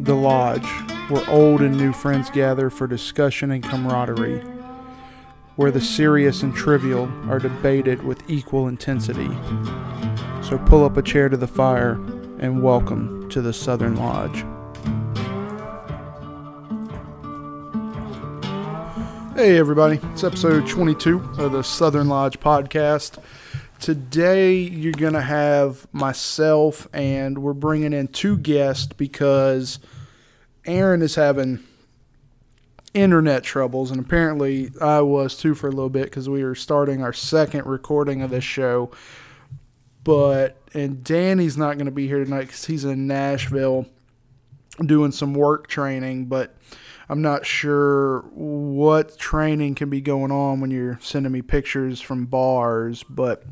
The 0.00 0.14
Lodge, 0.14 0.64
where 1.10 1.28
old 1.28 1.60
and 1.60 1.76
new 1.76 1.92
friends 1.92 2.30
gather 2.30 2.70
for 2.70 2.86
discussion 2.86 3.50
and 3.50 3.64
camaraderie, 3.64 4.38
where 5.56 5.72
the 5.72 5.80
serious 5.80 6.44
and 6.44 6.54
trivial 6.54 7.10
are 7.28 7.40
debated 7.40 8.04
with 8.04 8.22
equal 8.30 8.68
intensity. 8.68 9.28
So 10.40 10.56
pull 10.66 10.84
up 10.84 10.96
a 10.96 11.02
chair 11.02 11.28
to 11.28 11.36
the 11.36 11.48
fire 11.48 11.94
and 12.38 12.62
welcome 12.62 13.28
to 13.30 13.42
the 13.42 13.52
Southern 13.52 13.96
Lodge. 13.96 14.44
Hey, 19.34 19.58
everybody, 19.58 19.98
it's 20.12 20.22
episode 20.22 20.68
22 20.68 21.18
of 21.38 21.50
the 21.50 21.64
Southern 21.64 22.06
Lodge 22.06 22.38
podcast. 22.38 23.18
Today, 23.80 24.56
you're 24.56 24.92
going 24.92 25.12
to 25.12 25.20
have 25.20 25.86
myself, 25.92 26.88
and 26.92 27.38
we're 27.38 27.52
bringing 27.52 27.92
in 27.92 28.08
two 28.08 28.36
guests 28.36 28.92
because 28.92 29.78
Aaron 30.66 31.00
is 31.00 31.14
having 31.14 31.60
internet 32.92 33.44
troubles, 33.44 33.92
and 33.92 34.00
apparently 34.00 34.70
I 34.80 35.00
was 35.00 35.36
too 35.36 35.54
for 35.54 35.68
a 35.68 35.70
little 35.70 35.90
bit 35.90 36.04
because 36.04 36.28
we 36.28 36.42
were 36.42 36.56
starting 36.56 37.02
our 37.02 37.12
second 37.12 37.66
recording 37.66 38.20
of 38.20 38.30
this 38.30 38.44
show. 38.44 38.90
But, 40.02 40.56
and 40.74 41.04
Danny's 41.04 41.56
not 41.56 41.74
going 41.74 41.86
to 41.86 41.92
be 41.92 42.08
here 42.08 42.24
tonight 42.24 42.46
because 42.46 42.64
he's 42.64 42.84
in 42.84 43.06
Nashville 43.06 43.86
doing 44.84 45.12
some 45.12 45.34
work 45.34 45.68
training, 45.68 46.26
but 46.26 46.56
I'm 47.10 47.22
not 47.22 47.46
sure 47.46 48.20
what 48.34 49.18
training 49.18 49.76
can 49.76 49.88
be 49.88 50.02
going 50.02 50.30
on 50.30 50.60
when 50.60 50.70
you're 50.70 50.98
sending 51.00 51.32
me 51.32 51.40
pictures 51.40 52.02
from 52.02 52.26
bars. 52.26 53.02
But 53.02 53.44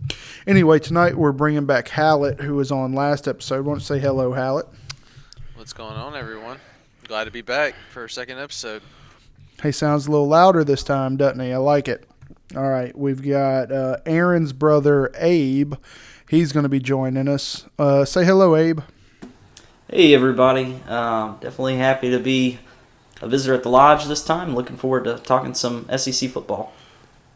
anyway, 0.47 0.79
tonight 0.79 1.17
we're 1.17 1.33
bringing 1.33 1.65
back 1.65 1.89
Hallett, 1.89 2.41
who 2.41 2.57
was 2.57 2.71
on 2.71 2.93
last 2.93 3.27
episode. 3.27 3.65
Want 3.65 3.81
to 3.81 3.87
say 3.87 3.99
hello, 3.99 4.33
Hallett? 4.35 4.67
What's 5.55 5.73
going 5.73 5.97
on, 5.97 6.15
everyone? 6.15 6.59
Glad 7.09 7.25
to 7.25 7.31
be 7.31 7.41
back 7.41 7.75
for 7.93 8.05
a 8.05 8.11
second 8.11 8.39
episode. 8.39 8.83
He 9.63 9.73
sounds 9.73 10.07
a 10.07 10.11
little 10.11 10.29
louder 10.29 10.63
this 10.63 10.83
time, 10.83 11.17
doesn't 11.17 11.41
he? 11.41 11.53
I 11.53 11.57
like 11.57 11.89
it. 11.89 12.07
All 12.55 12.69
right, 12.69 12.97
we've 12.97 13.23
got 13.23 13.73
uh, 13.73 13.97
Aaron's 14.05 14.53
brother, 14.53 15.11
Abe. 15.17 15.75
He's 16.29 16.53
going 16.53 16.65
to 16.65 16.69
be 16.69 16.79
joining 16.79 17.27
us. 17.27 17.65
Uh, 17.79 18.05
say 18.05 18.25
hello, 18.25 18.55
Abe. 18.55 18.81
Hey 19.89 20.13
everybody, 20.15 20.81
um, 20.89 21.39
definitely 21.41 21.77
happy 21.77 22.11
to 22.11 22.19
be 22.19 22.59
a 23.21 23.29
visitor 23.29 23.55
at 23.55 23.63
the 23.63 23.71
lodge 23.71 24.05
this 24.07 24.25
time. 24.25 24.55
Looking 24.55 24.77
forward 24.77 25.05
to 25.05 25.19
talking 25.19 25.55
some 25.55 25.87
SEC 25.97 26.31
football. 26.31 26.73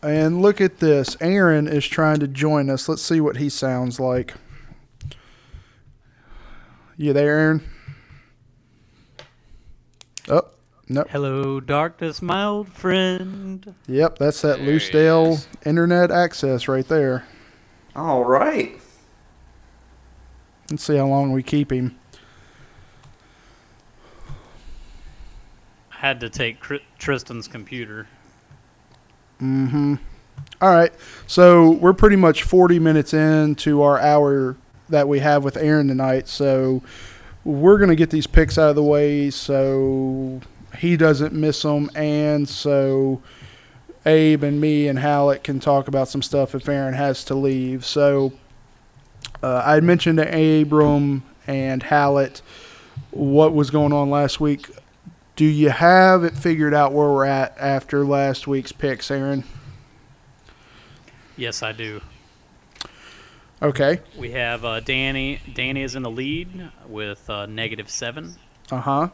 And 0.02 0.40
look 0.40 0.60
at 0.60 0.78
this. 0.78 1.16
Aaron 1.20 1.68
is 1.68 1.86
trying 1.86 2.20
to 2.20 2.28
join 2.28 2.70
us. 2.70 2.88
Let's 2.88 3.02
see 3.02 3.20
what 3.20 3.36
he 3.36 3.48
sounds 3.48 4.00
like. 4.00 4.34
You 6.96 7.12
there, 7.12 7.38
Aaron? 7.38 7.68
Oh, 10.28 10.42
nope. 10.88 11.08
Hello, 11.10 11.60
darkness, 11.60 12.20
my 12.22 12.44
old 12.44 12.68
friend. 12.68 13.74
Yep, 13.86 14.18
that's 14.18 14.42
that 14.42 14.58
There 14.58 14.66
he 14.66 14.72
Loosedale 14.72 15.46
internet 15.64 16.10
access 16.10 16.68
right 16.68 16.86
there. 16.86 17.26
All 17.96 18.24
right. 18.24 18.78
Let's 20.70 20.84
see 20.84 20.96
how 20.96 21.06
long 21.06 21.32
we 21.32 21.42
keep 21.42 21.72
him. 21.72 21.98
Had 26.00 26.18
to 26.20 26.30
take 26.30 26.56
Tristan's 26.98 27.46
computer. 27.46 28.06
Mm-hmm. 29.38 29.96
All 30.62 30.70
right. 30.70 30.92
So 31.26 31.72
we're 31.72 31.92
pretty 31.92 32.16
much 32.16 32.42
40 32.42 32.78
minutes 32.78 33.12
into 33.12 33.82
our 33.82 33.98
hour 33.98 34.56
that 34.88 35.08
we 35.08 35.18
have 35.18 35.44
with 35.44 35.58
Aaron 35.58 35.88
tonight. 35.88 36.26
So 36.26 36.82
we're 37.44 37.76
going 37.76 37.90
to 37.90 37.96
get 37.96 38.08
these 38.08 38.26
picks 38.26 38.56
out 38.56 38.70
of 38.70 38.76
the 38.76 38.82
way 38.82 39.28
so 39.28 40.40
he 40.78 40.96
doesn't 40.96 41.34
miss 41.34 41.60
them. 41.60 41.90
And 41.94 42.48
so 42.48 43.20
Abe 44.06 44.42
and 44.42 44.58
me 44.58 44.88
and 44.88 44.98
Hallett 44.98 45.44
can 45.44 45.60
talk 45.60 45.86
about 45.86 46.08
some 46.08 46.22
stuff 46.22 46.54
if 46.54 46.66
Aaron 46.66 46.94
has 46.94 47.24
to 47.24 47.34
leave. 47.34 47.84
So 47.84 48.32
uh, 49.42 49.62
I 49.66 49.80
mentioned 49.80 50.16
to 50.16 50.62
Abram 50.62 51.24
and 51.46 51.82
Hallett 51.82 52.40
what 53.10 53.52
was 53.52 53.70
going 53.70 53.92
on 53.92 54.08
last 54.08 54.40
week. 54.40 54.70
Do 55.40 55.46
you 55.46 55.70
have 55.70 56.22
it 56.22 56.36
figured 56.36 56.74
out 56.74 56.92
where 56.92 57.08
we're 57.08 57.24
at 57.24 57.56
after 57.58 58.04
last 58.04 58.46
week's 58.46 58.72
picks, 58.72 59.10
Aaron? 59.10 59.44
Yes, 61.34 61.62
I 61.62 61.72
do. 61.72 62.02
Okay. 63.62 64.00
We 64.18 64.32
have 64.32 64.66
uh, 64.66 64.80
Danny. 64.80 65.40
Danny 65.54 65.80
is 65.80 65.96
in 65.96 66.02
the 66.02 66.10
lead 66.10 66.70
with 66.86 67.30
uh, 67.30 67.46
negative 67.46 67.88
seven. 67.88 68.34
Uh 68.70 68.80
huh. 68.80 69.08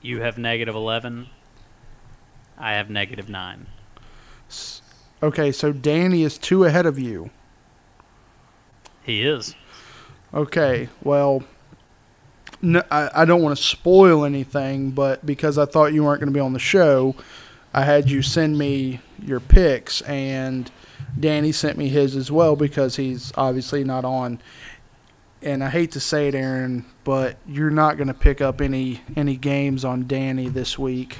You 0.00 0.20
have 0.20 0.38
negative 0.38 0.76
eleven. 0.76 1.26
I 2.56 2.74
have 2.74 2.88
negative 2.88 3.28
nine. 3.28 3.66
Okay, 5.24 5.50
so 5.50 5.72
Danny 5.72 6.22
is 6.22 6.38
two 6.38 6.62
ahead 6.62 6.86
of 6.86 7.00
you. 7.00 7.30
He 9.02 9.22
is. 9.22 9.56
Okay, 10.32 10.88
well, 11.02 11.42
no, 12.62 12.82
I, 12.90 13.10
I 13.14 13.24
don't 13.24 13.42
want 13.42 13.56
to 13.56 13.62
spoil 13.62 14.24
anything, 14.24 14.90
but 14.90 15.24
because 15.24 15.58
I 15.58 15.66
thought 15.66 15.92
you 15.92 16.04
weren't 16.04 16.20
going 16.20 16.32
to 16.32 16.34
be 16.34 16.40
on 16.40 16.52
the 16.52 16.58
show, 16.58 17.14
I 17.74 17.82
had 17.82 18.10
you 18.10 18.22
send 18.22 18.58
me 18.58 19.00
your 19.22 19.40
picks, 19.40 20.00
and 20.02 20.70
Danny 21.18 21.52
sent 21.52 21.76
me 21.76 21.88
his 21.88 22.16
as 22.16 22.30
well 22.30 22.56
because 22.56 22.96
he's 22.96 23.32
obviously 23.36 23.84
not 23.84 24.04
on. 24.04 24.40
And 25.42 25.62
I 25.62 25.68
hate 25.68 25.92
to 25.92 26.00
say 26.00 26.28
it, 26.28 26.34
Aaron, 26.34 26.86
but 27.04 27.36
you're 27.46 27.70
not 27.70 27.96
going 27.96 28.08
to 28.08 28.14
pick 28.14 28.40
up 28.40 28.60
any 28.60 29.02
any 29.14 29.36
games 29.36 29.84
on 29.84 30.06
Danny 30.06 30.48
this 30.48 30.78
week. 30.78 31.18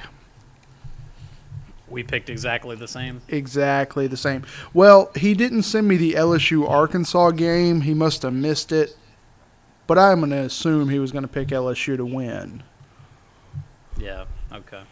We 1.89 2.03
picked 2.03 2.29
exactly 2.29 2.75
the 2.75 2.89
same. 2.89 3.23
exactly 3.29 4.07
the 4.09 4.17
same. 4.17 4.45
Well, 4.75 5.13
he 5.15 5.35
didn't 5.35 5.63
send 5.63 5.87
me 5.87 5.97
the 5.97 6.15
LSU 6.15 6.69
Arkansas 6.69 7.31
game. 7.33 7.83
He 7.83 7.95
must 7.95 8.23
have 8.23 8.33
missed 8.33 8.73
it. 8.73 8.97
But 9.87 9.99
I'm 9.99 10.21
going 10.21 10.31
to 10.31 10.39
assume 10.39 10.89
he 10.89 10.99
was 10.99 11.13
going 11.13 11.23
to 11.23 11.29
pick 11.29 11.49
LSU 11.49 11.97
to 11.97 12.05
win. 12.05 12.63
Yeah. 13.99 14.25
Okay. 14.53 14.83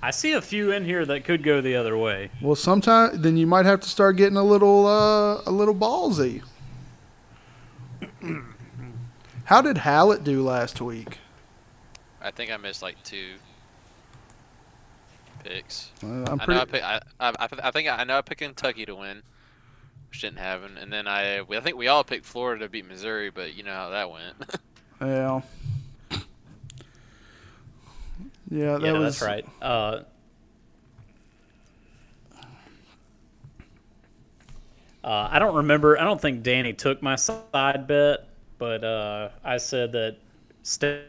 I 0.00 0.10
see 0.12 0.32
a 0.32 0.40
few 0.40 0.70
in 0.70 0.84
here 0.84 1.04
that 1.06 1.24
could 1.24 1.42
go 1.42 1.60
the 1.60 1.74
other 1.74 1.96
way. 1.96 2.30
Well, 2.40 2.54
sometime 2.54 3.20
then 3.20 3.36
you 3.36 3.46
might 3.46 3.66
have 3.66 3.80
to 3.80 3.88
start 3.88 4.16
getting 4.16 4.36
a 4.36 4.44
little 4.44 4.86
uh, 4.86 5.42
a 5.44 5.50
little 5.50 5.74
ballsy. 5.74 6.42
How 9.44 9.60
did 9.60 9.78
Hallett 9.78 10.22
do 10.22 10.42
last 10.42 10.80
week? 10.80 11.18
I 12.20 12.30
think 12.30 12.52
I 12.52 12.56
missed 12.58 12.82
like 12.82 13.02
two 13.02 13.34
picks. 15.42 15.90
Uh, 16.02 16.06
I'm 16.06 16.40
I 16.40 16.46
know 16.46 16.60
I, 16.60 16.64
pretty. 16.64 16.66
pick, 16.72 16.82
I, 16.82 17.00
I, 17.18 17.28
I 17.30 17.48
I 17.64 17.70
think 17.72 17.88
I 17.88 18.04
know 18.04 18.18
I 18.18 18.22
picked 18.22 18.40
Kentucky 18.40 18.86
to 18.86 18.94
win, 18.94 19.22
which 20.10 20.20
didn't 20.20 20.38
happen, 20.38 20.78
and 20.78 20.92
then 20.92 21.06
I 21.06 21.40
I 21.40 21.60
think 21.60 21.76
we 21.76 21.88
all 21.88 22.04
picked 22.04 22.24
Florida 22.24 22.64
to 22.64 22.68
beat 22.68 22.86
Missouri, 22.86 23.30
but 23.30 23.54
you 23.54 23.62
know 23.62 23.74
how 23.74 23.90
that 23.90 24.10
went. 24.10 24.36
Yeah. 25.00 25.42
Yeah, 28.50 28.78
that 28.78 28.82
yeah, 28.82 28.92
was 28.92 29.20
that's 29.20 29.30
right. 29.30 29.46
Uh, 29.60 30.00
uh, 35.04 35.28
I 35.30 35.38
don't 35.38 35.54
remember. 35.56 36.00
I 36.00 36.04
don't 36.04 36.20
think 36.20 36.42
Danny 36.42 36.72
took 36.72 37.02
my 37.02 37.16
side 37.16 37.86
bet, 37.86 38.26
but 38.56 38.82
uh, 38.82 39.28
I 39.44 39.58
said 39.58 39.92
that 39.92 40.16
State 40.62 41.04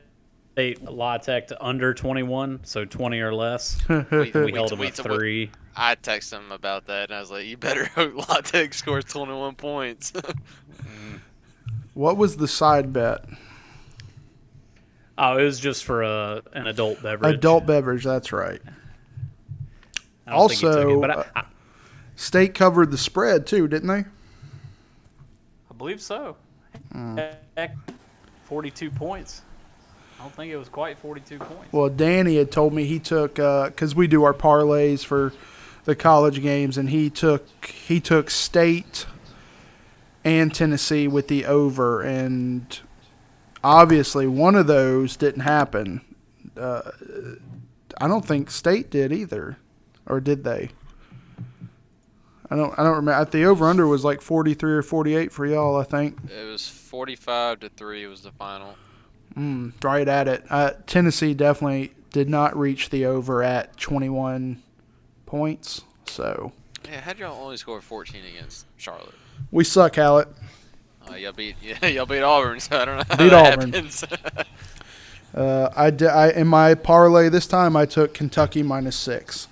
La 0.81 1.17
Tech 1.17 1.47
to 1.47 1.63
under 1.63 1.93
21, 1.93 2.61
so 2.63 2.85
20 2.85 3.19
or 3.19 3.33
less. 3.33 3.77
we, 3.89 3.95
We 4.11 4.31
we- 4.45 4.51
held 4.53 4.71
him 4.71 4.79
we- 4.79 4.87
at 4.87 4.93
three. 4.95 5.51
I 5.75 5.95
texted 5.95 6.39
him 6.39 6.51
about 6.51 6.87
that, 6.87 7.09
and 7.09 7.15
I 7.17 7.19
was 7.21 7.31
like, 7.31 7.45
"You 7.45 7.55
better 7.55 7.85
hope 7.95 8.27
La 8.29 8.41
Tech 8.41 8.73
scores 8.73 9.05
21 9.05 9.55
points." 9.55 10.13
What 11.95 12.15
was 12.15 12.37
the 12.37 12.47
side 12.47 12.93
bet? 12.93 13.25
Oh, 15.17 15.37
it 15.37 15.43
was 15.43 15.59
just 15.59 15.83
for 15.83 16.01
a, 16.03 16.41
an 16.53 16.67
adult 16.67 17.01
beverage. 17.03 17.35
Adult 17.35 17.65
beverage. 17.65 18.05
That's 18.05 18.31
right. 18.31 18.61
I 20.25 20.31
don't 20.31 20.47
think 20.47 20.61
he 20.61 20.67
took 20.67 20.75
Also, 20.77 20.97
it, 20.97 21.01
but 21.01 21.09
uh, 21.09 21.23
I, 21.35 21.39
I, 21.41 21.45
State 22.15 22.53
covered 22.53 22.91
the 22.91 22.97
spread 22.97 23.45
too, 23.45 23.67
didn't 23.67 23.89
they? 23.89 24.05
I 25.69 25.73
believe 25.77 26.01
so. 26.01 26.37
Mm. 26.93 27.35
Heck, 27.57 27.75
42 28.45 28.91
points. 28.91 29.41
I 30.19 30.23
don't 30.23 30.33
think 30.33 30.51
it 30.51 30.57
was 30.57 30.67
quite 30.69 30.97
42 30.97 31.39
points. 31.39 31.71
Well, 31.71 31.89
Danny 31.89 32.35
had 32.35 32.51
told 32.51 32.73
me 32.73 32.85
he 32.85 32.99
took 32.99 33.35
because 33.35 33.95
we 33.95 34.07
do 34.07 34.23
our 34.23 34.33
parlays 34.33 35.05
for 35.05 35.31
the 35.85 35.95
college 35.95 36.41
games, 36.41 36.77
and 36.77 36.89
he 36.89 37.09
took 37.09 37.45
he 37.65 37.99
took 38.01 38.29
State 38.29 39.05
and 40.25 40.53
Tennessee 40.53 41.07
with 41.07 41.29
the 41.29 41.45
over, 41.45 42.01
and 42.01 42.79
obviously 43.63 44.27
one 44.27 44.55
of 44.55 44.67
those 44.67 45.15
didn't 45.15 45.41
happen. 45.41 46.01
Uh, 46.57 46.91
I 47.99 48.07
don't 48.07 48.25
think 48.25 48.51
State 48.51 48.89
did 48.89 49.13
either, 49.13 49.57
or 50.05 50.19
did 50.19 50.43
they? 50.43 50.71
I 52.51 52.55
don't. 52.55 52.77
I 52.77 52.83
don't 52.83 52.95
remember. 52.95 53.23
The 53.29 53.45
over 53.45 53.67
under 53.67 53.87
was 53.87 54.03
like 54.03 54.21
forty 54.21 54.53
three 54.53 54.73
or 54.73 54.81
forty 54.81 55.15
eight 55.15 55.31
for 55.31 55.45
y'all. 55.45 55.77
I 55.77 55.83
think. 55.83 56.17
it 56.29 56.45
was 56.45 56.67
45 56.67 57.61
to 57.61 57.69
three 57.69 58.05
was 58.07 58.21
the 58.21 58.31
final. 58.31 58.75
Mm, 59.39 59.71
right 59.81 60.07
at 60.07 60.27
it. 60.27 60.43
Uh, 60.49 60.71
Tennessee 60.85 61.33
definitely 61.33 61.93
did 62.11 62.29
not 62.29 62.57
reach 62.57 62.89
the 62.89 63.05
over 63.05 63.41
at 63.41 63.77
21 63.77 64.61
points. 65.25 65.81
So 66.05 66.51
Yeah, 66.85 66.99
how'd 67.01 67.19
y'all 67.19 67.41
only 67.41 67.55
score 67.55 67.79
14 67.79 68.21
against 68.35 68.65
Charlotte? 68.77 69.13
we 69.51 69.63
suck, 69.63 69.95
Hallett. 69.95 70.27
Uh, 71.09 71.15
y'all 71.15 71.31
beat 71.31 71.55
yeah, 71.63 71.85
y'all 71.87 72.05
beat 72.05 72.21
Auburn, 72.21 72.59
so 72.59 72.77
I 72.77 72.85
don't 72.85 72.97
know 72.97 73.03
how 73.09 73.15
Beat 73.15 73.33
Auburn. 73.33 73.89
Uh, 75.31 75.69
I, 75.75 75.91
di- 75.91 76.07
I 76.07 76.29
in 76.31 76.47
my 76.47 76.73
parlay 76.73 77.29
this 77.29 77.45
time 77.45 77.75
I 77.75 77.85
took 77.85 78.15
Kentucky 78.15 78.63
minus 78.63 78.95
six. 78.95 79.47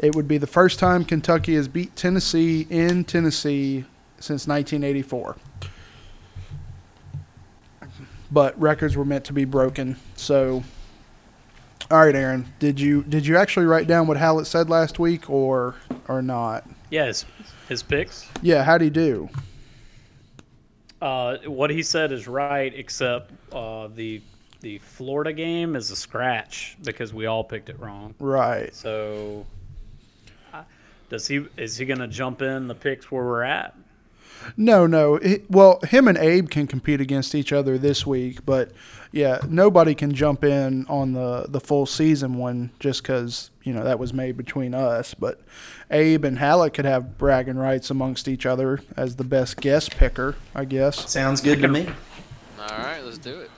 It 0.00 0.14
would 0.14 0.28
be 0.28 0.38
the 0.38 0.46
first 0.46 0.78
time 0.78 1.04
Kentucky 1.04 1.56
has 1.56 1.66
beat 1.66 1.96
Tennessee 1.96 2.68
in 2.70 3.02
Tennessee 3.02 3.84
since 4.20 4.46
1984. 4.46 5.36
But 8.32 8.58
records 8.58 8.96
were 8.96 9.04
meant 9.04 9.26
to 9.26 9.34
be 9.34 9.44
broken. 9.44 9.96
So, 10.16 10.64
all 11.90 12.00
right, 12.00 12.14
Aaron, 12.14 12.50
did 12.58 12.80
you 12.80 13.02
did 13.02 13.26
you 13.26 13.36
actually 13.36 13.66
write 13.66 13.86
down 13.86 14.06
what 14.06 14.16
Hallett 14.16 14.46
said 14.46 14.70
last 14.70 14.98
week 14.98 15.28
or 15.28 15.74
or 16.08 16.22
not? 16.22 16.66
Yeah, 16.90 17.06
his, 17.06 17.26
his 17.68 17.82
picks. 17.82 18.28
Yeah, 18.40 18.64
how'd 18.64 18.80
he 18.80 18.90
do? 18.90 19.28
Uh, 21.02 21.38
what 21.46 21.70
he 21.70 21.82
said 21.82 22.12
is 22.12 22.28
right, 22.28 22.72
except 22.74 23.32
uh, 23.52 23.88
the 23.88 24.22
the 24.60 24.78
Florida 24.78 25.32
game 25.32 25.76
is 25.76 25.90
a 25.90 25.96
scratch 25.96 26.76
because 26.84 27.12
we 27.12 27.26
all 27.26 27.44
picked 27.44 27.68
it 27.68 27.78
wrong. 27.80 28.14
Right. 28.18 28.74
So, 28.74 29.44
uh, 30.54 30.62
does 31.10 31.26
he 31.26 31.44
is 31.58 31.76
he 31.76 31.84
going 31.84 31.98
to 31.98 32.08
jump 32.08 32.40
in 32.40 32.68
the 32.68 32.74
picks 32.74 33.10
where 33.10 33.24
we're 33.24 33.42
at? 33.42 33.74
No, 34.56 34.86
no. 34.86 35.16
It, 35.16 35.50
well, 35.50 35.80
him 35.80 36.08
and 36.08 36.18
Abe 36.18 36.48
can 36.48 36.66
compete 36.66 37.00
against 37.00 37.34
each 37.34 37.52
other 37.52 37.78
this 37.78 38.06
week, 38.06 38.44
but 38.44 38.70
yeah, 39.12 39.40
nobody 39.48 39.94
can 39.94 40.14
jump 40.14 40.42
in 40.42 40.86
on 40.86 41.12
the 41.12 41.46
the 41.48 41.60
full 41.60 41.86
season 41.86 42.38
one 42.38 42.70
just 42.80 43.02
because 43.02 43.50
you 43.62 43.72
know 43.72 43.84
that 43.84 43.98
was 43.98 44.12
made 44.12 44.36
between 44.36 44.74
us. 44.74 45.14
But 45.14 45.40
Abe 45.90 46.24
and 46.24 46.38
Hallett 46.38 46.74
could 46.74 46.86
have 46.86 47.18
bragging 47.18 47.56
rights 47.56 47.90
amongst 47.90 48.26
each 48.26 48.46
other 48.46 48.80
as 48.96 49.16
the 49.16 49.24
best 49.24 49.58
guest 49.58 49.96
picker, 49.96 50.36
I 50.54 50.64
guess. 50.64 51.10
Sounds 51.10 51.40
good 51.40 51.60
to 51.60 51.68
me. 51.68 51.88
All 52.58 52.78
right, 52.78 53.00
let's 53.04 53.18
do 53.18 53.40
it. 53.40 53.50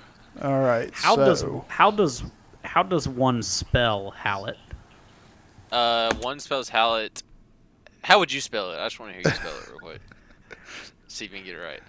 All 0.42 0.60
right. 0.60 0.90
How 0.92 1.14
so, 1.14 1.24
does 1.24 1.44
how 1.68 1.90
does 1.90 2.22
how 2.64 2.82
does 2.82 3.06
one 3.06 3.42
spell 3.42 4.10
Hallett? 4.10 4.58
Uh, 5.70 6.14
one 6.16 6.40
spells 6.40 6.68
Hallett. 6.68 7.22
How 8.02 8.18
would 8.18 8.32
you 8.32 8.40
spell 8.40 8.72
it? 8.72 8.78
I 8.78 8.86
just 8.86 8.98
want 8.98 9.12
to 9.12 9.14
hear 9.14 9.22
you 9.24 9.30
spell 9.30 9.56
it 9.56 9.68
real 9.68 9.78
quick. 9.78 10.00
See 11.08 11.24
if 11.26 11.32
you 11.32 11.38
can 11.38 11.46
get 11.46 11.56
it 11.56 11.58
right. 11.58 11.80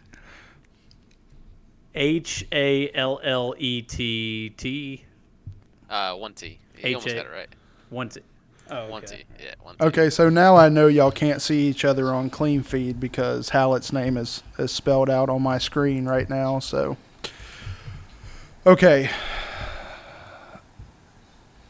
H 1.93 2.45
A 2.51 2.91
L 2.93 3.19
L 3.23 3.55
E 3.57 3.81
T 3.81 4.49
T 4.57 5.03
Uh, 5.89 6.13
one 6.15 6.33
T. 6.33 6.59
He 6.75 6.93
almost 6.93 7.15
got 7.15 7.25
it 7.25 7.31
right. 7.31 7.49
one 7.89 8.09
T. 8.09 8.21
Oh, 8.69 8.89
One 8.89 9.03
okay. 9.03 9.17
T. 9.17 9.23
Yeah, 9.43 9.53
one 9.61 9.75
T. 9.77 9.85
Okay, 9.85 10.09
so 10.09 10.27
now 10.27 10.55
I 10.55 10.69
know 10.69 10.87
y'all 10.87 11.11
can't 11.11 11.39
see 11.41 11.67
each 11.67 11.85
other 11.85 12.11
on 12.11 12.31
Clean 12.31 12.63
Feed 12.63 12.99
because 12.99 13.49
Hallett's 13.49 13.93
name 13.93 14.17
is, 14.17 14.41
is 14.57 14.71
spelled 14.71 15.07
out 15.09 15.29
on 15.29 15.43
my 15.43 15.59
screen 15.59 16.05
right 16.05 16.27
now. 16.27 16.57
So, 16.57 16.97
okay. 18.65 19.11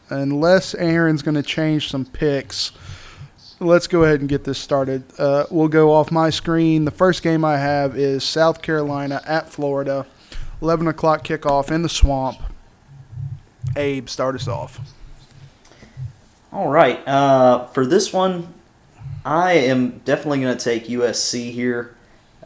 Unless 0.08 0.74
Aaron's 0.76 1.20
going 1.20 1.34
to 1.34 1.42
change 1.42 1.90
some 1.90 2.06
picks, 2.06 2.72
let's 3.60 3.86
go 3.86 4.04
ahead 4.04 4.20
and 4.20 4.28
get 4.28 4.44
this 4.44 4.58
started. 4.58 5.04
Uh, 5.18 5.46
we'll 5.50 5.68
go 5.68 5.92
off 5.92 6.10
my 6.10 6.30
screen. 6.30 6.84
The 6.84 6.90
first 6.90 7.22
game 7.22 7.44
I 7.44 7.58
have 7.58 7.96
is 7.96 8.24
South 8.24 8.62
Carolina 8.62 9.22
at 9.26 9.48
Florida, 9.48 10.06
11 10.60 10.88
o'clock 10.88 11.24
kickoff 11.24 11.70
in 11.70 11.82
the 11.82 11.88
swamp. 11.88 12.38
Abe, 13.76 14.08
start 14.08 14.34
us 14.34 14.48
off. 14.48 14.80
All 16.52 16.68
right. 16.68 17.06
Uh, 17.06 17.66
for 17.66 17.84
this 17.84 18.12
one, 18.12 18.54
I 19.24 19.52
am 19.54 19.98
definitely 20.04 20.40
going 20.40 20.56
to 20.56 20.64
take 20.64 20.86
USC 20.86 21.50
here. 21.50 21.94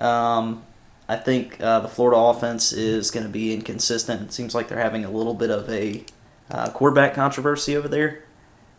Um, 0.01 0.65
I 1.09 1.17
think 1.17 1.61
uh, 1.61 1.81
the 1.81 1.89
Florida 1.89 2.17
offense 2.17 2.73
is 2.73 3.11
going 3.11 3.27
to 3.27 3.33
be 3.33 3.53
inconsistent. 3.53 4.23
It 4.23 4.33
seems 4.33 4.55
like 4.55 4.69
they're 4.69 4.79
having 4.79 5.05
a 5.05 5.11
little 5.11 5.35
bit 5.35 5.51
of 5.51 5.69
a 5.69 6.05
uh, 6.51 6.71
quarterback 6.71 7.15
controversy 7.15 7.77
over 7.77 7.89
there. 7.89 8.25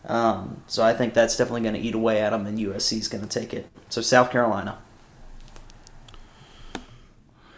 Um, 0.04 0.62
so 0.66 0.82
I 0.82 0.94
think 0.94 1.14
that's 1.14 1.36
definitely 1.36 1.62
going 1.62 1.74
to 1.74 1.80
eat 1.80 1.94
away 1.94 2.20
at 2.20 2.30
them, 2.30 2.46
and 2.46 2.58
USC 2.58 2.98
is 2.98 3.08
going 3.08 3.26
to 3.26 3.40
take 3.40 3.54
it. 3.54 3.68
So 3.88 4.00
South 4.00 4.30
Carolina. 4.30 4.78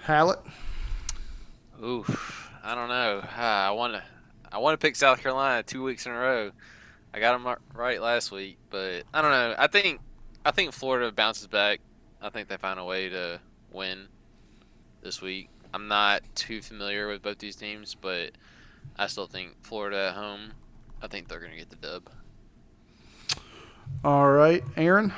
Hallett? 0.02 0.40
Oof. 1.82 2.50
I 2.62 2.74
don't 2.74 2.88
know. 2.88 3.22
Ah, 3.24 3.68
I 3.68 3.70
want 3.70 3.94
to. 3.94 4.02
I 4.52 4.58
want 4.58 4.78
to 4.78 4.86
pick 4.86 4.96
South 4.96 5.20
Carolina 5.20 5.62
two 5.62 5.82
weeks 5.82 6.06
in 6.06 6.12
a 6.12 6.18
row. 6.18 6.50
I 7.12 7.20
got 7.20 7.32
them 7.32 7.56
right 7.74 8.00
last 8.00 8.30
week, 8.30 8.58
but 8.70 9.04
I 9.12 9.22
don't 9.22 9.30
know. 9.30 9.54
I 9.58 9.66
think 9.66 10.00
I 10.44 10.50
think 10.50 10.72
Florida 10.72 11.10
bounces 11.10 11.46
back. 11.46 11.80
I 12.20 12.28
think 12.30 12.48
they 12.48 12.56
find 12.56 12.78
a 12.78 12.84
way 12.84 13.08
to 13.08 13.40
win 13.72 14.08
this 15.02 15.20
week. 15.20 15.48
I'm 15.72 15.88
not 15.88 16.22
too 16.34 16.62
familiar 16.62 17.08
with 17.08 17.22
both 17.22 17.38
these 17.38 17.56
teams, 17.56 17.94
but 17.94 18.32
I 18.96 19.08
still 19.08 19.26
think 19.26 19.62
Florida 19.62 20.08
at 20.08 20.14
home. 20.14 20.52
I 21.02 21.08
think 21.08 21.28
they're 21.28 21.40
going 21.40 21.52
to 21.52 21.58
get 21.58 21.70
the 21.70 21.76
dub. 21.76 22.08
All 24.04 24.30
right, 24.30 24.62
Aaron. 24.76 25.12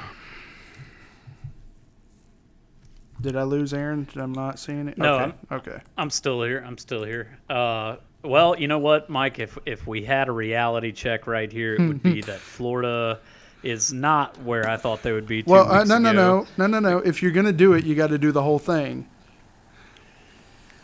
Did 3.21 3.37
I 3.37 3.43
lose 3.43 3.73
Aaron? 3.75 4.05
Did 4.05 4.19
I'm 4.23 4.33
not 4.33 4.59
seeing 4.59 4.88
it. 4.88 4.99
No, 4.99 5.15
Okay. 5.15 5.23
I'm- 5.25 5.35
okay. 5.53 5.79
I'm 5.99 6.11
still 6.11 6.43
here. 6.43 6.62
I'm 6.67 6.79
still 6.79 7.03
here. 7.03 7.38
Uh, 7.49 7.97
well, 8.23 8.59
you 8.59 8.69
know 8.69 8.79
what, 8.79 9.09
Mike? 9.09 9.38
If 9.38 9.59
if 9.67 9.87
we 9.87 10.05
had 10.05 10.29
a 10.29 10.33
reality 10.33 10.93
check 10.93 11.27
right 11.27 11.50
here, 11.50 11.75
it 11.75 11.81
would 11.81 12.03
be 12.03 12.21
that 12.23 12.38
Florida 12.38 13.19
is 13.62 13.93
not 13.93 14.41
where 14.43 14.69
I 14.69 14.77
thought 14.77 15.03
they 15.03 15.12
would 15.12 15.27
be. 15.27 15.43
Two 15.43 15.50
Well, 15.50 15.71
uh, 15.71 15.79
weeks 15.79 15.89
no, 15.89 15.99
no, 15.99 16.11
ago. 16.11 16.47
no, 16.56 16.67
no, 16.67 16.79
no, 16.79 16.91
no. 16.91 16.99
If 16.99 17.23
you're 17.23 17.32
gonna 17.32 17.53
do 17.53 17.73
it, 17.73 17.85
you 17.85 17.94
got 17.94 18.09
to 18.09 18.19
do 18.19 18.31
the 18.32 18.43
whole 18.43 18.59
thing. 18.59 19.09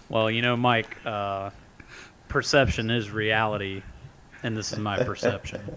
Well, 0.09 0.31
you 0.31 0.43
know, 0.43 0.57
Mike, 0.57 0.97
uh, 1.07 1.51
perception 2.29 2.91
is 2.91 3.11
reality, 3.11 3.83
and 4.43 4.57
this 4.57 4.73
is 4.73 4.79
my 4.79 5.03
perception. 5.05 5.61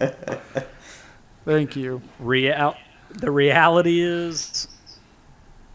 Thank 1.46 1.76
you. 1.76 2.02
Real, 2.18 2.74
the 3.08 3.30
reality 3.30 4.00
is, 4.00 4.66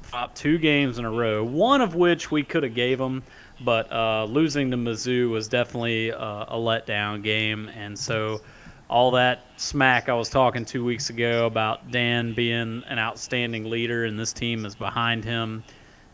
fought 0.02 0.36
two 0.36 0.58
games 0.58 1.00
in 1.00 1.06
a 1.06 1.10
row. 1.10 1.46
One 1.46 1.80
of 1.80 1.96
which 1.96 2.30
we 2.30 2.44
could 2.44 2.64
have 2.64 2.76
gave 2.76 2.98
them, 2.98 3.24
but 3.62 3.90
uh, 3.90 4.26
losing 4.26 4.70
to 4.72 4.78
Mizzou 4.78 5.30
was 5.30 5.48
definitely 5.48 6.12
uh, 6.12 6.46
a 6.50 6.58
letdown 6.58 7.24
game, 7.24 7.70
and 7.70 7.98
so 7.98 8.42
all 8.90 9.12
that 9.12 9.46
smack 9.56 10.10
I 10.10 10.14
was 10.14 10.30
talking 10.30 10.66
two 10.66 10.84
weeks 10.84 11.10
ago 11.10 11.46
about 11.46 11.90
Dan 11.90 12.34
being 12.34 12.84
an 12.90 13.00
outstanding 13.00 13.70
leader 13.70 14.04
and 14.04 14.20
this 14.20 14.34
team 14.34 14.66
is 14.66 14.76
behind 14.76 15.24
him, 15.24 15.64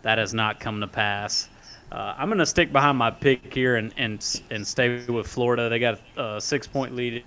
that 0.04 0.20
has 0.20 0.36
not 0.36 0.60
come 0.60 0.80
to 0.82 0.88
pass. 0.88 1.50
Uh, 1.92 2.14
I'm 2.16 2.28
going 2.28 2.38
to 2.38 2.46
stick 2.46 2.72
behind 2.72 3.00
my 3.00 3.10
pick 3.10 3.52
here 3.52 3.78
and, 3.78 3.92
and 3.98 4.42
and 4.52 4.68
stay 4.68 5.04
with 5.06 5.26
Florida. 5.26 5.70
They 5.70 5.80
got 5.80 6.00
a 6.16 6.40
six 6.40 6.68
point 6.68 6.96
lead. 6.96 7.24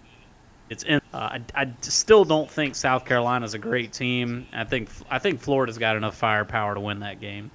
It's 0.68 0.84
in. 0.84 0.99
Uh, 1.12 1.38
I, 1.56 1.62
I 1.62 1.72
still 1.80 2.24
don't 2.24 2.48
think 2.48 2.76
South 2.76 3.04
Carolina's 3.04 3.54
a 3.54 3.58
great 3.58 3.92
team. 3.92 4.46
I 4.52 4.64
think 4.64 4.88
I 5.10 5.18
think 5.18 5.40
Florida's 5.40 5.78
got 5.78 5.96
enough 5.96 6.16
firepower 6.16 6.74
to 6.74 6.80
win 6.80 7.00
that 7.00 7.20
game. 7.20 7.50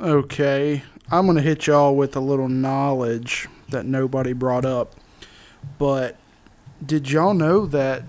Okay, 0.00 0.82
I'm 1.10 1.26
gonna 1.26 1.42
hit 1.42 1.66
y'all 1.66 1.94
with 1.94 2.16
a 2.16 2.20
little 2.20 2.48
knowledge 2.48 3.48
that 3.68 3.84
nobody 3.84 4.32
brought 4.32 4.64
up. 4.64 4.94
But 5.78 6.16
did 6.84 7.10
y'all 7.10 7.34
know 7.34 7.66
that 7.66 8.02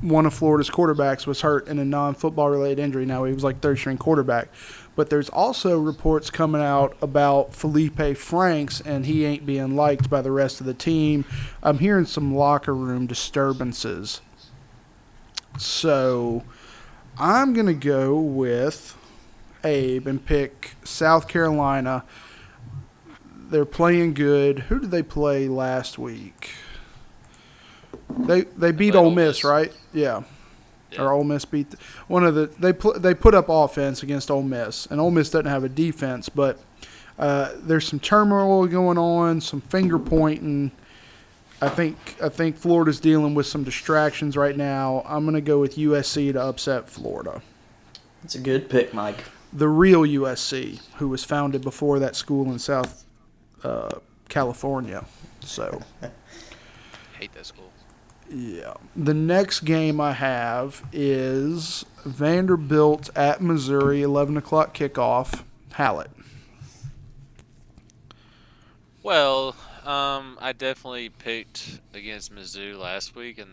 one 0.00 0.26
of 0.26 0.32
Florida's 0.32 0.70
quarterbacks 0.70 1.26
was 1.26 1.42
hurt 1.42 1.68
in 1.68 1.78
a 1.78 1.84
non-football 1.84 2.48
related 2.48 2.78
injury? 2.78 3.04
Now 3.04 3.24
he 3.24 3.32
was 3.32 3.44
like 3.44 3.60
third 3.60 3.78
string 3.78 3.98
quarterback. 3.98 4.48
But 4.98 5.10
there's 5.10 5.28
also 5.28 5.78
reports 5.78 6.28
coming 6.28 6.60
out 6.60 6.96
about 7.00 7.54
Felipe 7.54 8.16
Franks, 8.16 8.80
and 8.80 9.06
he 9.06 9.24
ain't 9.24 9.46
being 9.46 9.76
liked 9.76 10.10
by 10.10 10.22
the 10.22 10.32
rest 10.32 10.58
of 10.58 10.66
the 10.66 10.74
team. 10.74 11.24
I'm 11.62 11.78
hearing 11.78 12.04
some 12.04 12.34
locker 12.34 12.74
room 12.74 13.06
disturbances. 13.06 14.22
So 15.56 16.42
I'm 17.16 17.52
going 17.52 17.68
to 17.68 17.74
go 17.74 18.18
with 18.18 18.96
Abe 19.62 20.08
and 20.08 20.26
pick 20.26 20.74
South 20.82 21.28
Carolina. 21.28 22.02
They're 23.36 23.64
playing 23.64 24.14
good. 24.14 24.58
Who 24.58 24.80
did 24.80 24.90
they 24.90 25.04
play 25.04 25.46
last 25.46 25.96
week? 25.96 26.50
They 28.10 28.40
they 28.40 28.72
beat 28.72 28.96
Ole 28.96 29.10
Miss, 29.12 29.36
Miss. 29.36 29.44
right? 29.44 29.72
Yeah. 29.92 30.24
Yeah. 30.92 31.02
Or 31.02 31.12
Ole 31.12 31.24
Miss 31.24 31.44
beat 31.44 31.74
one 32.06 32.24
of 32.24 32.34
the 32.34 32.46
they 32.46 32.72
pl- 32.72 32.98
they 32.98 33.12
put 33.12 33.34
up 33.34 33.46
offense 33.48 34.02
against 34.02 34.30
Ole 34.30 34.42
Miss, 34.42 34.86
and 34.86 35.00
Ole 35.00 35.10
Miss 35.10 35.28
doesn't 35.28 35.46
have 35.46 35.62
a 35.62 35.68
defense, 35.68 36.28
but 36.30 36.58
uh, 37.18 37.52
there's 37.56 37.86
some 37.86 38.00
turmoil 38.00 38.66
going 38.66 38.96
on, 38.96 39.40
some 39.40 39.60
finger 39.60 39.98
pointing. 39.98 40.70
I 41.60 41.68
think 41.68 42.16
I 42.22 42.28
think 42.28 42.56
Florida's 42.56 43.00
dealing 43.00 43.34
with 43.34 43.46
some 43.46 43.64
distractions 43.64 44.36
right 44.36 44.56
now. 44.56 45.02
I'm 45.06 45.24
going 45.24 45.34
to 45.34 45.40
go 45.40 45.60
with 45.60 45.76
USC 45.76 46.32
to 46.32 46.40
upset 46.40 46.88
Florida. 46.88 47.42
That's 48.22 48.36
a 48.36 48.40
good 48.40 48.70
pick, 48.70 48.94
Mike. 48.94 49.24
The 49.52 49.68
real 49.68 50.02
USC, 50.02 50.80
who 50.96 51.08
was 51.08 51.24
founded 51.24 51.62
before 51.62 51.98
that 51.98 52.14
school 52.14 52.50
in 52.52 52.58
South 52.58 53.04
uh, 53.64 53.98
California. 54.28 55.04
So 55.40 55.80
hate 57.18 57.32
that 57.32 57.46
school. 57.46 57.72
Yeah, 58.30 58.74
the 58.94 59.14
next 59.14 59.60
game 59.60 60.00
I 60.00 60.12
have 60.12 60.82
is 60.92 61.84
Vanderbilt 62.04 63.10
at 63.16 63.40
Missouri, 63.40 64.02
eleven 64.02 64.36
o'clock 64.36 64.76
kickoff. 64.76 65.44
Hallett. 65.72 66.10
Well, 69.02 69.54
um, 69.84 70.36
I 70.40 70.52
definitely 70.52 71.08
picked 71.08 71.80
against 71.94 72.34
Mizzou 72.34 72.78
last 72.78 73.14
week, 73.14 73.38
and 73.38 73.50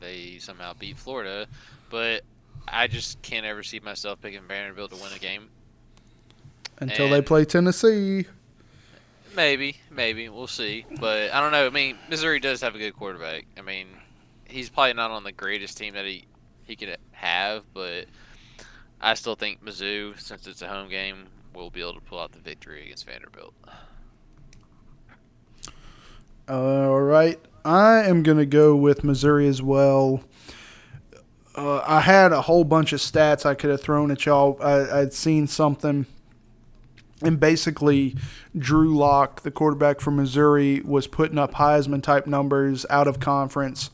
they 0.00 0.38
somehow 0.38 0.74
beat 0.74 0.96
Florida. 0.96 1.46
But 1.90 2.22
I 2.68 2.86
just 2.86 3.20
can't 3.22 3.46
ever 3.46 3.62
see 3.62 3.80
myself 3.80 4.20
picking 4.20 4.42
Vanderbilt 4.46 4.90
to 4.92 4.96
win 4.96 5.12
a 5.14 5.18
game. 5.18 5.48
Until 6.78 7.08
they 7.08 7.22
play 7.22 7.44
Tennessee. 7.44 8.26
Maybe, 9.34 9.76
maybe 9.90 10.28
we'll 10.28 10.46
see. 10.46 10.84
But 11.00 11.32
I 11.32 11.40
don't 11.40 11.52
know. 11.52 11.66
I 11.66 11.70
mean, 11.70 11.98
Missouri 12.08 12.38
does 12.38 12.60
have 12.60 12.74
a 12.74 12.78
good 12.78 12.96
quarterback. 12.96 13.46
I 13.58 13.62
mean, 13.62 13.86
he's 14.48 14.70
probably 14.70 14.94
not 14.94 15.10
on 15.10 15.24
the 15.24 15.32
greatest 15.32 15.78
team 15.78 15.94
that 15.94 16.04
he 16.04 16.24
he 16.64 16.76
could 16.76 16.96
have, 17.12 17.64
but 17.72 18.06
I 19.00 19.14
still 19.14 19.36
think 19.36 19.64
Mizzou, 19.64 20.18
since 20.18 20.46
it's 20.46 20.62
a 20.62 20.68
home 20.68 20.88
game, 20.88 21.26
will 21.54 21.70
be 21.70 21.80
able 21.80 21.94
to 21.94 22.00
pull 22.00 22.18
out 22.18 22.32
the 22.32 22.40
victory 22.40 22.84
against 22.84 23.06
Vanderbilt. 23.06 23.54
All 26.48 27.00
right. 27.00 27.38
I 27.64 28.04
am 28.04 28.22
to 28.22 28.46
go 28.46 28.76
with 28.76 29.02
Missouri 29.02 29.48
as 29.48 29.60
well. 29.60 30.22
Uh, 31.56 31.82
I 31.86 32.00
had 32.00 32.32
a 32.32 32.42
whole 32.42 32.64
bunch 32.64 32.92
of 32.92 33.00
stats 33.00 33.44
I 33.44 33.54
could 33.54 33.70
have 33.70 33.80
thrown 33.80 34.10
at 34.10 34.26
y'all. 34.26 34.56
I, 34.62 35.00
I'd 35.00 35.12
seen 35.12 35.46
something. 35.46 36.06
And 37.22 37.40
basically, 37.40 38.14
Drew 38.56 38.96
Lock, 38.96 39.42
the 39.42 39.50
quarterback 39.50 40.00
from 40.00 40.16
Missouri, 40.16 40.80
was 40.80 41.06
putting 41.06 41.38
up 41.38 41.54
Heisman 41.54 42.02
type 42.02 42.26
numbers 42.26 42.84
out 42.90 43.08
of 43.08 43.18
conference. 43.20 43.90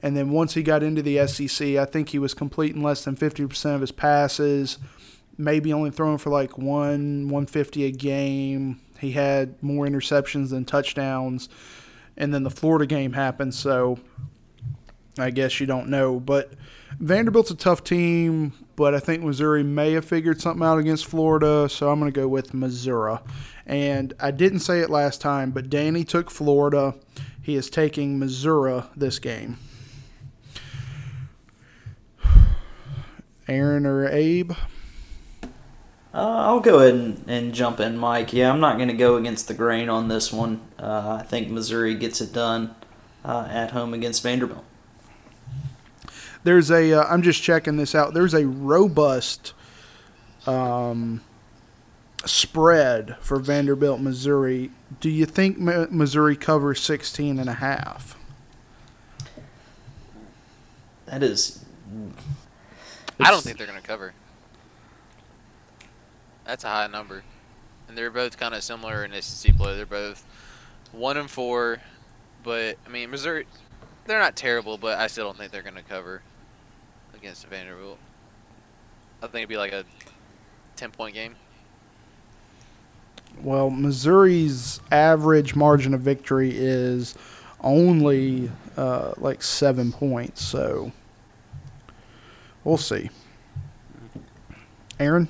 And 0.00 0.16
then 0.16 0.30
once 0.30 0.54
he 0.54 0.62
got 0.62 0.82
into 0.82 1.02
the 1.02 1.26
SEC, 1.26 1.76
I 1.76 1.84
think 1.84 2.10
he 2.10 2.18
was 2.18 2.34
completing 2.34 2.82
less 2.82 3.04
than 3.04 3.16
50% 3.16 3.74
of 3.74 3.80
his 3.80 3.92
passes, 3.92 4.78
maybe 5.36 5.72
only 5.72 5.90
throwing 5.90 6.18
for 6.18 6.30
like 6.30 6.56
one, 6.56 7.24
150 7.24 7.84
a 7.84 7.90
game. 7.90 8.80
He 9.00 9.12
had 9.12 9.60
more 9.62 9.86
interceptions 9.86 10.50
than 10.50 10.64
touchdowns 10.64 11.48
and 12.18 12.34
then 12.34 12.42
the 12.42 12.50
Florida 12.50 12.84
game 12.84 13.14
happened, 13.14 13.54
so 13.54 13.98
I 15.18 15.30
guess 15.30 15.60
you 15.60 15.66
don't 15.66 15.88
know. 15.88 16.20
But 16.20 16.52
Vanderbilt's 16.98 17.52
a 17.52 17.56
tough 17.56 17.84
team, 17.84 18.52
but 18.76 18.94
I 18.94 18.98
think 18.98 19.22
Missouri 19.22 19.62
may 19.62 19.92
have 19.92 20.04
figured 20.04 20.42
something 20.42 20.66
out 20.66 20.78
against 20.78 21.06
Florida, 21.06 21.68
so 21.70 21.90
I'm 21.90 22.00
going 22.00 22.12
to 22.12 22.20
go 22.20 22.28
with 22.28 22.52
Missouri. 22.52 23.18
And 23.64 24.12
I 24.20 24.32
didn't 24.32 24.60
say 24.60 24.80
it 24.80 24.90
last 24.90 25.20
time, 25.20 25.52
but 25.52 25.70
Danny 25.70 26.04
took 26.04 26.30
Florida. 26.30 26.94
He 27.40 27.54
is 27.54 27.70
taking 27.70 28.18
Missouri 28.18 28.82
this 28.96 29.18
game. 29.18 29.58
Aaron 33.48 33.86
or 33.86 34.08
Abe? 34.08 34.52
Uh, 35.42 35.46
I'll 36.14 36.60
go 36.60 36.78
ahead 36.78 36.94
and, 36.94 37.24
and 37.26 37.54
jump 37.54 37.80
in, 37.80 37.96
Mike. 37.96 38.32
Yeah, 38.32 38.50
I'm 38.50 38.60
not 38.60 38.76
going 38.76 38.88
to 38.88 38.94
go 38.94 39.16
against 39.16 39.46
the 39.48 39.54
grain 39.54 39.88
on 39.88 40.08
this 40.08 40.32
one. 40.32 40.60
Uh, 40.78 41.18
I 41.20 41.22
think 41.22 41.48
Missouri 41.50 41.94
gets 41.94 42.20
it 42.20 42.32
done 42.32 42.74
uh, 43.24 43.46
at 43.50 43.72
home 43.72 43.92
against 43.94 44.22
Vanderbilt. 44.22 44.64
There's 46.44 46.70
a. 46.70 46.92
Uh, 46.92 47.04
I'm 47.04 47.22
just 47.22 47.42
checking 47.42 47.76
this 47.76 47.94
out. 47.94 48.14
There's 48.14 48.34
a 48.34 48.46
robust 48.46 49.52
um, 50.46 51.20
spread 52.24 53.16
for 53.20 53.38
Vanderbilt, 53.38 54.00
Missouri. 54.00 54.70
Do 55.00 55.10
you 55.10 55.26
think 55.26 55.58
Mi- 55.58 55.86
Missouri 55.90 56.36
covers 56.36 56.80
16 56.80 57.38
and 57.38 57.48
a 57.48 57.54
half? 57.54 58.16
That 61.06 61.22
is, 61.22 61.64
I 63.20 63.30
don't 63.30 63.42
think 63.42 63.58
they're 63.58 63.66
going 63.66 63.80
to 63.80 63.86
cover. 63.86 64.12
That's 66.44 66.64
a 66.64 66.68
high 66.68 66.86
number, 66.86 67.22
and 67.88 67.98
they're 67.98 68.10
both 68.10 68.38
kind 68.38 68.54
of 68.54 68.62
similar 68.62 69.04
in 69.04 69.20
SEC 69.20 69.56
play. 69.56 69.76
They're 69.76 69.86
both 69.86 70.24
one 70.92 71.16
and 71.16 71.30
four, 71.30 71.78
but 72.42 72.78
I 72.86 72.88
mean 72.88 73.10
Missouri, 73.10 73.46
they're 74.06 74.18
not 74.18 74.36
terrible, 74.36 74.78
but 74.78 74.98
I 74.98 75.08
still 75.08 75.26
don't 75.26 75.36
think 75.36 75.52
they're 75.52 75.62
going 75.62 75.74
to 75.74 75.82
cover 75.82 76.22
against 77.14 77.46
Vanderbilt. 77.46 77.98
I 79.22 79.26
think 79.26 79.36
it'd 79.36 79.48
be 79.48 79.56
like 79.56 79.72
a 79.72 79.84
ten 80.76 80.90
point 80.90 81.14
game. 81.14 81.34
Well, 83.42 83.70
Missouri's 83.70 84.80
average 84.90 85.54
margin 85.54 85.94
of 85.94 86.00
victory 86.00 86.50
is 86.54 87.14
only 87.60 88.50
uh, 88.76 89.12
like 89.18 89.42
seven 89.42 89.92
points, 89.92 90.42
so 90.42 90.92
we'll 92.68 92.76
see. 92.76 93.08
Aaron? 95.00 95.26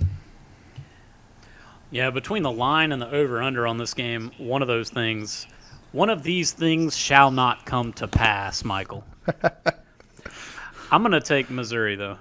Yeah, 1.91 2.11
between 2.11 2.43
the 2.43 2.51
line 2.51 2.91
and 2.91 3.01
the 3.01 3.09
over 3.09 3.41
under 3.41 3.67
on 3.67 3.79
this 3.79 3.95
game, 3.95 4.33
one 4.39 4.61
of 4.61 4.69
those 4.69 4.91
things, 4.91 5.47
one 5.93 6.11
of 6.11 6.25
these 6.25 6.51
things 6.53 6.97
shall 6.97 7.31
not 7.31 7.65
come 7.65 7.93
to 7.95 8.09
pass, 8.09 8.65
Michael. 8.65 9.05
I'm 10.91 11.03
going 11.03 11.13
to 11.13 11.21
take 11.21 11.49
Missouri, 11.49 11.95
though. 11.95 12.19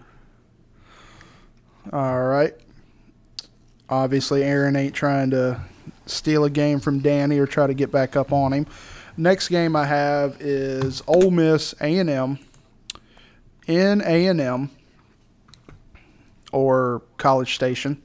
All 1.91 2.23
right. 2.23 2.53
Obviously, 3.89 4.43
Aaron 4.43 4.75
ain't 4.75 4.93
trying 4.93 5.31
to 5.31 5.59
steal 6.05 6.43
a 6.43 6.49
game 6.49 6.79
from 6.79 6.99
Danny 6.99 7.39
or 7.39 7.47
try 7.47 7.65
to 7.65 7.73
get 7.73 7.91
back 7.91 8.15
up 8.15 8.31
on 8.31 8.53
him. 8.53 8.67
Next 9.17 9.47
game 9.47 9.75
I 9.75 9.85
have 9.85 10.37
is 10.39 11.01
Ole 11.07 11.31
Miss 11.31 11.73
A&M 11.81 12.37
in 13.67 14.01
A&M 14.01 14.69
or 16.51 17.01
College 17.17 17.55
Station. 17.55 18.01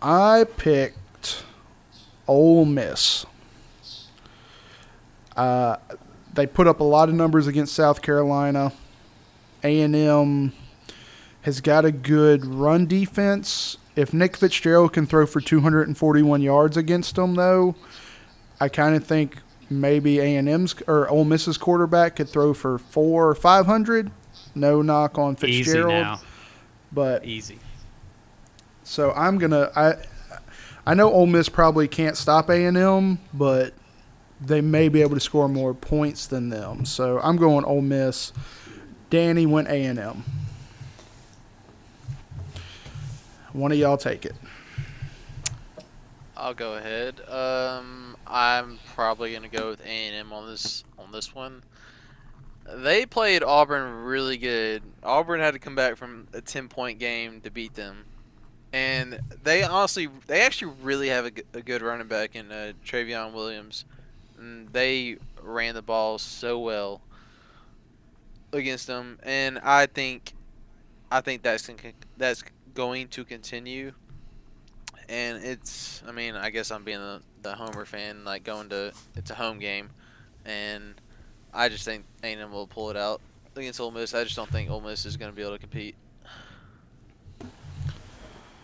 I 0.00 0.44
picked 0.56 1.44
Ole 2.28 2.64
Miss. 2.64 3.26
Uh, 5.36 5.76
they 6.32 6.46
put 6.46 6.66
up 6.66 6.80
a 6.80 6.84
lot 6.84 7.08
of 7.08 7.14
numbers 7.14 7.46
against 7.46 7.74
South 7.74 8.02
Carolina. 8.02 8.72
A&M 9.62 10.52
has 11.42 11.60
got 11.60 11.84
a 11.84 11.92
good 11.92 12.44
run 12.44 12.86
defense. 12.86 13.76
If 13.94 14.12
Nick 14.12 14.36
Fitzgerald 14.36 14.92
can 14.92 15.06
throw 15.06 15.26
for 15.26 15.40
241 15.40 16.42
yards 16.42 16.76
against 16.76 17.16
them, 17.16 17.34
though, 17.34 17.74
I 18.60 18.68
kind 18.68 18.94
of 18.94 19.04
think 19.04 19.38
maybe 19.70 20.18
A&M's 20.18 20.74
or 20.86 21.08
Ole 21.08 21.24
Miss's 21.24 21.58
quarterback 21.58 22.16
could 22.16 22.28
throw 22.28 22.54
for 22.54 22.78
four 22.78 23.28
or 23.30 23.34
500. 23.34 24.10
No 24.56 24.80
knock 24.82 25.18
on 25.18 25.36
Easy 25.44 25.62
Fitzgerald, 25.64 25.92
now. 25.92 26.20
but 26.90 27.24
Easy. 27.24 27.58
so 28.84 29.12
I'm 29.12 29.36
gonna 29.38 29.70
I 29.76 29.94
I 30.86 30.94
know 30.94 31.12
Ole 31.12 31.26
Miss 31.26 31.48
probably 31.48 31.86
can't 31.88 32.16
stop 32.16 32.48
A 32.48 32.64
and 32.64 32.76
M, 32.76 33.18
but 33.34 33.74
they 34.40 34.60
may 34.60 34.88
be 34.88 35.02
able 35.02 35.14
to 35.14 35.20
score 35.20 35.48
more 35.48 35.74
points 35.74 36.26
than 36.26 36.48
them. 36.48 36.84
So 36.86 37.20
I'm 37.20 37.36
going 37.36 37.64
Ole 37.64 37.82
Miss. 37.82 38.32
Danny 39.10 39.44
went 39.46 39.68
A 39.68 39.84
and 39.84 39.98
M. 39.98 40.24
One 43.52 43.72
of 43.72 43.78
y'all 43.78 43.96
take 43.96 44.24
it. 44.24 44.34
I'll 46.36 46.54
go 46.54 46.74
ahead. 46.74 47.20
Um, 47.28 48.16
I'm 48.26 48.78
probably 48.94 49.32
gonna 49.34 49.48
go 49.48 49.70
with 49.70 49.80
A 49.80 49.88
and 49.88 50.14
M 50.16 50.32
on 50.32 50.46
this 50.48 50.84
on 50.98 51.12
this 51.12 51.34
one. 51.34 51.62
They 52.74 53.06
played 53.06 53.42
Auburn 53.42 54.04
really 54.04 54.36
good. 54.36 54.82
Auburn 55.02 55.40
had 55.40 55.54
to 55.54 55.60
come 55.60 55.74
back 55.74 55.96
from 55.96 56.26
a 56.32 56.40
ten 56.40 56.68
point 56.68 56.98
game 56.98 57.40
to 57.42 57.50
beat 57.50 57.74
them, 57.74 58.04
and 58.72 59.20
they 59.42 59.62
honestly, 59.62 60.08
they 60.26 60.42
actually 60.42 60.72
really 60.82 61.08
have 61.08 61.26
a 61.26 61.62
good 61.62 61.82
running 61.82 62.08
back 62.08 62.34
in 62.34 62.50
uh, 62.50 62.72
Trayveon 62.84 63.32
Williams. 63.32 63.84
And 64.38 64.68
they 64.70 65.16
ran 65.40 65.74
the 65.74 65.82
ball 65.82 66.18
so 66.18 66.58
well 66.58 67.00
against 68.52 68.86
them, 68.86 69.18
and 69.22 69.58
I 69.60 69.86
think, 69.86 70.34
I 71.10 71.20
think 71.20 71.42
that's 71.42 71.70
that's 72.18 72.44
going 72.74 73.08
to 73.08 73.24
continue 73.24 73.92
and 75.08 75.42
it's 75.44 76.02
I 76.06 76.12
mean 76.12 76.34
I 76.34 76.50
guess 76.50 76.70
I'm 76.70 76.84
being 76.84 76.98
the, 76.98 77.22
the 77.42 77.54
Homer 77.54 77.84
fan 77.84 78.24
like 78.24 78.44
going 78.44 78.68
to 78.70 78.92
it's 79.14 79.30
a 79.30 79.34
home 79.34 79.58
game 79.58 79.90
and 80.44 80.94
I 81.56 81.68
just 81.68 81.84
think 81.84 82.04
A&M 82.22 82.52
will 82.52 82.66
pull 82.66 82.90
it 82.90 82.96
out 82.96 83.20
against 83.56 83.80
Ole 83.80 83.90
Miss 83.90 84.14
I 84.14 84.24
just 84.24 84.36
don't 84.36 84.50
think 84.50 84.70
Ole 84.70 84.80
Miss 84.80 85.06
is 85.06 85.16
going 85.16 85.30
to 85.30 85.36
be 85.36 85.42
able 85.42 85.54
to 85.54 85.58
compete 85.58 85.94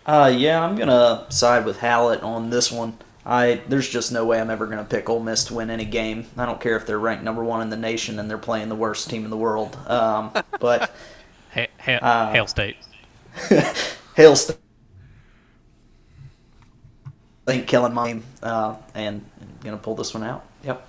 uh, 0.04 0.32
yeah, 0.36 0.60
I'm 0.60 0.74
gonna 0.74 1.26
side 1.28 1.64
with 1.64 1.78
Hallett 1.78 2.24
on 2.24 2.50
this 2.50 2.72
one. 2.72 2.98
I 3.24 3.60
there's 3.68 3.88
just 3.88 4.10
no 4.10 4.24
way 4.24 4.40
I'm 4.40 4.50
ever 4.50 4.66
gonna 4.66 4.82
pick 4.82 5.08
Ole 5.08 5.20
Miss 5.20 5.44
to 5.44 5.54
win 5.54 5.70
any 5.70 5.84
game. 5.84 6.26
I 6.36 6.44
don't 6.44 6.60
care 6.60 6.74
if 6.76 6.86
they're 6.86 6.98
ranked 6.98 7.22
number 7.22 7.44
one 7.44 7.60
in 7.60 7.70
the 7.70 7.76
nation 7.76 8.18
and 8.18 8.28
they're 8.28 8.36
playing 8.36 8.68
the 8.68 8.74
worst 8.74 9.08
team 9.08 9.22
in 9.22 9.30
the 9.30 9.36
world. 9.36 9.76
Um, 9.86 10.32
but 10.58 10.92
Ha- 11.54 11.66
ha- 11.78 11.98
Uh, 12.00 12.32
Hail 12.32 12.46
State. 12.46 12.76
Hail 14.16 14.36
State. 14.36 14.56
think 17.46 17.66
Kellen 17.66 17.92
Mond 17.92 18.22
uh, 18.42 18.76
and 18.94 19.24
going 19.62 19.76
to 19.76 19.82
pull 19.82 19.94
this 19.94 20.14
one 20.14 20.22
out. 20.22 20.44
Yep. 20.64 20.88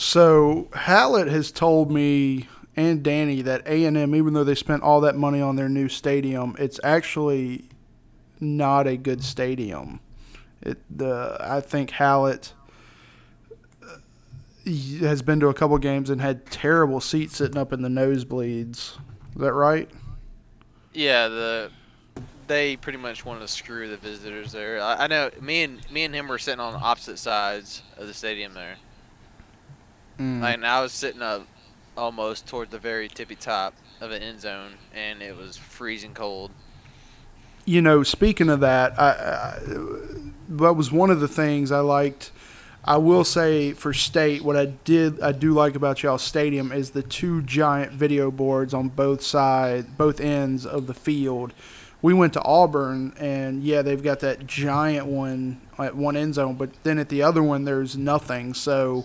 So 0.00 0.68
Hallett 0.74 1.26
has 1.26 1.50
told 1.50 1.90
me 1.90 2.46
and 2.76 3.02
Danny 3.02 3.42
that 3.42 3.66
A 3.66 3.84
and 3.84 3.96
M, 3.96 4.14
even 4.14 4.32
though 4.32 4.44
they 4.44 4.54
spent 4.54 4.84
all 4.84 5.00
that 5.00 5.16
money 5.16 5.40
on 5.40 5.56
their 5.56 5.68
new 5.68 5.88
stadium, 5.88 6.54
it's 6.56 6.78
actually 6.84 7.64
not 8.38 8.86
a 8.86 8.96
good 8.96 9.24
stadium. 9.24 9.98
It 10.62 10.78
the 10.88 11.36
I 11.40 11.60
think 11.60 11.90
Hallett 11.90 12.52
uh, 13.82 13.96
has 15.00 15.20
been 15.20 15.40
to 15.40 15.48
a 15.48 15.54
couple 15.54 15.76
games 15.78 16.10
and 16.10 16.20
had 16.20 16.46
terrible 16.46 17.00
seats 17.00 17.38
sitting 17.38 17.58
up 17.58 17.72
in 17.72 17.82
the 17.82 17.88
nosebleeds. 17.88 18.70
Is 18.76 18.98
that 19.34 19.52
right? 19.52 19.90
Yeah, 20.94 21.26
the 21.26 21.72
they 22.46 22.76
pretty 22.76 22.98
much 22.98 23.24
wanted 23.24 23.40
to 23.40 23.48
screw 23.48 23.88
the 23.88 23.96
visitors 23.96 24.52
there. 24.52 24.80
I, 24.80 24.94
I 24.94 25.06
know 25.08 25.30
me 25.40 25.64
and 25.64 25.90
me 25.90 26.04
and 26.04 26.14
him 26.14 26.28
were 26.28 26.38
sitting 26.38 26.60
on 26.60 26.80
opposite 26.80 27.18
sides 27.18 27.82
of 27.96 28.06
the 28.06 28.14
stadium 28.14 28.54
there. 28.54 28.76
Mm. 30.18 30.40
Like, 30.40 30.54
and 30.54 30.66
I 30.66 30.80
was 30.82 30.92
sitting 30.92 31.22
up 31.22 31.46
almost 31.96 32.46
toward 32.46 32.70
the 32.70 32.78
very 32.78 33.08
tippy 33.08 33.34
top 33.34 33.74
of 34.00 34.10
an 34.10 34.22
end 34.22 34.40
zone, 34.40 34.72
and 34.94 35.22
it 35.22 35.36
was 35.36 35.56
freezing 35.56 36.14
cold. 36.14 36.50
you 37.64 37.82
know, 37.82 38.02
speaking 38.02 38.48
of 38.48 38.60
that, 38.60 38.98
I, 38.98 39.10
I, 39.10 39.58
that 40.48 40.72
was 40.72 40.90
one 40.90 41.10
of 41.10 41.20
the 41.20 41.28
things 41.28 41.70
I 41.70 41.80
liked. 41.80 42.30
I 42.82 42.96
will 42.96 43.24
say 43.24 43.74
for 43.74 43.92
state, 43.92 44.42
what 44.42 44.56
I 44.56 44.66
did, 44.66 45.20
I 45.20 45.32
do 45.32 45.52
like 45.52 45.74
about 45.74 46.02
y'all 46.02 46.16
stadium 46.16 46.72
is 46.72 46.90
the 46.92 47.02
two 47.02 47.42
giant 47.42 47.92
video 47.92 48.30
boards 48.30 48.72
on 48.72 48.88
both 48.88 49.20
sides, 49.20 49.86
both 49.98 50.18
ends 50.18 50.64
of 50.64 50.86
the 50.86 50.94
field. 50.94 51.52
We 52.00 52.14
went 52.14 52.32
to 52.34 52.42
Auburn, 52.42 53.12
and 53.18 53.62
yeah, 53.62 53.82
they've 53.82 54.02
got 54.02 54.20
that 54.20 54.46
giant 54.46 55.06
one 55.06 55.60
at 55.78 55.94
one 55.94 56.16
end 56.16 56.34
zone, 56.34 56.54
but 56.54 56.70
then 56.84 56.98
at 56.98 57.10
the 57.10 57.22
other 57.22 57.42
one, 57.42 57.64
there's 57.64 57.98
nothing. 57.98 58.54
So 58.54 59.04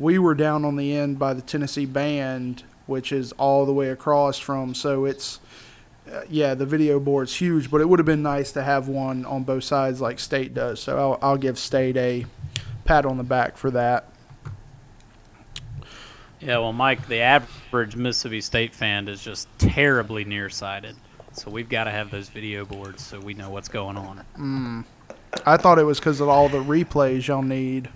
we 0.00 0.18
were 0.18 0.34
down 0.34 0.64
on 0.64 0.76
the 0.76 0.96
end 0.96 1.18
by 1.18 1.34
the 1.34 1.42
Tennessee 1.42 1.86
band, 1.86 2.64
which 2.86 3.12
is 3.12 3.32
all 3.32 3.66
the 3.66 3.72
way 3.72 3.90
across 3.90 4.38
from. 4.38 4.74
So 4.74 5.04
it's 5.04 5.38
uh, 6.10 6.22
yeah, 6.28 6.54
the 6.54 6.66
video 6.66 6.98
board's 6.98 7.36
huge, 7.36 7.70
but 7.70 7.80
it 7.80 7.88
would 7.88 7.98
have 7.98 8.06
been 8.06 8.22
nice 8.22 8.50
to 8.52 8.62
have 8.62 8.88
one 8.88 9.24
on 9.26 9.44
both 9.44 9.62
sides 9.62 10.00
like 10.00 10.18
State 10.18 10.54
does. 10.54 10.80
So 10.80 10.98
I'll, 10.98 11.18
I'll 11.22 11.36
give 11.36 11.58
State 11.58 11.96
a 11.96 12.26
pat 12.84 13.04
on 13.04 13.18
the 13.18 13.22
back 13.22 13.56
for 13.56 13.70
that. 13.72 14.06
Yeah, 16.40 16.58
well, 16.58 16.72
Mike, 16.72 17.06
the 17.06 17.20
average 17.20 17.94
Mississippi 17.94 18.40
State 18.40 18.74
fan 18.74 19.06
is 19.06 19.22
just 19.22 19.46
terribly 19.58 20.24
nearsighted. 20.24 20.96
So 21.32 21.50
we've 21.50 21.68
got 21.68 21.84
to 21.84 21.90
have 21.90 22.10
those 22.10 22.30
video 22.30 22.64
boards 22.64 23.04
so 23.04 23.20
we 23.20 23.34
know 23.34 23.50
what's 23.50 23.68
going 23.68 23.98
on. 23.98 24.24
I 25.44 25.58
thought 25.58 25.78
it 25.78 25.84
was 25.84 26.00
because 26.00 26.20
of 26.20 26.28
all 26.28 26.48
the 26.48 26.58
replays 26.58 27.28
y'all 27.28 27.42
need. 27.42 27.90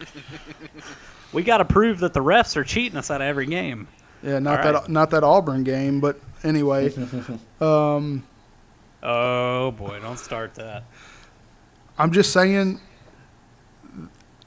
We 1.32 1.42
got 1.42 1.58
to 1.58 1.64
prove 1.66 1.98
that 2.00 2.14
the 2.14 2.20
refs 2.20 2.56
are 2.56 2.64
cheating 2.64 2.96
us 2.96 3.10
out 3.10 3.20
of 3.20 3.26
every 3.26 3.44
game. 3.44 3.86
Yeah, 4.22 4.38
not 4.38 4.58
All 4.58 4.64
that 4.72 4.74
right. 4.80 4.88
not 4.88 5.10
that 5.10 5.22
Auburn 5.24 5.62
game, 5.62 6.00
but 6.00 6.18
anyway, 6.42 6.90
um, 7.60 8.24
Oh 9.02 9.70
boy, 9.72 10.00
don't 10.00 10.18
start 10.18 10.54
that. 10.54 10.84
I'm 11.98 12.12
just 12.12 12.32
saying, 12.32 12.80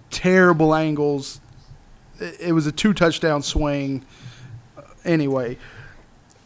terrible 0.09 0.73
angles. 0.73 1.39
It, 2.19 2.37
it 2.47 2.51
was 2.53 2.65
a 2.67 2.71
two 2.71 2.93
touchdown 2.93 3.43
swing. 3.43 4.03
Anyway, 5.05 5.57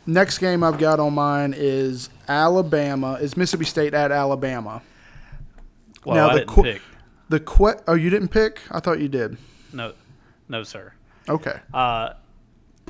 next 0.05 0.37
game 0.39 0.63
I've 0.63 0.77
got 0.77 0.99
on 0.99 1.13
mine 1.13 1.53
is 1.55 2.09
Alabama. 2.27 3.13
Is 3.13 3.35
Mississippi 3.37 3.65
State 3.65 3.93
at 3.93 4.11
Alabama? 4.11 4.81
Well, 6.05 6.15
Now 6.15 6.29
I 6.29 6.33
the 6.33 6.39
didn't 6.39 6.49
qu- 6.49 6.63
pick. 6.63 6.81
The 7.29 7.39
que- 7.39 7.81
oh, 7.87 7.93
you 7.95 8.09
didn't 8.09 8.29
pick? 8.29 8.61
I 8.71 8.79
thought 8.79 8.99
you 8.99 9.07
did. 9.07 9.37
No, 9.73 9.93
no, 10.47 10.63
sir. 10.63 10.93
Okay. 11.27 11.59
Uh, 11.73 12.13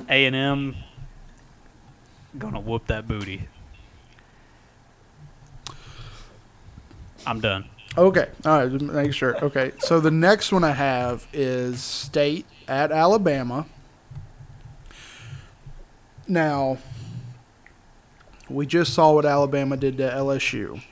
A 0.08 0.26
and 0.26 0.36
M 0.36 0.76
gonna 2.38 2.60
whoop 2.60 2.86
that 2.88 3.08
booty. 3.08 3.48
I'm 7.26 7.40
done. 7.40 7.64
Okay. 7.96 8.28
All 8.44 8.58
right. 8.58 8.70
Just 8.70 8.84
make 8.84 9.12
sure. 9.14 9.42
Okay. 9.42 9.72
So 9.78 10.00
the 10.00 10.10
next 10.10 10.52
one 10.52 10.64
I 10.64 10.72
have 10.72 11.26
is 11.32 11.82
State 11.82 12.46
at 12.68 12.92
Alabama. 12.92 13.66
Now, 16.28 16.78
we 18.50 18.66
just 18.66 18.92
saw 18.92 19.12
what 19.12 19.24
Alabama 19.24 19.76
did 19.76 19.96
to 19.98 20.02
LSU. 20.10 20.82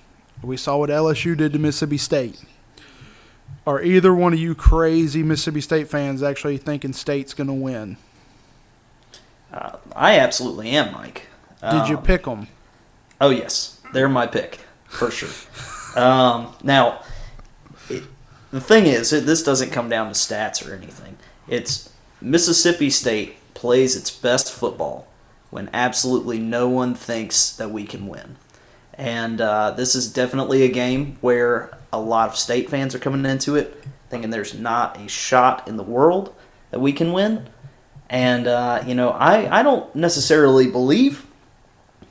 We 0.42 0.56
saw 0.56 0.78
what 0.78 0.90
LSU 0.90 1.36
did 1.36 1.52
to 1.52 1.58
Mississippi 1.58 1.98
State. 1.98 2.42
Are 3.66 3.82
either 3.82 4.14
one 4.14 4.32
of 4.34 4.38
you 4.38 4.54
crazy 4.54 5.22
Mississippi 5.22 5.60
State 5.62 5.88
fans 5.88 6.22
actually 6.22 6.58
thinking 6.58 6.92
State's 6.92 7.32
going 7.32 7.46
to 7.46 7.54
win? 7.54 7.96
Uh, 9.52 9.76
I 9.96 10.18
absolutely 10.18 10.70
am, 10.70 10.92
Mike. 10.92 11.28
Did 11.62 11.88
you 11.88 11.96
Um, 11.96 12.02
pick 12.02 12.24
them? 12.24 12.48
Oh 13.20 13.30
yes, 13.30 13.80
they're 13.92 14.08
my 14.08 14.26
pick 14.26 14.58
for 14.86 15.10
sure. 15.10 15.30
um, 15.96 16.54
now, 16.62 17.00
it, 17.88 18.02
the 18.50 18.60
thing 18.60 18.86
is, 18.86 19.12
it, 19.12 19.24
this 19.24 19.42
doesn't 19.42 19.70
come 19.70 19.88
down 19.88 20.08
to 20.08 20.12
stats 20.12 20.68
or 20.68 20.74
anything. 20.74 21.16
It's 21.48 21.88
Mississippi 22.20 22.90
State 22.90 23.36
plays 23.54 23.96
its 23.96 24.10
best 24.10 24.52
football 24.52 25.06
when 25.50 25.70
absolutely 25.72 26.38
no 26.38 26.68
one 26.68 26.94
thinks 26.94 27.54
that 27.56 27.70
we 27.70 27.84
can 27.84 28.08
win, 28.08 28.36
and 28.94 29.40
uh, 29.40 29.72
this 29.72 29.94
is 29.94 30.12
definitely 30.12 30.62
a 30.62 30.68
game 30.68 31.18
where 31.20 31.76
a 31.92 32.00
lot 32.00 32.28
of 32.28 32.36
state 32.36 32.70
fans 32.70 32.94
are 32.94 32.98
coming 32.98 33.24
into 33.24 33.56
it 33.56 33.84
thinking 34.14 34.30
there's 34.30 34.54
not 34.54 34.96
a 35.00 35.08
shot 35.08 35.66
in 35.66 35.76
the 35.76 35.82
world 35.82 36.32
that 36.70 36.78
we 36.78 36.92
can 36.92 37.12
win. 37.12 37.48
And 38.08 38.46
uh, 38.46 38.84
you 38.86 38.94
know, 38.94 39.10
I, 39.10 39.60
I 39.60 39.62
don't 39.64 39.92
necessarily 39.96 40.70
believe 40.70 41.26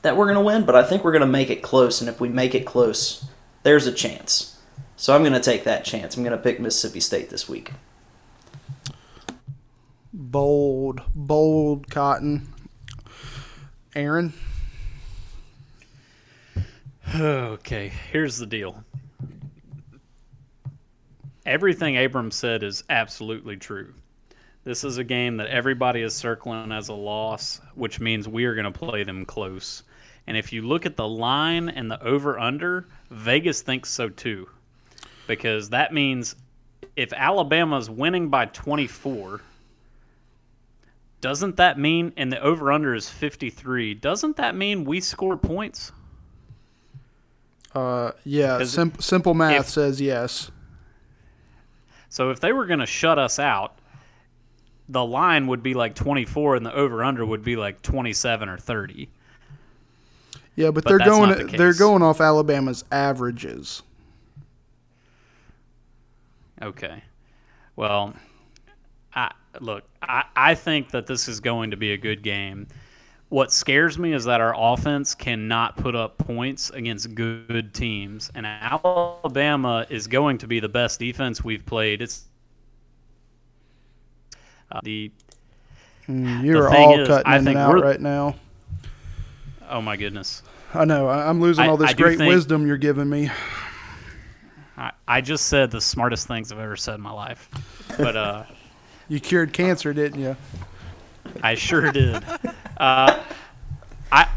that 0.02 0.16
we're 0.16 0.26
going 0.26 0.36
to 0.36 0.42
win, 0.42 0.64
but 0.66 0.76
I 0.76 0.82
think 0.82 1.02
we're 1.02 1.12
going 1.12 1.22
to 1.22 1.26
make 1.26 1.48
it 1.48 1.62
close. 1.62 2.00
And 2.00 2.10
if 2.10 2.20
we 2.20 2.28
make 2.28 2.54
it 2.54 2.66
close, 2.66 3.24
there's 3.62 3.86
a 3.86 3.92
chance. 3.92 4.58
So 4.96 5.14
I'm 5.14 5.22
going 5.22 5.32
to 5.32 5.40
take 5.40 5.64
that 5.64 5.84
chance. 5.84 6.16
I'm 6.16 6.22
going 6.22 6.36
to 6.36 6.42
pick 6.42 6.60
Mississippi 6.60 7.00
State 7.00 7.30
this 7.30 7.48
week. 7.48 7.72
Bold, 10.12 11.00
bold 11.14 11.90
cotton. 11.90 12.52
Aaron? 13.94 14.34
Okay, 17.12 17.92
here's 18.10 18.38
the 18.38 18.46
deal. 18.46 18.84
Everything 21.46 21.98
Abram 21.98 22.30
said 22.30 22.62
is 22.62 22.84
absolutely 22.88 23.56
true. 23.56 23.92
This 24.64 24.82
is 24.82 24.96
a 24.96 25.04
game 25.04 25.36
that 25.36 25.48
everybody 25.48 26.00
is 26.00 26.14
circling 26.14 26.72
as 26.72 26.88
a 26.88 26.94
loss, 26.94 27.60
which 27.74 28.00
means 28.00 28.26
we 28.26 28.46
are 28.46 28.54
going 28.54 28.64
to 28.64 28.78
play 28.78 29.02
them 29.02 29.26
close. 29.26 29.82
And 30.26 30.36
if 30.38 30.52
you 30.52 30.62
look 30.62 30.86
at 30.86 30.96
the 30.96 31.06
line 31.06 31.68
and 31.68 31.90
the 31.90 32.02
over 32.02 32.38
under, 32.38 32.86
Vegas 33.10 33.60
thinks 33.60 33.90
so 33.90 34.08
too. 34.08 34.48
Because 35.26 35.68
that 35.70 35.92
means 35.92 36.34
if 36.96 37.12
Alabama's 37.12 37.90
winning 37.90 38.30
by 38.30 38.46
24, 38.46 39.42
doesn't 41.20 41.56
that 41.56 41.78
mean, 41.78 42.12
and 42.16 42.32
the 42.32 42.40
over 42.40 42.72
under 42.72 42.94
is 42.94 43.08
53, 43.08 43.94
doesn't 43.94 44.36
that 44.36 44.54
mean 44.56 44.84
we 44.84 45.00
score 45.00 45.36
points? 45.36 45.92
Uh, 47.74 48.12
yeah, 48.24 48.62
sim- 48.64 48.98
simple 49.00 49.34
math 49.34 49.60
if- 49.60 49.68
says 49.68 50.00
yes. 50.00 50.50
So 52.08 52.30
if 52.30 52.38
they 52.38 52.52
were 52.52 52.66
going 52.66 52.78
to 52.78 52.86
shut 52.86 53.18
us 53.18 53.40
out, 53.40 53.76
the 54.88 55.04
line 55.04 55.48
would 55.48 55.62
be 55.62 55.74
like 55.74 55.96
24 55.96 56.56
and 56.56 56.64
the 56.64 56.72
over 56.72 57.02
under 57.02 57.26
would 57.26 57.42
be 57.42 57.56
like 57.56 57.82
27 57.82 58.48
or 58.48 58.56
30. 58.56 59.08
Yeah, 60.54 60.70
but, 60.70 60.84
But 60.84 60.90
they're 60.90 60.98
going 61.06 61.48
the 61.48 61.56
they're 61.56 61.74
going 61.74 62.02
off 62.02 62.20
Alabama's 62.20 62.84
averages. 62.92 63.82
Okay. 66.62 67.02
Well, 67.74 68.14
I 69.14 69.32
look, 69.60 69.84
I, 70.00 70.24
I 70.36 70.54
think 70.54 70.90
that 70.90 71.06
this 71.06 71.26
is 71.26 71.40
going 71.40 71.72
to 71.72 71.76
be 71.76 71.92
a 71.92 71.96
good 71.96 72.22
game. 72.22 72.68
What 73.30 73.52
scares 73.52 73.98
me 73.98 74.12
is 74.12 74.24
that 74.26 74.40
our 74.40 74.54
offense 74.56 75.14
cannot 75.14 75.76
put 75.76 75.96
up 75.96 76.18
points 76.18 76.70
against 76.70 77.14
good 77.14 77.74
teams, 77.74 78.30
and 78.34 78.46
Alabama 78.46 79.86
is 79.90 80.06
going 80.06 80.38
to 80.38 80.46
be 80.46 80.60
the 80.60 80.68
best 80.68 81.00
defense 81.00 81.42
we've 81.42 81.64
played. 81.66 82.00
It's 82.02 82.24
uh, 84.70 84.80
the 84.82 85.10
Mm, 86.08 86.44
You're 86.44 86.68
all 86.68 87.00
is, 87.00 87.08
cutting 87.08 87.26
I 87.32 87.38
in 87.38 87.48
and 87.48 87.56
out 87.56 87.80
right 87.82 87.98
now. 88.00 88.34
oh 89.70 89.80
my 89.80 89.96
goodness. 89.96 90.42
I 90.74 90.84
know. 90.84 91.08
I'm 91.08 91.40
losing 91.40 91.64
I- 91.64 91.68
all 91.68 91.78
this 91.78 91.90
I 91.90 91.94
great 91.94 92.18
think- 92.18 92.28
wisdom 92.28 92.66
you're 92.66 92.76
giving 92.76 93.08
me. 93.08 93.30
I, 94.76 94.90
I 95.08 95.20
just 95.22 95.46
said 95.46 95.70
the 95.70 95.80
smartest 95.80 96.26
things 96.28 96.52
I've 96.52 96.58
ever 96.58 96.76
said 96.76 96.96
in 96.96 97.00
my 97.00 97.12
life. 97.12 97.48
But 97.96 98.16
uh, 98.16 98.44
You 99.08 99.18
cured 99.18 99.52
cancer, 99.54 99.94
didn't 99.94 100.20
you? 100.20 100.36
I 101.42 101.54
sure 101.54 101.90
did. 101.92 102.22
Uh, 102.76 103.22
I 104.10 104.28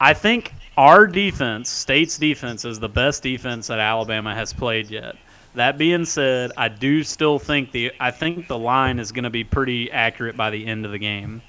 I 0.00 0.14
think 0.14 0.52
our 0.76 1.06
defense, 1.06 1.70
state's 1.70 2.18
defense, 2.18 2.64
is 2.64 2.80
the 2.80 2.88
best 2.88 3.22
defense 3.22 3.68
that 3.68 3.78
Alabama 3.78 4.34
has 4.34 4.52
played 4.52 4.90
yet. 4.90 5.16
That 5.54 5.78
being 5.78 6.04
said, 6.04 6.50
I 6.56 6.68
do 6.68 7.04
still 7.04 7.38
think 7.38 7.70
the 7.70 7.92
I 8.00 8.10
think 8.10 8.48
the 8.48 8.58
line 8.58 8.98
is 8.98 9.12
going 9.12 9.24
to 9.24 9.30
be 9.30 9.44
pretty 9.44 9.90
accurate 9.90 10.36
by 10.36 10.50
the 10.50 10.66
end 10.66 10.84
of 10.84 10.90
the 10.90 10.98
game. 10.98 11.42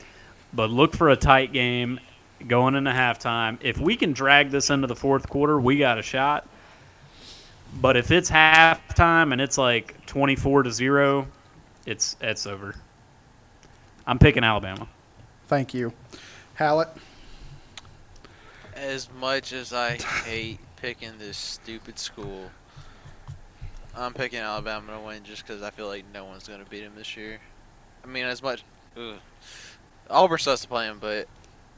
But 0.54 0.70
look 0.70 0.94
for 0.94 1.10
a 1.10 1.16
tight 1.16 1.54
game 1.54 2.00
going 2.48 2.76
into 2.76 2.92
halftime. 2.92 3.58
If 3.62 3.80
we 3.80 3.96
can 3.96 4.14
drag 4.14 4.52
this 4.52 4.70
into 4.70 4.88
the 4.88 4.96
fourth 4.96 5.28
quarter, 5.28 5.60
we 5.60 5.80
got 5.80 5.98
a 5.98 6.04
shot. 6.04 6.48
But 7.82 7.98
if 7.98 8.12
it's 8.12 8.30
halftime 8.30 9.32
and 9.32 9.42
it's 9.42 9.58
like 9.58 10.06
24 10.06 10.64
to 10.64 10.72
0, 10.72 11.28
it's 11.86 12.16
it's 12.22 12.46
over. 12.46 12.76
I'm 14.08 14.20
picking 14.20 14.44
Alabama. 14.44 14.88
Thank 15.48 15.74
you. 15.74 15.94
Hallett? 16.56 16.90
As 18.76 19.10
much 19.20 19.54
as 19.54 19.74
I 19.74 19.98
hate 20.26 20.60
picking 20.76 21.18
this 21.18 21.38
stupid 21.38 21.98
school, 21.98 22.50
I'm 23.96 24.14
picking 24.14 24.40
Alabama 24.40 24.94
to 24.94 25.00
win 25.00 25.24
just 25.24 25.46
because 25.46 25.62
I 25.62 25.70
feel 25.70 25.88
like 25.88 26.06
no 26.14 26.26
one's 26.26 26.48
going 26.48 26.64
to 26.64 26.70
beat 26.70 26.82
them 26.82 26.94
this 26.96 27.16
year. 27.16 27.40
I 28.04 28.08
mean, 28.08 28.26
as 28.26 28.44
much. 28.44 28.64
Ugh. 28.98 29.16
Auburn 30.10 30.38
sucks 30.38 30.62
to 30.62 30.68
play 30.68 30.88
them, 30.88 31.00
but 31.00 31.28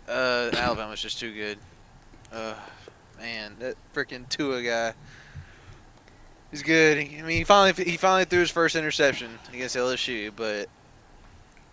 uh, 0.09 0.49
Alabama's 0.53 1.01
just 1.01 1.19
too 1.19 1.33
good. 1.33 1.57
Uh, 2.31 2.55
man, 3.17 3.55
that 3.59 3.75
freaking 3.93 4.27
Tua 4.27 4.61
guy. 4.61 4.93
He's 6.51 6.63
good. 6.63 6.97
I 6.97 7.21
mean, 7.21 7.29
he 7.29 7.43
finally 7.43 7.83
he 7.83 7.97
finally 7.97 8.25
threw 8.25 8.39
his 8.39 8.51
first 8.51 8.75
interception 8.75 9.37
against 9.53 9.75
LSU, 9.75 10.31
but 10.35 10.69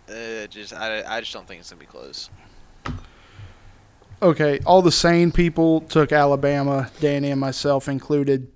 uh, 0.09 0.47
just 0.47 0.73
I, 0.73 1.03
I 1.05 1.19
just 1.19 1.33
don't 1.33 1.47
think 1.47 1.61
it's 1.61 1.69
gonna 1.69 1.79
be 1.79 1.85
close. 1.85 2.29
Okay, 4.21 4.59
all 4.65 4.81
the 4.81 4.91
sane 4.91 5.31
people 5.31 5.81
took 5.81 6.11
Alabama, 6.11 6.89
Danny 6.99 7.31
and 7.31 7.39
myself 7.39 7.87
included. 7.87 8.47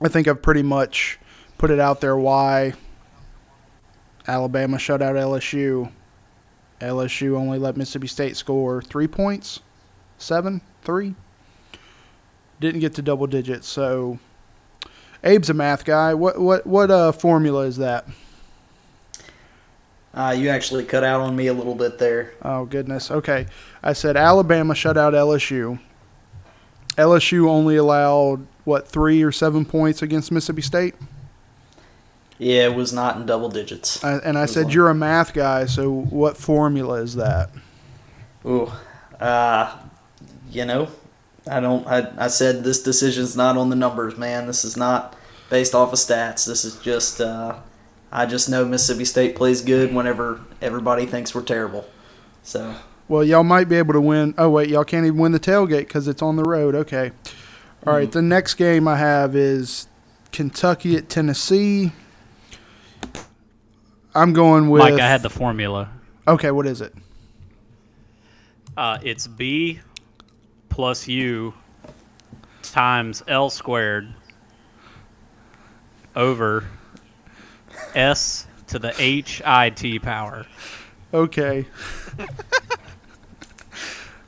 I 0.00 0.08
think 0.08 0.28
I've 0.28 0.42
pretty 0.42 0.62
much 0.62 1.18
put 1.58 1.70
it 1.70 1.80
out 1.80 2.00
there 2.00 2.16
why 2.16 2.74
Alabama 4.28 4.78
shut 4.78 5.02
out 5.02 5.16
LSU. 5.16 5.90
LSU 6.80 7.36
only 7.36 7.58
let 7.58 7.76
Mississippi 7.76 8.06
State 8.06 8.36
score 8.36 8.82
three 8.82 9.08
points, 9.08 9.60
seven, 10.18 10.60
three. 10.82 11.14
Didn't 12.60 12.80
get 12.80 12.94
to 12.94 13.02
double 13.02 13.26
digits. 13.26 13.66
So, 13.66 14.18
Abe's 15.24 15.50
a 15.50 15.54
math 15.54 15.84
guy. 15.84 16.14
What 16.14 16.38
what 16.38 16.66
what 16.66 16.90
uh, 16.90 17.12
formula 17.12 17.62
is 17.62 17.78
that? 17.78 18.06
Uh, 20.16 20.34
you 20.36 20.48
actually 20.48 20.82
cut 20.82 21.04
out 21.04 21.20
on 21.20 21.36
me 21.36 21.46
a 21.48 21.52
little 21.52 21.74
bit 21.74 21.98
there. 21.98 22.32
Oh 22.40 22.64
goodness. 22.64 23.10
Okay, 23.10 23.46
I 23.82 23.92
said 23.92 24.16
Alabama 24.16 24.74
shut 24.74 24.96
out 24.96 25.12
LSU. 25.12 25.78
LSU 26.96 27.46
only 27.46 27.76
allowed 27.76 28.46
what 28.64 28.88
three 28.88 29.22
or 29.22 29.30
seven 29.30 29.66
points 29.66 30.00
against 30.00 30.32
Mississippi 30.32 30.62
State. 30.62 30.94
Yeah, 32.38 32.66
it 32.66 32.74
was 32.74 32.94
not 32.94 33.16
in 33.16 33.26
double 33.26 33.50
digits. 33.50 34.02
I, 34.02 34.14
and 34.18 34.38
I 34.38 34.46
said 34.46 34.66
like- 34.66 34.74
you're 34.74 34.88
a 34.88 34.94
math 34.94 35.34
guy, 35.34 35.66
so 35.66 35.90
what 35.90 36.38
formula 36.38 37.02
is 37.02 37.14
that? 37.16 37.50
Ooh, 38.46 38.72
uh, 39.20 39.76
you 40.50 40.64
know, 40.64 40.88
I 41.50 41.60
don't. 41.60 41.86
I, 41.86 42.10
I 42.16 42.28
said 42.28 42.64
this 42.64 42.82
decision's 42.82 43.36
not 43.36 43.58
on 43.58 43.68
the 43.68 43.76
numbers, 43.76 44.16
man. 44.16 44.46
This 44.46 44.64
is 44.64 44.78
not 44.78 45.14
based 45.50 45.74
off 45.74 45.92
of 45.92 45.98
stats. 45.98 46.46
This 46.46 46.64
is 46.64 46.76
just. 46.76 47.20
Uh, 47.20 47.56
I 48.16 48.24
just 48.24 48.48
know 48.48 48.64
Mississippi 48.64 49.04
State 49.04 49.36
plays 49.36 49.60
good 49.60 49.94
whenever 49.94 50.40
everybody 50.62 51.04
thinks 51.04 51.34
we're 51.34 51.42
terrible. 51.42 51.86
So 52.42 52.74
Well, 53.08 53.22
y'all 53.22 53.42
might 53.42 53.68
be 53.68 53.76
able 53.76 53.92
to 53.92 54.00
win. 54.00 54.34
Oh 54.38 54.48
wait, 54.48 54.70
y'all 54.70 54.84
can't 54.84 55.04
even 55.04 55.18
win 55.18 55.32
the 55.32 55.38
tailgate 55.38 55.80
because 55.80 56.08
it's 56.08 56.22
on 56.22 56.36
the 56.36 56.42
road. 56.42 56.74
Okay. 56.74 57.12
All 57.86 57.92
right. 57.92 58.10
The 58.10 58.22
next 58.22 58.54
game 58.54 58.88
I 58.88 58.96
have 58.96 59.36
is 59.36 59.86
Kentucky 60.32 60.96
at 60.96 61.10
Tennessee. 61.10 61.92
I'm 64.14 64.32
going 64.32 64.70
with. 64.70 64.80
Mike, 64.80 64.94
I 64.94 65.06
had 65.06 65.20
the 65.20 65.28
formula. 65.28 65.90
Okay, 66.26 66.50
what 66.50 66.66
is 66.66 66.80
it? 66.80 66.94
Uh, 68.78 68.98
it's 69.02 69.26
B 69.26 69.80
plus 70.70 71.06
U 71.06 71.52
times 72.62 73.22
L 73.28 73.50
squared 73.50 74.14
over 76.16 76.64
S 77.96 78.46
to 78.68 78.78
the 78.78 78.94
H 78.98 79.42
I 79.44 79.70
T 79.70 79.98
power. 79.98 80.46
Okay. 81.12 81.66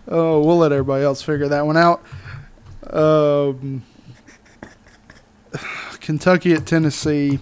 oh, 0.08 0.40
we'll 0.40 0.58
let 0.58 0.72
everybody 0.72 1.04
else 1.04 1.22
figure 1.22 1.48
that 1.48 1.66
one 1.66 1.76
out. 1.76 2.02
Um, 2.90 3.82
Kentucky 6.00 6.54
at 6.54 6.66
Tennessee. 6.66 7.40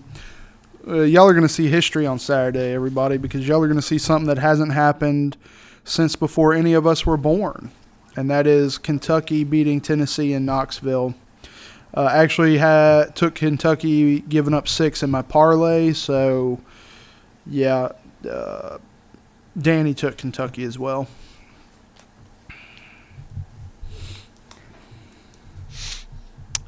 Uh, 0.86 1.02
y'all 1.02 1.26
are 1.26 1.32
going 1.32 1.42
to 1.42 1.48
see 1.48 1.68
history 1.68 2.06
on 2.06 2.18
Saturday, 2.18 2.72
everybody, 2.72 3.16
because 3.16 3.46
y'all 3.46 3.62
are 3.62 3.66
going 3.66 3.76
to 3.76 3.82
see 3.82 3.98
something 3.98 4.28
that 4.28 4.38
hasn't 4.38 4.72
happened 4.72 5.36
since 5.84 6.16
before 6.16 6.52
any 6.52 6.74
of 6.74 6.86
us 6.86 7.04
were 7.04 7.16
born, 7.16 7.70
and 8.16 8.30
that 8.30 8.46
is 8.46 8.78
Kentucky 8.78 9.44
beating 9.44 9.80
Tennessee 9.80 10.32
in 10.32 10.44
Knoxville. 10.44 11.14
Uh, 11.96 12.10
actually, 12.12 12.58
had 12.58 13.16
took 13.16 13.34
Kentucky 13.36 14.20
giving 14.20 14.52
up 14.52 14.68
six 14.68 15.02
in 15.02 15.10
my 15.10 15.22
parlay, 15.22 15.92
so 15.94 16.60
yeah. 17.46 17.92
Uh, 18.28 18.78
Danny 19.58 19.94
took 19.94 20.18
Kentucky 20.18 20.64
as 20.64 20.78
well. 20.78 21.08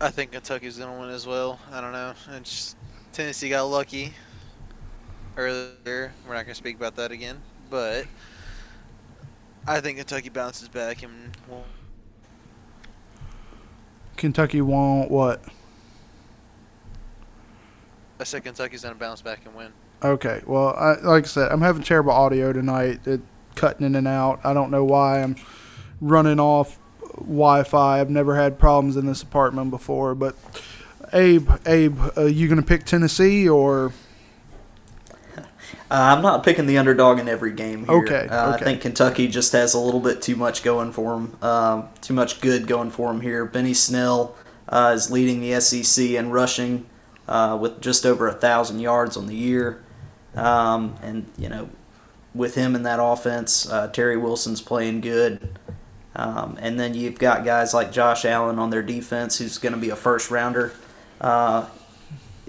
I 0.01 0.11
think 0.11 0.33
Kentucky's 0.33 0.79
gonna 0.79 0.99
win 0.99 1.11
as 1.11 1.27
well. 1.27 1.59
I 1.73 1.81
don't 1.81 1.93
know. 1.93 2.15
Just, 2.43 2.77
Tennessee 3.13 3.51
got 3.51 3.65
lucky 3.65 4.15
earlier. 5.37 6.13
We're 6.27 6.35
not 6.35 6.45
gonna 6.45 6.55
speak 6.55 6.77
about 6.77 6.97
that 6.97 7.11
again, 7.11 7.43
but 7.69 8.07
I 9.67 9.81
think 9.81 9.99
Kentucky 9.99 10.31
bounces 10.31 10.69
back 10.69 11.03
and 11.03 11.37
will 11.49 11.65
Kentucky 14.19 14.61
won't 14.61 15.11
what? 15.11 15.43
I 18.21 18.25
said 18.25 18.45
Kentucky's 18.45 18.83
gonna 18.83 18.97
bounce 18.97 19.23
back 19.23 19.47
and 19.47 19.55
win. 19.55 19.73
Okay. 20.03 20.43
Well, 20.47 20.75
I, 20.77 20.95
like 21.01 21.25
I 21.25 21.27
said, 21.27 21.53
I'm 21.53 21.61
having 21.61 21.83
terrible 21.83 22.13
audio 22.13 22.53
tonight. 22.53 23.07
It 23.07 23.21
cutting 23.55 23.87
in 23.87 23.95
and 23.95 24.07
out. 24.07 24.41
I 24.45 24.53
don't 24.55 24.71
know 24.71 24.85
why. 24.85 25.23
I'm 25.23 25.37
running 26.01 26.39
off 26.39 26.79
Wi-Fi. 27.17 28.01
I've 28.01 28.11
never 28.11 28.37
had 28.37 28.59
problems 28.59 28.97
in 28.97 29.07
this 29.07 29.23
apartment 29.23 29.71
before. 29.71 30.15
But 30.15 30.37
Abe, 31.13 31.49
Abe, 31.67 31.99
uh, 32.17 32.27
you 32.27 32.49
gonna 32.49 32.63
pick 32.63 32.85
Tennessee 32.85 33.49
or? 33.49 33.93
Uh, 35.91 35.95
I'm 36.17 36.23
not 36.23 36.45
picking 36.45 36.67
the 36.67 36.79
underdog 36.79 37.19
in 37.19 37.29
every 37.29 37.53
game 37.53 37.87
here. 37.87 37.97
Okay, 37.99 38.29
Uh, 38.29 38.55
okay. 38.55 38.61
I 38.63 38.65
think 38.65 38.81
Kentucky 38.83 39.29
just 39.29 39.53
has 39.53 39.75
a 39.75 39.79
little 39.81 40.01
bit 40.01 40.21
too 40.23 40.37
much 40.37 40.63
going 40.63 40.93
for 40.93 41.15
them. 41.15 41.37
Um, 41.43 41.89
too 42.01 42.15
much 42.15 42.41
good 42.41 42.67
going 42.67 42.91
for 42.91 43.13
them 43.13 43.21
here. 43.21 43.45
Benny 43.45 43.75
Snell 43.75 44.37
uh, 44.69 44.93
is 44.95 45.11
leading 45.11 45.41
the 45.41 45.61
SEC 45.61 46.05
in 46.11 46.31
rushing 46.31 46.87
uh, 47.27 47.57
with 47.61 47.81
just 47.81 48.05
over 48.05 48.29
a 48.29 48.35
thousand 48.35 48.81
yards 48.81 49.17
on 49.17 49.27
the 49.27 49.35
year. 49.35 49.83
Um, 50.35 50.97
and 51.03 51.27
you 51.39 51.49
know, 51.49 51.71
with 52.35 52.55
him 52.55 52.75
in 52.75 52.83
that 52.85 53.03
offense, 53.03 53.69
uh, 53.71 53.89
Terry 53.89 54.17
Wilson's 54.17 54.61
playing 54.61 55.01
good. 55.01 55.59
Um, 56.15 56.59
and 56.61 56.79
then 56.79 56.95
you've 56.95 57.19
got 57.19 57.45
guys 57.45 57.73
like 57.73 57.93
Josh 57.93 58.25
Allen 58.25 58.59
on 58.59 58.71
their 58.71 58.83
defense, 58.83 59.39
who's 59.39 59.57
going 59.59 59.73
to 59.73 59.79
be 59.79 59.91
a 59.91 59.97
first 59.97 60.31
rounder 60.31 60.73
uh, 61.21 61.67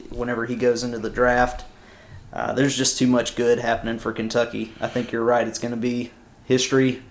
whenever 0.10 0.46
he 0.46 0.56
goes 0.56 0.84
into 0.84 1.00
the 1.00 1.10
draft. 1.10 1.66
Uh, 2.32 2.54
there's 2.54 2.78
just 2.78 2.98
too 2.98 3.08
much 3.08 3.36
good 3.36 3.60
happening 3.60 3.98
for 3.98 4.12
Kentucky. 4.12 4.74
I 4.80 4.88
think 4.88 5.12
you're 5.12 5.24
right. 5.24 5.48
It's 5.48 5.60
going 5.60 5.72
to 5.72 5.78
be 5.78 6.12
history, 6.46 7.02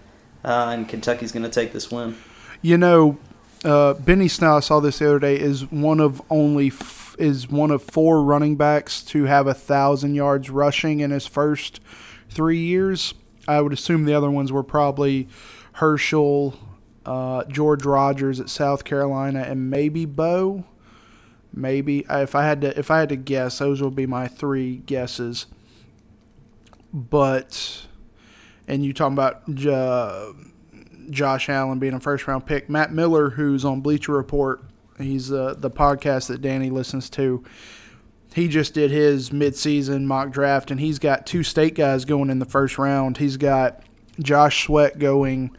uh, 0.45 0.71
and 0.73 0.89
Kentucky's 0.89 1.33
going 1.33 1.43
to 1.43 1.49
take 1.49 1.73
this 1.73 1.91
win. 1.91 2.17
You 2.63 2.79
know, 2.79 3.19
uh, 3.65 3.95
Benny 3.95 4.29
Snell. 4.29 4.57
I 4.57 4.61
saw 4.61 4.81
this 4.81 4.99
the 4.99 5.07
other 5.07 5.19
day. 5.19 5.39
Is 5.39 5.71
one 5.71 6.01
of 6.01 6.23
only 6.31 6.69
f- 6.69 7.17
is 7.19 7.49
one 7.49 7.71
of 7.71 7.83
four 7.83 8.23
running 8.23 8.57
backs 8.57 9.03
to 9.03 9.25
have 9.25 9.47
a 9.47 9.55
thousand 9.55 10.15
yards 10.15 10.51
rushing 10.51 11.01
in 11.01 11.11
his 11.11 11.27
first 11.27 11.81
three 12.31 12.59
years. 12.59 13.15
I 13.49 13.61
would 13.61 13.73
assume 13.73 14.05
the 14.05 14.15
other 14.15 14.31
ones 14.31 14.53
were 14.53 14.63
probably 14.63 15.29
Herschel, 15.73 16.55
uh, 17.07 17.45
George 17.45 17.85
Rogers 17.85 18.39
at 18.41 18.51
South 18.51 18.85
Carolina, 18.85 19.41
and 19.41 19.71
maybe 19.71 20.05
Bo. 20.05 20.65
Maybe 21.53 22.05
if 22.09 22.35
I 22.35 22.45
had 22.45 22.61
to 22.61 22.79
if 22.79 22.91
I 22.91 23.01
had 23.01 23.09
to 23.09 23.17
guess, 23.17 23.59
those 23.59 23.83
would 23.83 23.97
be 23.97 24.07
my 24.07 24.29
three 24.29 24.77
guesses. 24.77 25.47
But, 26.93 27.87
and 28.67 28.85
you 28.85 28.93
talking 28.93 29.15
about 29.15 29.45
Josh 31.11 31.49
Allen 31.49 31.79
being 31.79 31.95
a 31.95 32.01
first 32.01 32.27
round 32.27 32.47
pick. 32.47 32.69
Matt 32.69 32.93
Miller, 32.93 33.31
who's 33.31 33.65
on 33.65 33.81
Bleacher 33.81 34.13
Report, 34.13 34.63
he's 34.99 35.33
uh, 35.33 35.55
the 35.59 35.71
podcast 35.71 36.29
that 36.29 36.41
Danny 36.41 36.71
listens 36.71 37.11
to. 37.11 37.45
He 38.35 38.49
just 38.49 38.75
did 38.75 38.91
his 38.91 39.31
midseason 39.31 40.05
mock 40.05 40.31
draft, 40.31 40.71
and 40.71 40.79
he's 40.79 40.99
got 40.99 41.27
two 41.27 41.43
state 41.43 41.75
guys 41.75 42.05
going 42.05 42.31
in 42.31 42.39
the 42.39 42.45
first 42.45 42.79
round. 42.79 43.19
He's 43.19 43.37
got 43.37 43.83
Josh 44.21 44.65
Sweat 44.65 44.99
going 44.99 45.57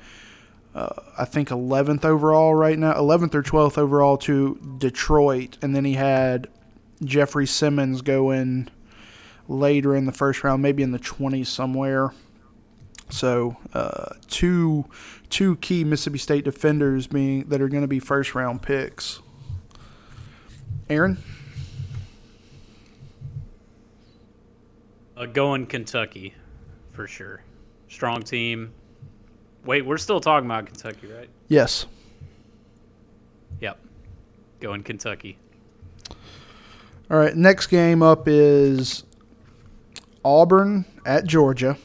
uh, 0.76 0.90
I 1.18 1.26
think 1.26 1.50
11th 1.50 2.06
overall 2.06 2.54
right 2.54 2.78
now, 2.78 2.94
11th 2.94 3.36
or 3.36 3.44
12th 3.44 3.78
overall 3.78 4.18
to 4.20 4.60
Detroit, 4.78 5.58
and 5.62 5.76
then 5.76 5.86
he 5.86 5.94
had 5.94 6.48
Jeffrey 7.04 7.48
Simmons 7.48 8.02
going 8.02 8.70
later 9.48 9.96
in 9.96 10.06
the 10.06 10.12
first 10.12 10.44
round, 10.44 10.62
maybe 10.62 10.84
in 10.84 10.92
the 10.92 11.00
20s 11.00 11.48
somewhere. 11.48 12.12
So 13.10 13.58
uh, 13.74 14.14
two 14.28 14.86
two 15.30 15.56
key 15.58 15.84
Mississippi 15.84 16.20
State 16.20 16.46
defenders 16.46 17.08
being 17.08 17.50
that 17.50 17.60
are 17.60 17.68
going 17.68 17.82
to 17.82 17.88
be 17.88 18.00
first 18.00 18.36
round 18.36 18.62
picks. 18.62 19.20
Aaron, 20.90 21.18
Uh, 25.20 25.26
going 25.26 25.66
Kentucky, 25.66 26.34
for 26.92 27.06
sure. 27.06 27.42
Strong 27.90 28.24
team. 28.24 28.72
Wait, 29.66 29.86
we're 29.86 29.98
still 29.98 30.20
talking 30.20 30.46
about 30.46 30.66
Kentucky, 30.66 31.08
right? 31.08 31.30
yes. 31.48 31.86
Yep. 33.62 33.78
Going 34.62 34.84
Kentucky. 34.84 35.38
All 37.12 37.18
right, 37.18 37.36
next 37.36 37.68
game 37.68 38.02
up 38.04 38.24
is 38.28 39.04
Auburn 40.24 40.86
at 41.06 41.26
Georgia. 41.26 41.78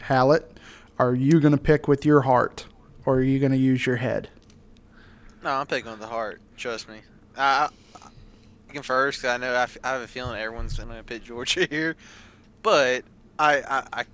Hallett, 0.00 0.58
are 0.98 1.14
you 1.14 1.38
going 1.40 1.52
to 1.52 1.60
pick 1.60 1.86
with 1.86 2.04
your 2.04 2.22
heart 2.22 2.66
or 3.06 3.16
are 3.16 3.22
you 3.22 3.38
going 3.38 3.52
to 3.52 3.58
use 3.58 3.86
your 3.86 3.96
head? 3.96 4.28
No, 5.42 5.50
I'm 5.50 5.66
picking 5.66 5.90
with 5.90 6.00
the 6.00 6.06
heart. 6.06 6.40
Trust 6.56 6.88
me. 6.88 6.96
I, 7.36 7.68
I 7.96 8.08
first, 8.74 8.86
first 8.86 9.22
'cause 9.22 9.30
I 9.30 9.36
know 9.36 9.52
I, 9.54 9.62
f- 9.64 9.76
I 9.84 9.90
have 9.92 10.02
a 10.02 10.06
feeling 10.08 10.40
everyone's 10.40 10.76
going 10.78 10.88
to 10.88 11.02
pick 11.02 11.24
Georgia 11.24 11.66
here, 11.70 11.94
but 12.62 13.04
I 13.38 13.60
I, 13.60 13.86
I 13.92 14.04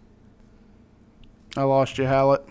I 1.57 1.63
lost 1.63 1.97
you, 1.99 2.05
Hallett. 2.05 2.45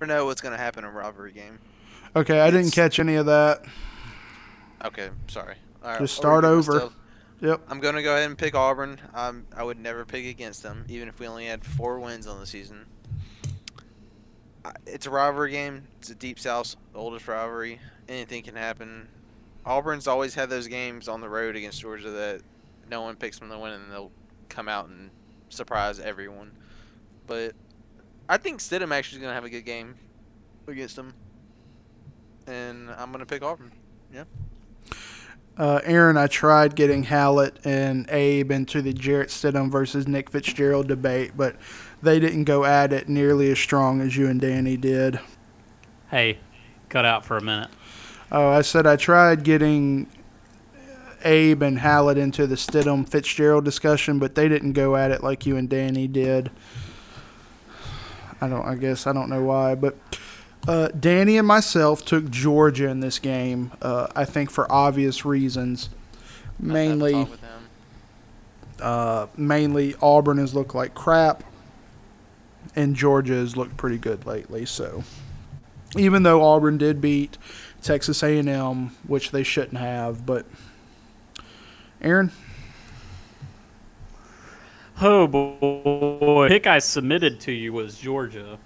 Never 0.00 0.12
know 0.12 0.24
what's 0.24 0.40
going 0.40 0.52
to 0.56 0.62
happen 0.62 0.84
in 0.84 0.90
a 0.90 0.92
rivalry 0.92 1.32
game. 1.32 1.58
Okay, 2.16 2.40
I 2.40 2.50
didn't 2.50 2.70
catch 2.72 2.98
any 2.98 3.16
of 3.16 3.26
that. 3.26 3.64
Okay, 4.84 5.10
sorry. 5.28 5.56
All 5.82 5.90
right, 5.90 6.00
Just 6.00 6.16
start 6.16 6.44
over. 6.44 6.72
still? 6.72 6.92
Yep. 7.42 7.60
I'm 7.68 7.80
going 7.80 7.94
to 7.94 8.02
go 8.02 8.14
ahead 8.14 8.26
and 8.26 8.36
pick 8.36 8.54
Auburn. 8.54 8.98
Um, 9.14 9.46
I 9.56 9.62
would 9.62 9.78
never 9.78 10.04
pick 10.04 10.26
against 10.26 10.62
them, 10.62 10.84
even 10.88 11.08
if 11.08 11.18
we 11.20 11.26
only 11.26 11.46
had 11.46 11.64
four 11.64 11.98
wins 12.00 12.26
on 12.26 12.40
the 12.40 12.46
season. 12.46 12.86
It's 14.86 15.06
a 15.06 15.10
rivalry 15.10 15.50
game. 15.50 15.86
It's 15.98 16.10
a 16.10 16.14
deep 16.14 16.38
South, 16.38 16.76
the 16.92 16.98
oldest 16.98 17.28
rivalry. 17.28 17.78
Anything 18.08 18.42
can 18.42 18.56
happen. 18.56 19.08
Auburn's 19.64 20.06
always 20.06 20.34
had 20.34 20.50
those 20.50 20.66
games 20.66 21.08
on 21.08 21.20
the 21.20 21.28
road 21.28 21.56
against 21.56 21.80
Georgia 21.80 22.10
that 22.10 22.42
no 22.90 23.02
one 23.02 23.16
picks 23.16 23.38
them 23.38 23.48
to 23.50 23.58
win, 23.58 23.72
and 23.72 23.92
they'll 23.92 24.12
come 24.48 24.68
out 24.68 24.88
and 24.88 25.10
surprise 25.48 25.98
everyone. 25.98 26.52
But 27.26 27.54
I 28.30 28.36
think 28.36 28.60
Stidham 28.60 28.92
actually 28.92 29.16
is 29.16 29.22
going 29.22 29.30
to 29.30 29.34
have 29.34 29.44
a 29.44 29.50
good 29.50 29.64
game 29.64 29.96
against 30.68 30.94
them, 30.94 31.14
and 32.46 32.88
I'm 32.90 33.10
going 33.10 33.18
to 33.18 33.26
pick 33.26 33.42
Auburn. 33.42 33.72
Uh, 35.58 35.80
Aaron, 35.82 36.16
I 36.16 36.28
tried 36.28 36.76
getting 36.76 37.02
Hallett 37.02 37.58
and 37.64 38.08
Abe 38.08 38.52
into 38.52 38.82
the 38.82 38.92
Jarrett 38.92 39.30
Stidham 39.30 39.68
versus 39.68 40.06
Nick 40.06 40.30
Fitzgerald 40.30 40.86
debate, 40.86 41.32
but 41.36 41.56
they 42.02 42.20
didn't 42.20 42.44
go 42.44 42.64
at 42.64 42.92
it 42.92 43.08
nearly 43.08 43.50
as 43.50 43.58
strong 43.58 44.00
as 44.00 44.16
you 44.16 44.28
and 44.28 44.40
Danny 44.40 44.76
did. 44.76 45.18
Hey, 46.08 46.38
cut 46.88 47.04
out 47.04 47.24
for 47.24 47.36
a 47.36 47.42
minute. 47.42 47.70
Oh, 48.30 48.48
I 48.48 48.62
said 48.62 48.86
I 48.86 48.94
tried 48.94 49.42
getting 49.42 50.06
Abe 51.24 51.62
and 51.62 51.80
Hallett 51.80 52.16
into 52.16 52.46
the 52.46 52.54
Stidham 52.54 53.08
Fitzgerald 53.08 53.64
discussion, 53.64 54.20
but 54.20 54.36
they 54.36 54.48
didn't 54.48 54.74
go 54.74 54.94
at 54.94 55.10
it 55.10 55.24
like 55.24 55.46
you 55.46 55.56
and 55.56 55.68
Danny 55.68 56.06
did. 56.06 56.52
I 58.40 58.48
don't. 58.48 58.64
I 58.64 58.74
guess 58.74 59.06
I 59.06 59.12
don't 59.12 59.28
know 59.28 59.42
why, 59.42 59.74
but 59.74 59.96
uh, 60.68 60.88
Danny 60.88 61.36
and 61.36 61.46
myself 61.46 62.04
took 62.04 62.30
Georgia 62.30 62.88
in 62.88 63.00
this 63.00 63.18
game. 63.18 63.72
Uh, 63.82 64.06
I 64.16 64.24
think 64.24 64.50
for 64.50 64.70
obvious 64.70 65.24
reasons. 65.24 65.88
I 65.92 66.62
have 66.62 66.70
a 66.70 66.72
Mainly, 66.72 67.12
talk 67.12 67.30
with 67.30 67.40
him. 67.40 67.48
uh, 68.82 69.26
mainly 69.36 69.94
Auburn 70.02 70.38
has 70.38 70.54
looked 70.54 70.74
like 70.74 70.94
crap, 70.94 71.42
and 72.76 72.94
Georgia 72.94 73.34
has 73.34 73.56
looked 73.56 73.76
pretty 73.78 73.96
good 73.98 74.26
lately. 74.26 74.66
So, 74.66 75.02
even 75.96 76.22
though 76.22 76.42
Auburn 76.42 76.76
did 76.78 77.00
beat 77.00 77.38
Texas 77.82 78.22
A&M, 78.22 78.90
which 79.06 79.30
they 79.30 79.42
shouldn't 79.42 79.78
have, 79.78 80.26
but 80.26 80.44
Aaron, 82.02 82.30
Oh 85.02 85.26
boy, 85.26 86.48
the 86.48 86.48
pick 86.48 86.66
I 86.66 86.78
submitted 86.78 87.40
to 87.40 87.52
you 87.52 87.72
was 87.72 87.98
Georgia, 87.98 88.58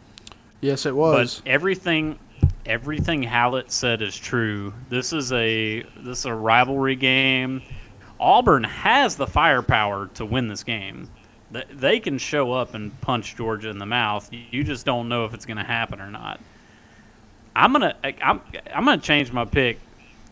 yes, 0.61 0.85
it 0.87 0.94
was. 0.94 1.40
but 1.40 1.49
everything, 1.49 2.18
everything 2.66 3.23
Hallett 3.23 3.70
said 3.70 4.03
is 4.03 4.16
true. 4.16 4.75
This 4.88 5.12
is 5.12 5.33
a 5.33 5.83
this 5.99 6.20
is 6.20 6.25
a 6.27 6.35
rivalry 6.35 6.97
game. 6.97 7.62
Auburn 8.18 8.64
has 8.64 9.16
the 9.16 9.27
firepower 9.27 10.09
to 10.14 10.25
win 10.25 10.49
this 10.49 10.64
game. 10.64 11.09
They 11.73 12.01
can 12.01 12.18
show 12.18 12.53
up 12.53 12.75
and 12.75 12.99
punch 13.01 13.37
Georgia 13.37 13.68
in 13.68 13.79
the 13.79 13.87
mouth. 13.87 14.29
You 14.51 14.64
just 14.64 14.85
don't 14.85 15.09
know 15.09 15.25
if 15.25 15.35
it's 15.35 15.47
going 15.47 15.59
to 15.59 15.62
happen 15.62 16.01
or 16.01 16.11
not. 16.11 16.40
I'm 17.55 17.70
gonna 17.73 17.94
I'm 18.03 18.40
I'm 18.75 18.85
gonna 18.85 19.01
change 19.01 19.31
my 19.31 19.44
pick. 19.44 19.79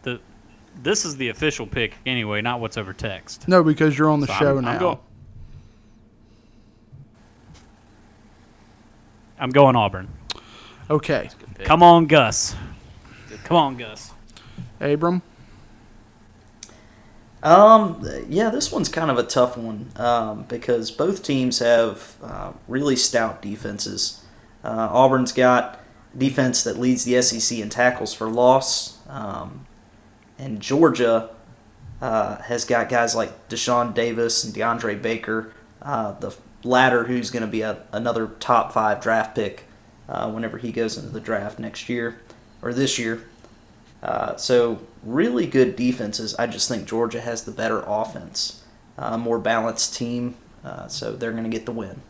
The 0.03 0.21
this 0.83 1.05
is 1.05 1.17
the 1.17 1.29
official 1.29 1.65
pick 1.67 1.95
anyway, 2.07 2.41
not 2.41 2.59
what's 2.59 2.77
over 2.77 2.93
text. 2.93 3.47
no, 3.47 3.63
because 3.63 3.97
you're 3.97 4.11
on 4.11 4.19
the 4.19 4.27
So 4.27 4.33
show 4.33 4.59
I'm, 4.59 4.65
now. 4.65 4.71
I'm, 4.73 4.79
go- 4.81 5.01
I'm 9.43 9.51
going 9.51 9.75
Auburn. 9.75 10.07
okay, 10.89 11.29
Come 11.65 11.83
on, 11.83 12.07
Gus. 12.07 12.55
Come 13.43 13.57
on, 13.57 13.77
Gus. 13.77 14.13
Abram. 14.81 15.21
Um, 17.43 18.09
yeah, 18.29 18.51
this 18.51 18.71
one's 18.71 18.89
kind 18.89 19.11
of 19.11 19.19
a 19.19 19.25
tough 19.25 19.57
one 19.57 19.91
um, 19.97 20.45
because 20.45 20.93
both 20.93 21.25
teams 21.25 21.59
have 21.59 22.15
uh, 22.23 22.53
really 22.69 22.95
stout 22.95 23.43
defenses. 23.43 24.25
Uh, 24.63 24.89
Auburn's 24.93 25.33
got 25.33 25.81
defense 26.17 26.63
that 26.63 26.79
leads 26.79 27.03
the 27.03 27.21
SEC 27.21 27.59
in 27.59 27.69
tackles 27.69 28.15
for 28.15 28.29
loss, 28.29 29.01
um, 29.09 29.67
and 30.39 30.61
Georgia 30.61 31.31
uh, 32.01 32.37
has 32.43 32.65
got 32.65 32.89
guys 32.89 33.17
like 33.17 33.49
Deshaun 33.49 33.93
Davis 33.93 34.45
and 34.45 34.55
DeAndre 34.55 35.03
Baker, 35.03 35.53
uh, 35.83 36.13
the 36.13 36.33
latter 36.65 37.05
who's 37.05 37.31
going 37.31 37.43
to 37.43 37.49
be 37.49 37.63
a, 37.63 37.83
another 37.93 38.29
top 38.41 38.73
five 38.73 39.01
draft 39.01 39.35
pick 39.35 39.65
uh, 40.09 40.31
whenever 40.31 40.59
he 40.59 40.73
goes 40.73 40.97
into 40.97 41.11
the 41.11 41.21
draft 41.21 41.59
next 41.59 41.89
year 41.89 42.21
or 42.61 42.73
this 42.73 42.99
year. 42.99 43.25
Uh, 44.03 44.37
so 44.37 44.81
really 45.03 45.47
good 45.47 45.77
defenses. 45.77 46.35
I 46.37 46.47
just 46.47 46.69
think 46.69 46.89
Georgia 46.89 47.21
has 47.21 47.45
the 47.45 47.53
better 47.53 47.83
offense, 47.87 48.63
uh, 48.99 49.17
more 49.17 49.39
balanced 49.39 49.95
team. 49.95 50.37
Uh, 50.65 50.87
so 50.89 51.15
they're 51.15 51.33
going 51.33 51.45
to 51.45 51.51
get 51.51 51.67
the 51.67 51.73
win. 51.73 52.01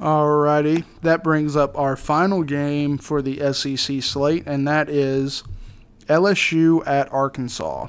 Alrighty, 0.00 0.84
that 1.02 1.24
brings 1.24 1.56
up 1.56 1.76
our 1.76 1.96
final 1.96 2.44
game 2.44 2.98
for 2.98 3.20
the 3.20 3.52
SEC 3.52 4.00
slate, 4.00 4.44
and 4.46 4.66
that 4.68 4.88
is 4.88 5.42
LSU 6.06 6.86
at 6.86 7.12
Arkansas. 7.12 7.88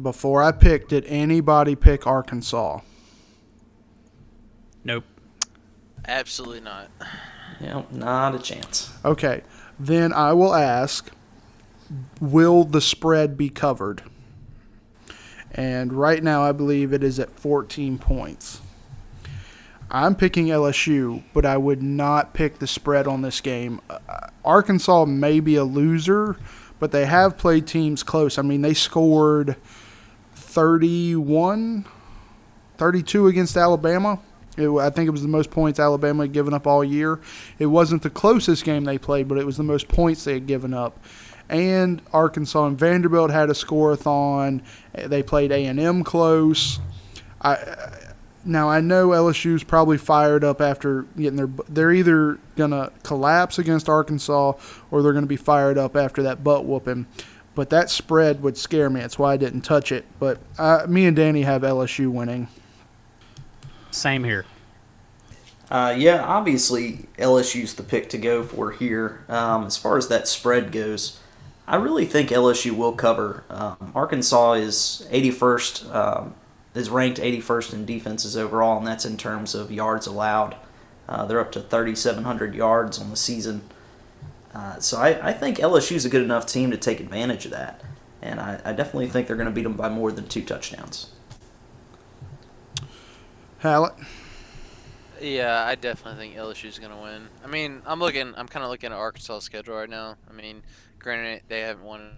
Before 0.00 0.42
I 0.42 0.52
pick, 0.52 0.88
did 0.88 1.04
anybody 1.06 1.76
pick 1.76 2.06
Arkansas? 2.06 2.80
Nope. 4.82 5.04
Absolutely 6.06 6.60
not. 6.60 6.90
You 7.60 7.86
not 7.90 8.34
a 8.34 8.38
chance. 8.38 8.92
Okay, 9.04 9.42
then 9.78 10.12
I 10.12 10.32
will 10.32 10.54
ask 10.54 11.10
Will 12.20 12.64
the 12.64 12.80
spread 12.80 13.36
be 13.36 13.48
covered? 13.48 14.02
And 15.52 15.92
right 15.92 16.22
now, 16.22 16.42
I 16.42 16.52
believe 16.52 16.92
it 16.92 17.04
is 17.04 17.20
at 17.20 17.30
14 17.30 17.98
points. 17.98 18.60
I'm 19.90 20.16
picking 20.16 20.46
LSU, 20.46 21.22
but 21.32 21.46
I 21.46 21.56
would 21.56 21.82
not 21.82 22.34
pick 22.34 22.58
the 22.58 22.66
spread 22.66 23.06
on 23.06 23.22
this 23.22 23.40
game. 23.40 23.80
Uh, 23.88 23.98
Arkansas 24.44 25.04
may 25.04 25.38
be 25.38 25.54
a 25.54 25.62
loser, 25.62 26.36
but 26.80 26.90
they 26.90 27.06
have 27.06 27.38
played 27.38 27.68
teams 27.68 28.02
close. 28.02 28.36
I 28.36 28.42
mean, 28.42 28.62
they 28.62 28.74
scored 28.74 29.54
31, 30.54 31.84
32 32.76 33.26
against 33.26 33.56
Alabama. 33.56 34.20
It, 34.56 34.68
I 34.70 34.88
think 34.90 35.08
it 35.08 35.10
was 35.10 35.22
the 35.22 35.28
most 35.28 35.50
points 35.50 35.80
Alabama 35.80 36.22
had 36.22 36.32
given 36.32 36.54
up 36.54 36.68
all 36.68 36.84
year. 36.84 37.18
It 37.58 37.66
wasn't 37.66 38.02
the 38.02 38.10
closest 38.10 38.64
game 38.64 38.84
they 38.84 38.96
played, 38.96 39.26
but 39.26 39.36
it 39.36 39.44
was 39.44 39.56
the 39.56 39.64
most 39.64 39.88
points 39.88 40.22
they 40.22 40.34
had 40.34 40.46
given 40.46 40.72
up. 40.72 41.04
And 41.48 42.00
Arkansas 42.12 42.66
and 42.66 42.78
Vanderbilt 42.78 43.32
had 43.32 43.50
a 43.50 43.54
score-a-thon. 43.54 44.62
They 44.94 45.24
played 45.24 45.50
A&M 45.50 46.04
close. 46.04 46.78
I 47.40 47.58
now 48.46 48.68
I 48.68 48.80
know 48.80 49.08
LSU's 49.08 49.64
probably 49.64 49.98
fired 49.98 50.44
up 50.44 50.60
after 50.60 51.02
getting 51.16 51.36
their. 51.36 51.48
They're 51.68 51.92
either 51.92 52.38
gonna 52.56 52.92
collapse 53.02 53.58
against 53.58 53.88
Arkansas 53.88 54.52
or 54.90 55.02
they're 55.02 55.12
gonna 55.12 55.26
be 55.26 55.36
fired 55.36 55.78
up 55.78 55.96
after 55.96 56.22
that 56.24 56.44
butt 56.44 56.64
whooping. 56.64 57.06
But 57.54 57.70
that 57.70 57.90
spread 57.90 58.42
would 58.42 58.56
scare 58.56 58.90
me. 58.90 59.00
That's 59.00 59.18
why 59.18 59.34
I 59.34 59.36
didn't 59.36 59.62
touch 59.62 59.92
it. 59.92 60.04
But 60.18 60.40
uh, 60.58 60.86
me 60.88 61.06
and 61.06 61.16
Danny 61.16 61.42
have 61.42 61.62
LSU 61.62 62.10
winning. 62.10 62.48
Same 63.90 64.24
here. 64.24 64.44
Uh, 65.70 65.94
yeah, 65.96 66.22
obviously 66.24 67.06
LSU's 67.18 67.74
the 67.74 67.82
pick 67.82 68.08
to 68.10 68.18
go 68.18 68.42
for 68.42 68.72
here. 68.72 69.24
Um, 69.28 69.64
as 69.64 69.76
far 69.76 69.96
as 69.96 70.08
that 70.08 70.28
spread 70.28 70.72
goes, 70.72 71.20
I 71.66 71.76
really 71.76 72.04
think 72.04 72.28
LSU 72.30 72.72
will 72.72 72.92
cover. 72.92 73.44
Um, 73.48 73.92
Arkansas 73.94 74.52
is 74.54 75.06
81st, 75.10 75.94
um, 75.94 76.34
is 76.74 76.90
ranked 76.90 77.18
81st 77.18 77.72
in 77.72 77.86
defenses 77.86 78.36
overall, 78.36 78.78
and 78.78 78.86
that's 78.86 79.06
in 79.06 79.16
terms 79.16 79.54
of 79.54 79.72
yards 79.72 80.06
allowed. 80.06 80.56
Uh, 81.08 81.24
they're 81.24 81.40
up 81.40 81.52
to 81.52 81.60
3,700 81.60 82.54
yards 82.54 82.98
on 82.98 83.10
the 83.10 83.16
season. 83.16 83.62
Uh, 84.54 84.78
so 84.78 84.98
I, 84.98 85.30
I 85.30 85.32
think 85.32 85.58
LSU's 85.58 86.04
a 86.04 86.08
good 86.08 86.22
enough 86.22 86.46
team 86.46 86.70
to 86.70 86.76
take 86.76 87.00
advantage 87.00 87.44
of 87.44 87.50
that, 87.50 87.82
and 88.22 88.38
I, 88.38 88.60
I 88.64 88.72
definitely 88.72 89.08
think 89.08 89.26
they're 89.26 89.36
going 89.36 89.48
to 89.48 89.52
beat 89.52 89.64
them 89.64 89.74
by 89.74 89.88
more 89.88 90.12
than 90.12 90.28
two 90.28 90.42
touchdowns. 90.42 91.10
Hallet. 93.58 93.94
Yeah, 95.20 95.64
I 95.64 95.74
definitely 95.74 96.20
think 96.20 96.36
LSU's 96.36 96.78
gonna 96.78 97.00
win. 97.00 97.28
I 97.42 97.46
mean, 97.46 97.80
I'm 97.86 97.98
looking. 97.98 98.34
I'm 98.36 98.46
kind 98.46 98.62
of 98.62 98.70
looking 98.70 98.92
at 98.92 98.98
Arkansas' 98.98 99.38
schedule 99.38 99.74
right 99.74 99.88
now. 99.88 100.16
I 100.28 100.34
mean, 100.34 100.62
granted 100.98 101.44
they 101.48 101.60
haven't 101.60 101.84
won 101.84 102.10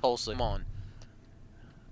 wholesale. 0.00 0.34
Come 0.34 0.42
on, 0.42 0.64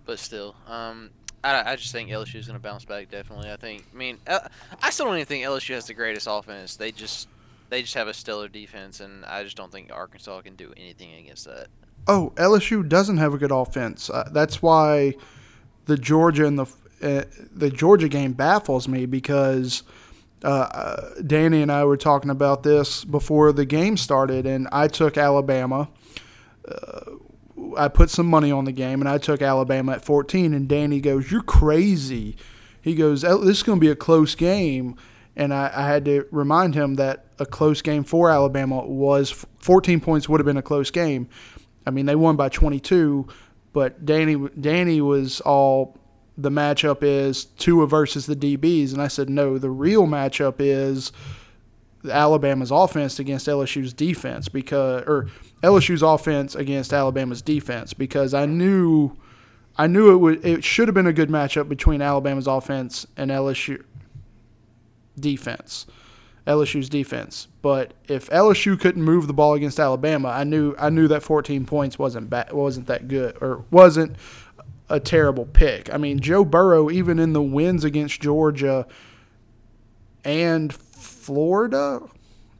but 0.04 0.18
still, 0.18 0.56
um, 0.66 1.10
I, 1.44 1.72
I 1.72 1.76
just 1.76 1.92
think 1.92 2.10
LSU's 2.10 2.48
gonna 2.48 2.58
bounce 2.58 2.84
back. 2.84 3.08
Definitely, 3.08 3.52
I 3.52 3.56
think. 3.56 3.84
I 3.92 3.96
mean, 3.96 4.18
uh, 4.26 4.40
I 4.82 4.90
still 4.90 5.06
don't 5.06 5.14
even 5.14 5.26
think 5.26 5.44
LSU 5.44 5.74
has 5.74 5.86
the 5.86 5.94
greatest 5.94 6.26
offense. 6.28 6.74
They 6.74 6.90
just 6.90 7.28
they 7.74 7.82
just 7.82 7.94
have 7.94 8.06
a 8.06 8.14
stellar 8.14 8.46
defense, 8.46 9.00
and 9.00 9.24
I 9.24 9.42
just 9.42 9.56
don't 9.56 9.72
think 9.72 9.90
Arkansas 9.92 10.42
can 10.42 10.54
do 10.54 10.72
anything 10.76 11.12
against 11.14 11.44
that. 11.46 11.66
Oh, 12.06 12.32
LSU 12.36 12.88
doesn't 12.88 13.16
have 13.16 13.34
a 13.34 13.38
good 13.38 13.50
offense. 13.50 14.08
Uh, 14.08 14.28
that's 14.30 14.62
why 14.62 15.14
the 15.86 15.96
Georgia 15.96 16.46
and 16.46 16.56
the 16.56 16.66
uh, 17.02 17.24
the 17.52 17.70
Georgia 17.70 18.08
game 18.08 18.32
baffles 18.32 18.86
me 18.86 19.06
because 19.06 19.82
uh, 20.44 21.00
Danny 21.26 21.62
and 21.62 21.72
I 21.72 21.84
were 21.84 21.96
talking 21.96 22.30
about 22.30 22.62
this 22.62 23.04
before 23.04 23.52
the 23.52 23.64
game 23.64 23.96
started, 23.96 24.46
and 24.46 24.68
I 24.70 24.86
took 24.86 25.18
Alabama. 25.18 25.88
Uh, 26.68 27.00
I 27.76 27.88
put 27.88 28.08
some 28.08 28.26
money 28.26 28.52
on 28.52 28.66
the 28.66 28.72
game, 28.72 29.00
and 29.00 29.08
I 29.08 29.18
took 29.18 29.42
Alabama 29.42 29.92
at 29.92 30.04
14. 30.04 30.54
And 30.54 30.68
Danny 30.68 31.00
goes, 31.00 31.32
"You're 31.32 31.42
crazy." 31.42 32.36
He 32.80 32.94
goes, 32.94 33.22
"This 33.22 33.56
is 33.56 33.62
going 33.64 33.80
to 33.80 33.84
be 33.84 33.90
a 33.90 33.96
close 33.96 34.36
game." 34.36 34.94
And 35.36 35.52
I, 35.52 35.70
I, 35.74 35.88
had 35.88 36.04
to 36.04 36.26
remind 36.30 36.74
him 36.74 36.94
that 36.94 37.26
a 37.40 37.46
close 37.46 37.82
game 37.82 38.04
for 38.04 38.30
Alabama 38.30 38.86
was 38.86 39.30
14 39.58 40.00
points 40.00 40.28
would 40.28 40.40
have 40.40 40.46
been 40.46 40.56
a 40.56 40.62
close 40.62 40.90
game. 40.90 41.28
I 41.86 41.90
mean, 41.90 42.06
they 42.06 42.14
won 42.14 42.36
by 42.36 42.48
22, 42.48 43.26
but 43.72 44.04
Danny 44.06 44.48
Danny 44.60 45.00
was 45.00 45.40
all 45.40 45.98
the 46.36 46.50
matchup 46.50 47.02
is 47.02 47.44
Tua 47.44 47.86
versus 47.86 48.26
the 48.26 48.36
DBs, 48.36 48.92
and 48.92 49.00
I 49.00 49.08
said 49.08 49.28
no. 49.28 49.58
The 49.58 49.70
real 49.70 50.06
matchup 50.06 50.54
is 50.58 51.12
Alabama's 52.10 52.70
offense 52.70 53.18
against 53.18 53.46
LSU's 53.46 53.92
defense 53.92 54.48
because, 54.48 55.02
or 55.06 55.28
LSU's 55.62 56.02
offense 56.02 56.54
against 56.54 56.92
Alabama's 56.92 57.42
defense 57.42 57.92
because 57.92 58.34
I 58.34 58.46
knew, 58.46 59.16
I 59.76 59.86
knew 59.86 60.12
it 60.12 60.16
would. 60.16 60.44
It 60.44 60.64
should 60.64 60.88
have 60.88 60.94
been 60.94 61.06
a 61.06 61.12
good 61.12 61.28
matchup 61.28 61.68
between 61.68 62.02
Alabama's 62.02 62.46
offense 62.46 63.06
and 63.16 63.30
LSU 63.30 63.82
defense. 65.18 65.86
LSU's 66.46 66.88
defense. 66.90 67.48
But 67.62 67.94
if 68.08 68.28
LSU 68.28 68.78
couldn't 68.78 69.02
move 69.02 69.26
the 69.26 69.32
ball 69.32 69.54
against 69.54 69.80
Alabama, 69.80 70.28
I 70.28 70.44
knew 70.44 70.74
I 70.78 70.90
knew 70.90 71.08
that 71.08 71.22
14 71.22 71.64
points 71.64 71.98
wasn't 71.98 72.28
ba- 72.28 72.48
wasn't 72.52 72.86
that 72.86 73.08
good 73.08 73.38
or 73.40 73.64
wasn't 73.70 74.16
a 74.90 75.00
terrible 75.00 75.46
pick. 75.46 75.92
I 75.92 75.96
mean, 75.96 76.20
Joe 76.20 76.44
Burrow 76.44 76.90
even 76.90 77.18
in 77.18 77.32
the 77.32 77.42
wins 77.42 77.82
against 77.84 78.20
Georgia 78.20 78.86
and 80.22 80.72
Florida, 80.74 82.00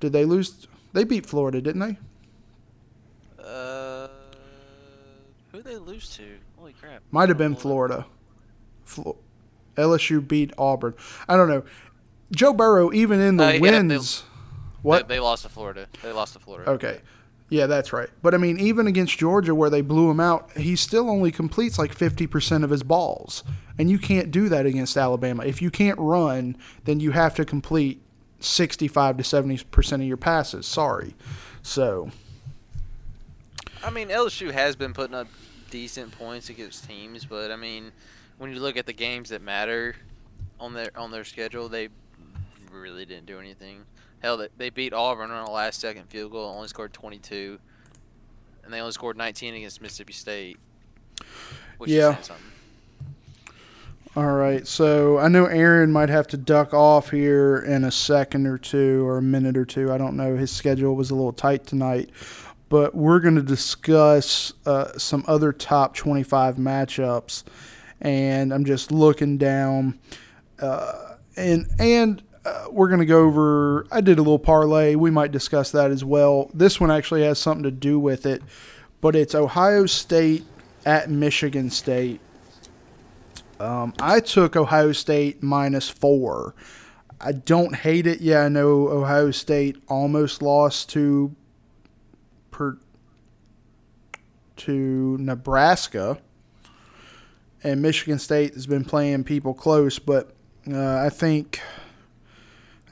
did 0.01 0.13
they 0.13 0.25
lose? 0.25 0.67
They 0.95 1.05
beat 1.05 1.27
Florida, 1.27 1.61
didn't 1.61 1.81
they? 1.81 1.99
Uh, 3.43 4.09
who 5.53 5.59
did 5.59 5.67
they 5.67 5.77
lose 5.77 6.09
to? 6.17 6.25
Holy 6.57 6.73
crap! 6.73 7.03
Might 7.11 7.29
have 7.29 7.37
been 7.39 7.55
Florida. 7.55 8.07
Flo- 8.85 9.19
LSU 9.77 10.27
beat 10.27 10.53
Auburn. 10.57 10.95
I 11.29 11.37
don't 11.37 11.49
know. 11.49 11.65
Joe 12.35 12.53
Burrow, 12.53 12.93
even 12.93 13.21
in 13.21 13.37
the 13.37 13.45
Uh, 13.45 13.49
yeah, 13.53 13.59
they- 13.59 13.99
what? 14.83 15.09
They, 15.09 15.17
they 15.17 15.21
lost 15.21 15.43
to 15.45 15.49
Florida. 15.49 15.87
They 16.03 16.13
lost 16.13 16.35
to 16.35 16.39
Florida. 16.39 16.71
Okay. 16.73 17.01
Yeah, 17.51 17.67
that's 17.67 17.93
right. 17.93 18.09
But 18.23 18.35
I 18.35 18.39
mean, 18.39 18.59
even 18.59 18.87
against 18.87 19.19
Georgia, 19.19 19.55
where 19.55 19.71
they 19.71 19.83
blew 19.83 20.11
him 20.11 20.19
out, 20.19 20.51
he 20.57 20.77
still 20.77 21.09
only 21.11 21.31
completes 21.31 21.79
like 21.79 21.95
50% 21.95 22.65
of 22.65 22.71
his 22.71 22.83
balls. 22.83 23.45
And 23.79 23.91
you 23.91 23.99
can't 23.99 24.31
do 24.31 24.49
that 24.49 24.67
against 24.67 24.97
Alabama. 24.97 25.45
If 25.45 25.61
you 25.63 25.71
can't 25.71 25.99
run, 25.99 26.57
then 26.85 27.01
you 27.01 27.11
have 27.13 27.35
to 27.37 27.45
complete 27.45 28.01
65 28.41 29.19
to 29.19 29.23
70% 29.23 29.93
of 29.95 30.03
your 30.03 30.17
passes. 30.17 30.67
Sorry. 30.67 31.15
So, 31.63 32.11
I 33.83 33.91
mean, 33.91 34.09
LSU 34.09 34.51
has 34.51 34.77
been 34.77 34.93
putting 34.95 35.15
up 35.15 35.29
decent 35.71 36.13
points 36.13 36.49
against 36.49 36.89
teams, 36.89 37.25
but 37.25 37.51
I 37.51 37.57
mean, 37.57 37.93
when 38.39 38.53
you 38.53 38.61
look 38.61 38.77
at 38.77 38.87
the 38.87 38.93
games 38.93 39.31
that 39.31 39.43
matter 39.43 39.97
on 40.59 40.73
their 40.73 40.91
on 40.97 41.11
their 41.11 41.25
schedule, 41.25 41.69
they 41.69 41.89
really 42.81 43.05
didn't 43.05 43.27
do 43.27 43.39
anything. 43.39 43.85
Hell, 44.23 44.37
they, 44.37 44.49
they 44.57 44.71
beat 44.71 44.93
Auburn 44.93 45.31
on 45.31 45.47
a 45.47 45.51
last 45.51 45.81
second 45.81 46.09
field 46.09 46.33
goal, 46.33 46.55
only 46.55 46.69
scored 46.69 46.93
22, 46.93 47.59
and 48.65 48.73
they 48.73 48.81
only 48.81 48.93
scored 48.93 49.17
19 49.17 49.55
against 49.55 49.83
Mississippi 49.83 50.13
State. 50.13 50.59
Which 51.79 51.91
Yeah. 51.91 52.17
all 54.17 54.33
right. 54.33 54.67
So, 54.67 55.19
I 55.19 55.29
know 55.29 55.47
Aaron 55.47 55.93
might 55.93 56.09
have 56.09 56.27
to 56.29 56.37
duck 56.37 56.73
off 56.73 57.11
here 57.11 57.59
in 57.59 57.85
a 57.85 57.91
second 57.91 58.47
or 58.47 58.59
two 58.59 59.07
or 59.07 59.19
a 59.19 59.23
minute 59.23 59.57
or 59.57 59.65
two. 59.65 59.93
I 59.93 59.99
don't 59.99 60.17
know. 60.17 60.37
His 60.37 60.51
schedule 60.51 60.95
was 60.95 61.11
a 61.11 61.15
little 61.15 61.33
tight 61.33 61.67
tonight. 61.67 62.11
But 62.71 62.95
we're 62.95 63.21
going 63.21 63.35
to 63.37 63.43
discuss 63.43 64.53
uh, 64.65 64.97
some 64.97 65.25
other 65.29 65.53
top 65.53 65.95
25 65.95 66.57
matchups. 66.57 67.45
And 68.01 68.55
I'm 68.55 68.65
just 68.65 68.91
looking 68.91 69.37
down. 69.37 69.99
Uh, 70.61 71.17
and 71.37 71.67
and 71.79 72.23
uh, 72.45 72.67
we're 72.71 72.89
going 72.89 73.01
to 73.01 73.07
go 73.07 73.25
over. 73.25 73.87
I 73.91 74.01
did 74.01 74.19
a 74.19 74.23
little 74.23 74.39
parlay. 74.39 74.95
We 74.95 75.11
might 75.11 75.33
discuss 75.33 75.71
that 75.73 75.91
as 75.91 76.05
well. 76.05 76.51
This 76.53 76.81
one 76.81 76.91
actually 76.91 77.23
has 77.25 77.39
something 77.39 77.65
to 77.65 77.71
do 77.71 77.99
with 77.99 78.27
it, 78.27 78.43
but 79.01 79.17
it's 79.17 79.35
Ohio 79.35 79.87
State 79.87 80.45
at 80.85 81.11
Michigan 81.11 81.71
State. 81.71 82.21
Um, 83.61 83.95
I 84.01 84.21
took 84.21 84.57
Ohio 84.57 84.93
State 84.93 85.43
minus 85.43 85.89
four. 85.89 86.55
I 87.21 87.33
don't 87.33 87.75
hate 87.75 88.07
it. 88.07 88.21
Yeah, 88.21 88.41
I 88.41 88.49
know 88.49 88.89
Ohio 88.89 89.31
State 89.31 89.77
almost 89.89 90.43
lost 90.43 90.91
to 90.91 91.35
per, 92.51 92.77
to 94.57 95.17
Nebraska, 95.19 96.19
and 97.63 97.81
Michigan 97.81 98.19
State 98.19 98.53
has 98.55 98.67
been 98.67 98.85
playing 98.85 99.25
people 99.25 99.55
close, 99.55 99.99
but 99.99 100.35
uh, 100.71 100.99
I 100.99 101.09
think 101.09 101.61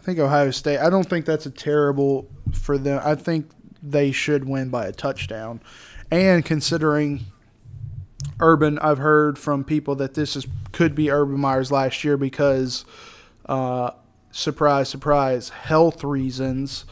I 0.02 0.04
think 0.04 0.18
Ohio 0.18 0.50
State. 0.50 0.78
I 0.78 0.90
don't 0.90 1.08
think 1.08 1.26
that's 1.26 1.46
a 1.46 1.50
terrible 1.50 2.28
for 2.52 2.76
them. 2.76 3.00
I 3.04 3.14
think 3.14 3.48
they 3.80 4.10
should 4.10 4.48
win 4.48 4.68
by 4.68 4.86
a 4.86 4.92
touchdown, 4.92 5.60
and 6.10 6.44
considering 6.44 7.26
Urban, 8.40 8.80
I've 8.80 8.98
heard 8.98 9.38
from 9.38 9.62
people 9.62 9.94
that 9.96 10.14
this 10.14 10.34
is 10.34 10.48
could 10.72 10.96
be 10.96 11.08
Urban 11.08 11.38
Meyer's 11.38 11.70
last 11.70 12.02
year 12.02 12.16
because, 12.16 12.84
uh, 13.46 13.92
surprise, 14.32 14.88
surprise, 14.88 15.50
health 15.50 16.02
reasons. 16.02 16.84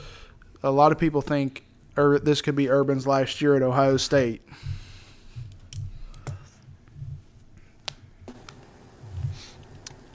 A 0.62 0.70
lot 0.70 0.92
of 0.92 0.98
people 0.98 1.20
think 1.20 1.64
this 1.96 2.40
could 2.40 2.54
be 2.54 2.70
Urban's 2.70 3.08
last 3.08 3.40
year 3.40 3.56
at 3.56 3.62
Ohio 3.62 3.96
State. 3.96 4.42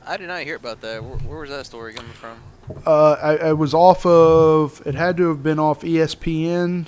I 0.08 0.16
did 0.16 0.28
not 0.28 0.44
hear 0.44 0.56
about 0.56 0.80
that. 0.80 1.04
Where, 1.04 1.18
where 1.18 1.40
was 1.40 1.50
that 1.50 1.66
story 1.66 1.94
coming 1.94 2.14
from? 2.14 2.38
Uh, 2.86 3.14
I, 3.22 3.36
I 3.50 3.54
was 3.54 3.74
off 3.74 4.06
of. 4.06 4.82
It 4.86 4.96
had 4.96 5.18
to 5.18 5.30
have 5.30 5.44
been 5.44 5.60
off 5.60 5.82
ESPN 5.82 6.88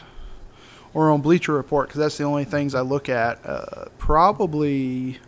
or 0.93 1.11
on 1.11 1.21
Bleacher 1.21 1.53
Report 1.53 1.87
because 1.87 1.99
that's 1.99 2.17
the 2.17 2.23
only 2.23 2.45
things 2.45 2.73
I 2.73 2.81
look 2.81 3.09
at. 3.09 3.45
Uh, 3.45 3.85
probably, 3.97 5.19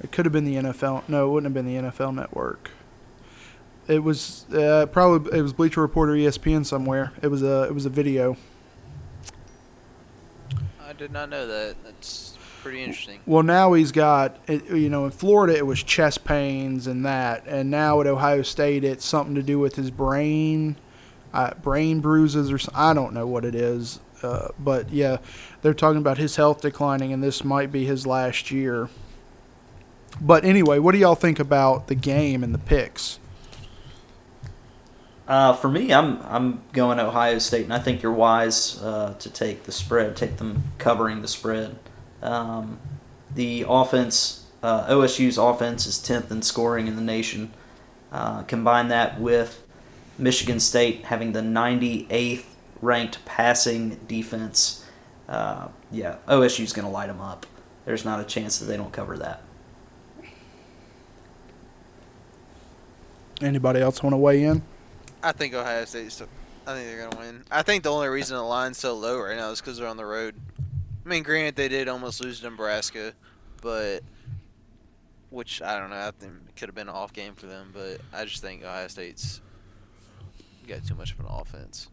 it 0.00 0.12
could 0.12 0.24
have 0.24 0.32
been 0.32 0.44
the 0.44 0.56
NFL. 0.56 1.08
No, 1.08 1.26
it 1.26 1.32
wouldn't 1.32 1.54
have 1.54 1.64
been 1.64 1.82
the 1.82 1.90
NFL 1.90 2.14
Network. 2.14 2.70
It 3.86 4.02
was 4.02 4.46
uh, 4.54 4.86
probably 4.86 5.36
it 5.38 5.42
was 5.42 5.52
Bleacher 5.52 5.82
Report 5.82 6.08
or 6.08 6.12
ESPN 6.12 6.64
somewhere. 6.64 7.12
It 7.20 7.28
was 7.28 7.42
a 7.42 7.64
it 7.64 7.74
was 7.74 7.84
a 7.84 7.90
video. 7.90 8.36
I 10.80 10.92
did 10.92 11.10
not 11.10 11.28
know 11.28 11.46
that. 11.46 11.76
That's 11.84 12.33
pretty 12.64 12.82
interesting. 12.82 13.20
Well, 13.26 13.42
now 13.42 13.74
he's 13.74 13.92
got, 13.92 14.38
you 14.48 14.88
know, 14.88 15.04
in 15.04 15.10
Florida 15.10 15.54
it 15.54 15.66
was 15.66 15.82
chest 15.82 16.24
pains 16.24 16.86
and 16.86 17.04
that, 17.04 17.46
and 17.46 17.70
now 17.70 18.00
at 18.00 18.06
Ohio 18.06 18.40
State 18.40 18.84
it's 18.84 19.04
something 19.04 19.34
to 19.34 19.42
do 19.42 19.58
with 19.58 19.76
his 19.76 19.90
brain, 19.90 20.76
uh, 21.34 21.52
brain 21.62 22.00
bruises 22.00 22.50
or 22.50 22.56
something. 22.56 22.80
I 22.80 22.94
don't 22.94 23.12
know 23.12 23.26
what 23.26 23.44
it 23.44 23.54
is, 23.54 24.00
uh, 24.22 24.48
but 24.58 24.90
yeah, 24.90 25.18
they're 25.60 25.74
talking 25.74 25.98
about 25.98 26.16
his 26.16 26.36
health 26.36 26.62
declining, 26.62 27.12
and 27.12 27.22
this 27.22 27.44
might 27.44 27.70
be 27.70 27.84
his 27.84 28.06
last 28.06 28.50
year. 28.50 28.88
But 30.18 30.46
anyway, 30.46 30.78
what 30.78 30.92
do 30.92 30.98
y'all 30.98 31.14
think 31.14 31.38
about 31.38 31.88
the 31.88 31.94
game 31.94 32.42
and 32.42 32.54
the 32.54 32.58
picks? 32.58 33.18
Uh, 35.28 35.52
for 35.52 35.68
me, 35.68 35.92
I'm 35.92 36.18
I'm 36.22 36.62
going 36.72 36.98
Ohio 36.98 37.38
State, 37.38 37.64
and 37.64 37.74
I 37.74 37.78
think 37.78 38.02
you're 38.02 38.12
wise 38.12 38.82
uh, 38.82 39.16
to 39.18 39.28
take 39.28 39.64
the 39.64 39.72
spread, 39.72 40.16
take 40.16 40.38
them 40.38 40.62
covering 40.78 41.20
the 41.20 41.28
spread. 41.28 41.76
Um, 42.24 42.80
the 43.34 43.64
offense, 43.68 44.46
uh, 44.62 44.86
OSU's 44.86 45.38
offense 45.38 45.86
is 45.86 45.98
10th 45.98 46.30
in 46.30 46.42
scoring 46.42 46.86
in 46.86 46.96
the 46.96 47.02
nation. 47.02 47.52
Uh, 48.10 48.42
combine 48.42 48.88
that 48.88 49.20
with 49.20 49.64
Michigan 50.18 50.58
State 50.60 51.04
having 51.04 51.32
the 51.32 51.40
98th 51.40 52.44
ranked 52.80 53.24
passing 53.24 53.96
defense. 54.08 54.84
Uh, 55.28 55.68
yeah, 55.90 56.16
OSU's 56.28 56.72
going 56.72 56.86
to 56.86 56.90
light 56.90 57.08
them 57.08 57.20
up. 57.20 57.46
There's 57.84 58.04
not 58.04 58.20
a 58.20 58.24
chance 58.24 58.58
that 58.58 58.66
they 58.66 58.76
don't 58.76 58.92
cover 58.92 59.18
that. 59.18 59.42
Anybody 63.40 63.80
else 63.80 64.02
want 64.02 64.12
to 64.12 64.18
weigh 64.18 64.44
in? 64.44 64.62
I 65.22 65.32
think 65.32 65.54
Ohio 65.54 65.84
State's. 65.84 66.22
I 66.66 66.74
think 66.74 66.86
they're 66.86 67.08
gonna 67.08 67.18
win. 67.18 67.44
I 67.50 67.62
think 67.62 67.82
the 67.82 67.90
only 67.90 68.08
reason 68.08 68.36
the 68.36 68.42
line's 68.42 68.78
so 68.78 68.94
low 68.94 69.20
right 69.20 69.36
now 69.36 69.50
is 69.50 69.60
because 69.60 69.78
they're 69.78 69.88
on 69.88 69.96
the 69.96 70.06
road. 70.06 70.34
I 71.04 71.08
mean, 71.08 71.22
granted, 71.22 71.56
they 71.56 71.68
did 71.68 71.88
almost 71.88 72.22
lose 72.22 72.40
to 72.40 72.50
Nebraska, 72.50 73.12
but 73.60 74.00
which 75.30 75.60
I 75.60 75.78
don't 75.78 75.90
know. 75.90 75.96
I 75.96 76.10
think 76.18 76.32
it 76.48 76.56
could 76.56 76.68
have 76.68 76.74
been 76.74 76.88
an 76.88 76.94
off 76.94 77.12
game 77.12 77.34
for 77.34 77.46
them, 77.46 77.70
but 77.74 77.98
I 78.12 78.24
just 78.24 78.40
think 78.40 78.62
Ohio 78.62 78.88
State's 78.88 79.40
got 80.66 80.86
too 80.86 80.94
much 80.94 81.12
of 81.12 81.20
an 81.20 81.26
offense. 81.28 81.88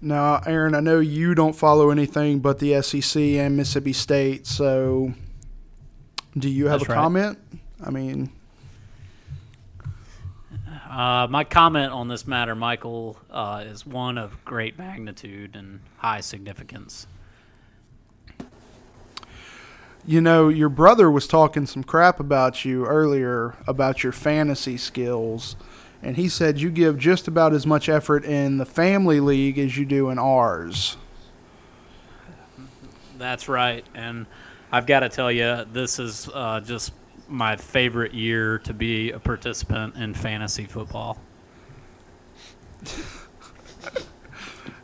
Now, 0.00 0.40
Aaron, 0.46 0.74
I 0.74 0.80
know 0.80 0.98
you 0.98 1.34
don't 1.34 1.54
follow 1.54 1.90
anything 1.90 2.40
but 2.40 2.58
the 2.58 2.82
SEC 2.82 3.22
and 3.22 3.56
Mississippi 3.56 3.92
State, 3.92 4.46
so 4.46 5.12
do 6.36 6.48
you 6.48 6.66
have 6.66 6.80
That's 6.80 6.90
a 6.90 6.92
right. 6.92 6.98
comment? 7.02 7.38
I 7.84 7.90
mean, 7.90 8.30
Uh, 10.90 11.26
my 11.28 11.44
comment 11.44 11.92
on 11.92 12.08
this 12.08 12.26
matter, 12.26 12.54
Michael, 12.54 13.18
uh, 13.30 13.64
is 13.66 13.84
one 13.84 14.16
of 14.16 14.42
great 14.46 14.78
magnitude 14.78 15.54
and 15.54 15.80
high 15.98 16.20
significance. 16.20 17.06
You 20.06 20.20
know, 20.20 20.48
your 20.48 20.68
brother 20.68 21.10
was 21.10 21.26
talking 21.26 21.66
some 21.66 21.82
crap 21.82 22.20
about 22.20 22.64
you 22.64 22.86
earlier 22.86 23.56
about 23.66 24.02
your 24.02 24.12
fantasy 24.12 24.76
skills, 24.76 25.56
and 26.02 26.16
he 26.16 26.28
said 26.28 26.60
you 26.60 26.70
give 26.70 26.96
just 26.96 27.26
about 27.26 27.52
as 27.52 27.66
much 27.66 27.88
effort 27.88 28.24
in 28.24 28.58
the 28.58 28.66
family 28.66 29.18
league 29.18 29.58
as 29.58 29.76
you 29.76 29.84
do 29.84 30.08
in 30.10 30.18
ours. 30.18 30.96
That's 33.18 33.48
right, 33.48 33.84
and 33.94 34.26
I've 34.70 34.86
got 34.86 35.00
to 35.00 35.08
tell 35.08 35.32
you, 35.32 35.64
this 35.72 35.98
is 35.98 36.28
uh, 36.32 36.60
just 36.60 36.92
my 37.28 37.56
favorite 37.56 38.14
year 38.14 38.58
to 38.60 38.72
be 38.72 39.10
a 39.10 39.18
participant 39.18 39.96
in 39.96 40.14
fantasy 40.14 40.64
football. 40.64 41.18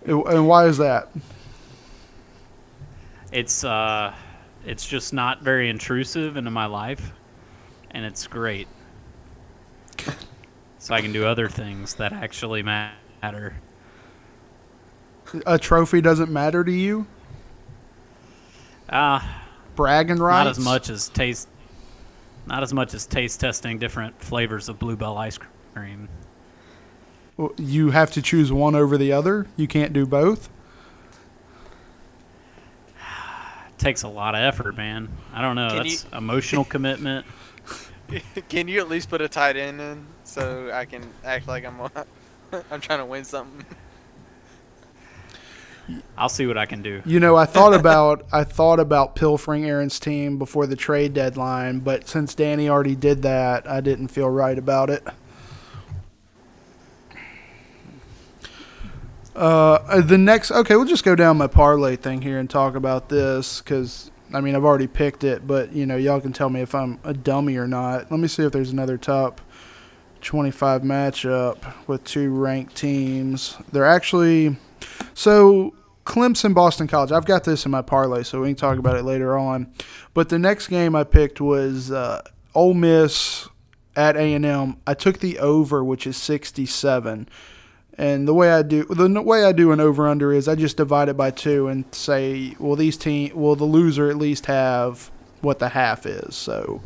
And 0.04 0.48
why 0.48 0.66
is 0.66 0.78
that? 0.78 1.10
It's 3.30 3.62
uh, 3.62 4.12
it's 4.64 4.86
just 4.86 5.12
not 5.12 5.42
very 5.42 5.68
intrusive 5.68 6.36
into 6.36 6.50
my 6.50 6.66
life, 6.66 7.12
and 7.90 8.04
it's 8.04 8.26
great. 8.26 8.68
so 10.78 10.94
I 10.94 11.00
can 11.00 11.12
do 11.12 11.24
other 11.26 11.48
things 11.48 11.94
that 11.94 12.12
actually 12.12 12.62
matter. 12.62 13.54
A 15.46 15.58
trophy 15.58 16.00
doesn't 16.00 16.30
matter 16.30 16.62
to 16.64 16.72
you? 16.72 17.06
Uh, 18.88 19.20
Bragging 19.74 20.18
rights? 20.18 20.44
not 20.44 20.50
as 20.50 20.58
much 20.58 20.90
as 20.90 21.08
taste. 21.08 21.48
Not 22.46 22.62
as 22.62 22.74
much 22.74 22.92
as 22.92 23.06
taste 23.06 23.40
testing 23.40 23.78
different 23.78 24.20
flavors 24.20 24.68
of 24.68 24.78
Bluebell 24.78 25.16
ice 25.16 25.38
cream. 25.74 26.08
Well, 27.36 27.52
You 27.56 27.90
have 27.92 28.10
to 28.12 28.20
choose 28.22 28.52
one 28.52 28.74
over 28.74 28.98
the 28.98 29.12
other? 29.12 29.46
You 29.56 29.66
can't 29.66 29.92
do 29.92 30.04
both? 30.04 30.50
Takes 33.82 34.02
a 34.04 34.08
lot 34.08 34.34
of 34.34 34.40
effort, 34.40 34.76
man. 34.76 35.08
I 35.32 35.42
don't 35.42 35.56
know. 35.56 35.68
Can 35.68 35.78
That's 35.78 36.06
emotional 36.12 36.64
commitment. 36.64 37.26
Can 38.48 38.68
you 38.68 38.80
at 38.80 38.88
least 38.88 39.08
put 39.10 39.20
a 39.20 39.28
tight 39.28 39.56
end 39.56 39.80
in 39.80 40.06
so 40.24 40.70
I 40.72 40.84
can 40.84 41.02
act 41.24 41.48
like 41.48 41.64
I'm 41.64 41.80
I'm 42.70 42.80
trying 42.80 42.98
to 42.98 43.06
win 43.06 43.24
something? 43.24 43.64
I'll 46.16 46.28
see 46.28 46.46
what 46.46 46.58
I 46.58 46.66
can 46.66 46.82
do. 46.82 47.02
You 47.04 47.20
know, 47.20 47.36
I 47.36 47.46
thought 47.46 47.74
about 47.80 48.26
I 48.32 48.44
thought 48.44 48.80
about 48.80 49.16
pilfering 49.16 49.64
Aaron's 49.64 49.98
team 49.98 50.38
before 50.38 50.66
the 50.66 50.76
trade 50.76 51.14
deadline, 51.14 51.80
but 51.80 52.06
since 52.08 52.34
Danny 52.34 52.68
already 52.68 52.94
did 52.94 53.22
that, 53.22 53.68
I 53.68 53.80
didn't 53.80 54.08
feel 54.08 54.28
right 54.28 54.58
about 54.58 54.90
it. 54.90 55.06
Uh, 59.34 60.00
the 60.02 60.18
next, 60.18 60.50
okay, 60.50 60.76
we'll 60.76 60.84
just 60.84 61.04
go 61.04 61.14
down 61.14 61.38
my 61.38 61.46
parlay 61.46 61.96
thing 61.96 62.22
here 62.22 62.38
and 62.38 62.50
talk 62.50 62.74
about 62.74 63.08
this 63.08 63.60
because 63.60 64.10
I 64.32 64.40
mean 64.40 64.54
I've 64.54 64.64
already 64.64 64.86
picked 64.86 65.24
it, 65.24 65.46
but 65.46 65.72
you 65.72 65.86
know 65.86 65.96
y'all 65.96 66.20
can 66.20 66.32
tell 66.32 66.50
me 66.50 66.60
if 66.60 66.74
I'm 66.74 66.98
a 67.04 67.14
dummy 67.14 67.56
or 67.56 67.66
not. 67.66 68.10
Let 68.10 68.20
me 68.20 68.28
see 68.28 68.44
if 68.44 68.52
there's 68.52 68.70
another 68.70 68.98
top 68.98 69.40
25 70.20 70.82
matchup 70.82 71.58
with 71.86 72.04
two 72.04 72.30
ranked 72.30 72.76
teams. 72.76 73.56
They're 73.72 73.86
actually 73.86 74.56
so 75.14 75.74
Clemson, 76.04 76.54
Boston 76.54 76.86
College. 76.86 77.12
I've 77.12 77.24
got 77.24 77.44
this 77.44 77.64
in 77.64 77.70
my 77.70 77.82
parlay, 77.82 78.22
so 78.22 78.40
we 78.42 78.48
can 78.48 78.56
talk 78.56 78.78
about 78.78 78.96
it 78.96 79.04
later 79.04 79.38
on. 79.38 79.72
But 80.14 80.28
the 80.28 80.38
next 80.38 80.68
game 80.68 80.96
I 80.96 81.04
picked 81.04 81.40
was 81.40 81.90
uh, 81.90 82.22
Ole 82.54 82.74
Miss 82.74 83.48
at 83.94 84.16
A 84.16 84.34
and 84.34 84.44
M. 84.44 84.76
I 84.86 84.94
took 84.94 85.20
the 85.20 85.38
over, 85.38 85.84
which 85.84 86.06
is 86.06 86.16
67. 86.16 87.28
And 88.02 88.26
the 88.26 88.34
way 88.34 88.50
I 88.50 88.62
do 88.62 88.82
the 88.82 89.22
way 89.22 89.44
I 89.44 89.52
do 89.52 89.70
an 89.70 89.78
over 89.78 90.08
under 90.08 90.32
is 90.32 90.48
I 90.48 90.56
just 90.56 90.76
divide 90.76 91.08
it 91.08 91.16
by 91.16 91.30
two 91.30 91.68
and 91.68 91.84
say, 91.94 92.56
well, 92.58 92.74
these 92.74 92.96
team, 92.96 93.30
will 93.32 93.54
the 93.54 93.64
loser 93.64 94.10
at 94.10 94.16
least 94.16 94.46
have 94.46 95.12
what 95.40 95.60
the 95.60 95.68
half 95.68 96.04
is. 96.04 96.34
So, 96.34 96.82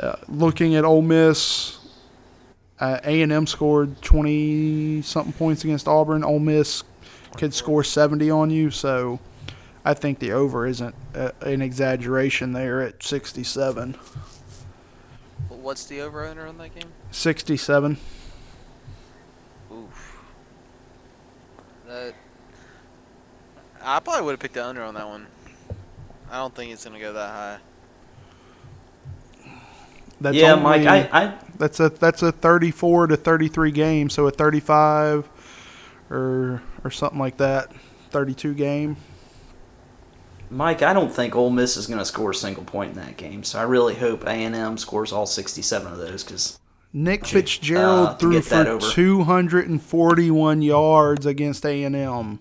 uh, 0.00 0.16
looking 0.26 0.74
at 0.74 0.84
Ole 0.84 1.02
Miss, 1.02 1.78
uh, 2.80 2.98
A 3.04 3.22
and 3.22 3.30
M 3.30 3.46
scored 3.46 4.02
twenty 4.02 5.02
something 5.02 5.34
points 5.34 5.62
against 5.62 5.86
Auburn. 5.86 6.24
Ole 6.24 6.40
Miss 6.40 6.82
could 7.36 7.54
score 7.54 7.84
seventy 7.84 8.28
on 8.28 8.50
you. 8.50 8.72
So, 8.72 9.20
I 9.84 9.94
think 9.94 10.18
the 10.18 10.32
over 10.32 10.66
isn't 10.66 10.96
uh, 11.14 11.30
an 11.42 11.62
exaggeration 11.62 12.54
there 12.54 12.82
at 12.82 13.04
sixty-seven. 13.04 13.94
What's 15.48 15.86
the 15.86 16.00
over 16.00 16.26
under 16.26 16.44
on 16.48 16.58
that 16.58 16.74
game? 16.74 16.90
Sixty-seven. 17.12 17.92
Oof. 17.92 18.19
That. 21.90 22.14
I 23.82 23.98
probably 23.98 24.22
would 24.22 24.32
have 24.32 24.40
picked 24.40 24.54
the 24.54 24.64
under 24.64 24.84
on 24.84 24.94
that 24.94 25.08
one. 25.08 25.26
I 26.30 26.36
don't 26.36 26.54
think 26.54 26.70
it's 26.70 26.84
gonna 26.84 27.00
go 27.00 27.12
that 27.14 27.30
high. 27.30 27.58
That's 30.20 30.36
yeah, 30.36 30.52
only- 30.52 30.84
Mike, 30.84 30.86
I, 30.86 31.08
I 31.12 31.34
That's 31.58 31.80
a 31.80 31.88
that's 31.88 32.22
a 32.22 32.30
34 32.30 33.08
to 33.08 33.16
33 33.16 33.72
game, 33.72 34.08
so 34.08 34.28
a 34.28 34.30
35 34.30 35.28
or 36.10 36.62
or 36.84 36.90
something 36.92 37.18
like 37.18 37.38
that. 37.38 37.72
32 38.10 38.54
game. 38.54 38.96
Mike, 40.48 40.82
I 40.82 40.92
don't 40.92 41.12
think 41.12 41.34
Ole 41.34 41.50
Miss 41.50 41.76
is 41.76 41.88
going 41.88 41.98
to 41.98 42.04
score 42.04 42.30
a 42.30 42.34
single 42.34 42.64
point 42.64 42.90
in 42.90 42.96
that 42.98 43.16
game. 43.16 43.42
So 43.42 43.58
I 43.58 43.62
really 43.62 43.94
hope 43.94 44.24
A 44.24 44.30
and 44.30 44.54
M 44.54 44.78
scores 44.78 45.12
all 45.12 45.26
67 45.26 45.92
of 45.92 45.98
those 45.98 46.22
because 46.22 46.59
Nick 46.92 47.24
Fitzgerald 47.26 48.08
uh, 48.08 48.14
threw 48.16 48.40
for 48.40 48.78
241 48.80 50.62
yards 50.62 51.24
against 51.24 51.64
A&M. 51.64 52.40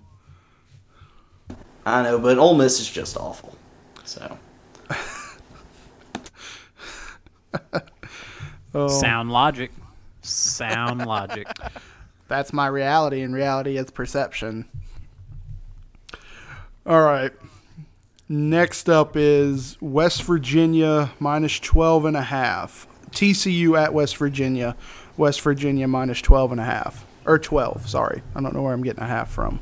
I 1.86 2.04
know, 2.04 2.20
but 2.20 2.38
Ole 2.38 2.56
Miss 2.56 2.80
is 2.80 2.90
just 2.90 3.16
awful. 3.16 3.56
So 4.04 4.38
Oh, 8.74 8.88
Sound 8.88 9.32
logic. 9.32 9.72
Sound 10.22 11.06
logic. 11.06 11.48
that's 12.28 12.54
my 12.54 12.68
reality, 12.68 13.22
and 13.22 13.34
reality 13.34 13.78
is 13.78 13.90
perception. 13.90 14.66
All 16.86 17.02
right. 17.02 17.32
Next 18.28 18.90
up 18.90 19.16
is 19.16 19.76
West 19.82 20.22
Virginia 20.24 21.12
minus 21.20 21.60
12 21.60 22.06
and 22.06 22.18
a 22.18 22.22
half. 22.22 22.88
TCU 23.12 23.78
at 23.80 23.94
West 23.94 24.18
Virginia. 24.18 24.76
West 25.18 25.42
Virginia 25.42 25.88
minus 25.88 26.22
12 26.22 26.52
and 26.54 26.62
a 26.62 26.66
half. 26.66 27.06
Or 27.26 27.38
12, 27.38 27.90
sorry. 27.90 28.22
I 28.34 28.42
don't 28.42 28.54
know 28.54 28.62
where 28.64 28.74
I'm 28.74 28.84
getting 28.84 29.04
a 29.04 29.08
half 29.08 29.30
from. 29.30 29.60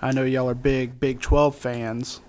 I 0.00 0.12
know 0.12 0.24
y'all 0.24 0.48
are 0.48 0.54
big 0.54 1.00
Big 1.00 1.20
12 1.20 1.54
fans. 1.56 2.20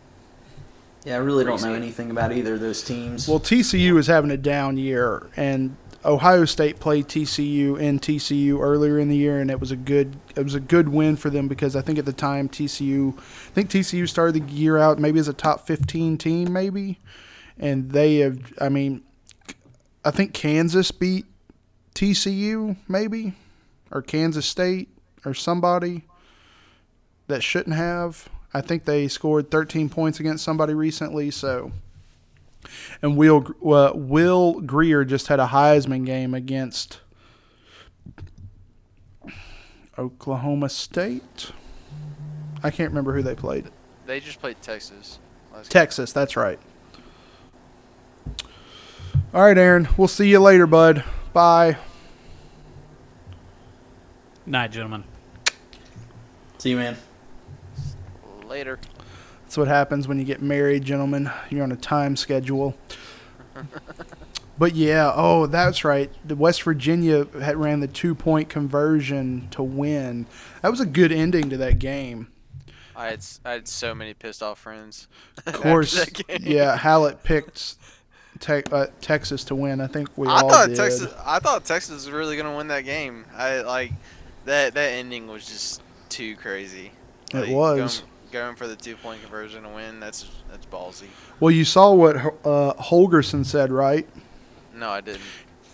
yeah, 1.03 1.15
I 1.15 1.17
really 1.17 1.43
don't 1.43 1.61
know 1.61 1.73
anything 1.73 2.09
about 2.09 2.31
either 2.31 2.55
of 2.55 2.59
those 2.61 2.81
teams. 2.81 3.27
Well, 3.27 3.39
TCU 3.39 3.97
is 3.97 4.07
having 4.07 4.31
a 4.31 4.37
down 4.37 4.77
year, 4.77 5.29
and 5.35 5.75
Ohio 6.05 6.45
State 6.45 6.79
played 6.79 7.07
TCU 7.07 7.79
in 7.79 7.99
TCU 7.99 8.59
earlier 8.59 8.99
in 8.99 9.09
the 9.09 9.17
year, 9.17 9.39
and 9.39 9.49
it 9.49 9.59
was 9.59 9.71
a 9.71 9.75
good 9.75 10.15
it 10.35 10.43
was 10.43 10.53
a 10.53 10.59
good 10.59 10.89
win 10.89 11.15
for 11.15 11.29
them 11.29 11.47
because 11.47 11.75
I 11.75 11.81
think 11.81 11.97
at 11.97 12.05
the 12.05 12.13
time 12.13 12.47
TCU 12.47 13.17
I 13.17 13.51
think 13.53 13.69
TCU 13.69 14.07
started 14.07 14.35
the 14.35 14.53
year 14.53 14.77
out 14.77 14.99
maybe 14.99 15.19
as 15.19 15.27
a 15.27 15.33
top 15.33 15.65
fifteen 15.65 16.17
team 16.17 16.53
maybe, 16.53 16.99
and 17.57 17.91
they 17.91 18.17
have 18.17 18.53
I 18.61 18.69
mean 18.69 19.03
I 20.03 20.11
think 20.11 20.33
Kansas 20.33 20.91
beat 20.91 21.25
TCU 21.95 22.77
maybe 22.87 23.33
or 23.91 24.01
Kansas 24.01 24.45
State 24.45 24.89
or 25.25 25.33
somebody 25.33 26.03
that 27.27 27.41
shouldn't 27.41 27.75
have. 27.75 28.29
I 28.53 28.61
think 28.61 28.85
they 28.85 29.07
scored 29.07 29.51
13 29.51 29.89
points 29.89 30.19
against 30.19 30.43
somebody 30.43 30.73
recently, 30.73 31.31
so 31.31 31.71
and 33.01 33.17
Will 33.17 33.45
uh, 33.65 33.91
Will 33.93 34.61
Grier 34.61 35.05
just 35.05 35.27
had 35.27 35.39
a 35.39 35.47
Heisman 35.47 36.05
game 36.05 36.33
against 36.33 37.01
Oklahoma 39.97 40.69
State. 40.69 41.51
I 42.63 42.71
can't 42.71 42.89
remember 42.89 43.13
who 43.13 43.21
they 43.21 43.35
played. 43.35 43.69
They 44.05 44.19
just 44.19 44.39
played 44.39 44.61
Texas. 44.61 45.19
last 45.53 45.71
Texas, 45.71 46.11
that's 46.11 46.35
right. 46.35 46.59
All 49.33 49.43
right, 49.43 49.57
Aaron. 49.57 49.87
We'll 49.97 50.07
see 50.07 50.29
you 50.29 50.39
later, 50.39 50.65
bud. 50.67 51.03
Bye. 51.33 51.77
Night, 54.45 54.71
gentlemen. 54.71 55.03
See 56.57 56.69
you, 56.69 56.77
man. 56.77 56.97
Later. 58.47 58.79
That's 59.55 59.59
what 59.59 59.67
happens 59.69 60.05
when 60.05 60.19
you 60.19 60.25
get 60.25 60.41
married, 60.41 60.83
gentlemen. 60.83 61.31
You're 61.49 61.63
on 61.63 61.71
a 61.71 61.77
time 61.77 62.17
schedule. 62.17 62.75
but 64.57 64.75
yeah, 64.75 65.13
oh, 65.15 65.45
that's 65.45 65.85
right. 65.85 66.11
The 66.27 66.35
West 66.35 66.61
Virginia 66.63 67.25
had 67.39 67.55
ran 67.55 67.79
the 67.79 67.87
two 67.87 68.15
point 68.15 68.49
conversion 68.49 69.47
to 69.51 69.63
win. 69.63 70.25
That 70.61 70.71
was 70.71 70.81
a 70.81 70.85
good 70.85 71.13
ending 71.13 71.49
to 71.51 71.55
that 71.55 71.79
game. 71.79 72.27
I 72.97 73.05
had 73.05 73.25
I 73.45 73.51
had 73.51 73.67
so 73.69 73.95
many 73.95 74.13
pissed 74.13 74.43
off 74.43 74.59
friends. 74.59 75.07
Of 75.45 75.53
course, 75.61 76.03
that 76.03 76.11
game. 76.27 76.39
yeah. 76.41 76.75
Hallet 76.75 77.23
picked 77.23 77.75
te- 78.41 78.63
uh, 78.73 78.87
Texas 78.99 79.45
to 79.45 79.55
win. 79.55 79.79
I 79.79 79.87
think 79.87 80.09
we 80.17 80.27
I 80.27 80.41
all 80.41 80.49
thought 80.49 80.67
did. 80.67 80.75
Texas. 80.75 81.13
I 81.25 81.39
thought 81.39 81.63
Texas 81.63 81.95
was 82.03 82.11
really 82.11 82.35
gonna 82.35 82.57
win 82.57 82.67
that 82.67 82.83
game. 82.83 83.23
I 83.33 83.61
like 83.61 83.93
that. 84.43 84.73
That 84.73 84.91
ending 84.91 85.27
was 85.27 85.45
just 85.45 85.81
too 86.09 86.35
crazy. 86.35 86.91
It 87.33 87.37
Like, 87.37 87.49
was. 87.51 87.99
going, 88.01 88.11
going 88.31 88.55
for 88.55 88.67
the 88.67 88.75
two 88.75 88.95
point 88.95 89.21
conversion 89.21 89.63
to 89.63 89.69
win. 89.69 89.99
That's 89.99 90.29
that's 90.49 90.65
ballsy. 90.65 91.07
Well, 91.39 91.51
you 91.51 91.65
saw 91.65 91.93
what 91.93 92.15
uh, 92.17 92.73
Holgorsen 92.75 93.45
said, 93.45 93.71
right? 93.71 94.07
No, 94.73 94.89
I 94.89 95.01
didn't. 95.01 95.21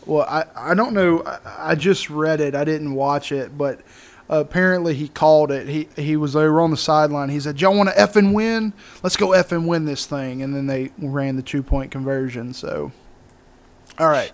Well, 0.06 0.26
I, 0.28 0.46
I 0.56 0.74
don't 0.74 0.94
know. 0.94 1.24
I, 1.24 1.72
I 1.72 1.76
just 1.76 2.10
read 2.10 2.42
it. 2.42 2.56
I 2.56 2.64
didn't 2.64 2.94
watch 2.94 3.32
it, 3.32 3.58
but 3.58 3.82
apparently 4.30 4.96
he 4.96 5.08
called 5.08 5.52
it. 5.52 5.68
He 5.68 5.90
he 5.96 6.16
was 6.16 6.36
over 6.36 6.62
on 6.62 6.72
the 6.72 6.78
sideline. 6.78 7.30
He 7.30 7.40
said, 7.40 7.62
"Y'all 7.62 7.76
want 7.76 7.90
to 7.90 8.00
f 8.00 8.16
and 8.16 8.34
win? 8.34 8.74
Let's 9.04 9.18
go 9.18 9.34
f 9.34 9.52
and 9.52 9.68
win 9.68 9.86
this 9.86 10.06
thing." 10.06 10.42
And 10.42 10.56
then 10.56 10.68
they 10.68 10.92
ran 10.98 11.36
the 11.36 11.44
two 11.44 11.62
point 11.62 11.92
conversion. 11.92 12.54
So, 12.54 12.92
all 14.00 14.10
right. 14.10 14.32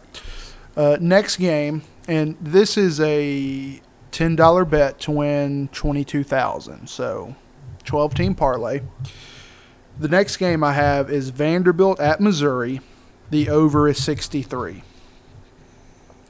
Uh, 0.75 0.95
next 1.01 1.37
game, 1.37 1.81
and 2.07 2.37
this 2.39 2.77
is 2.77 3.01
a 3.01 3.81
ten 4.11 4.35
dollar 4.35 4.63
bet 4.63 4.99
to 5.01 5.11
win 5.11 5.69
twenty 5.69 6.05
two 6.05 6.23
thousand. 6.23 6.87
So, 6.87 7.35
twelve 7.87 8.13
team 8.13 8.35
parlay. 8.35 8.81
The 9.99 10.07
next 10.07 10.37
game 10.37 10.63
I 10.63 10.73
have 10.73 11.09
is 11.09 11.31
Vanderbilt 11.31 11.99
at 11.99 12.21
Missouri. 12.21 12.81
The 13.31 13.49
over 13.49 13.87
is 13.87 14.01
sixty 14.01 14.43
three 14.43 14.83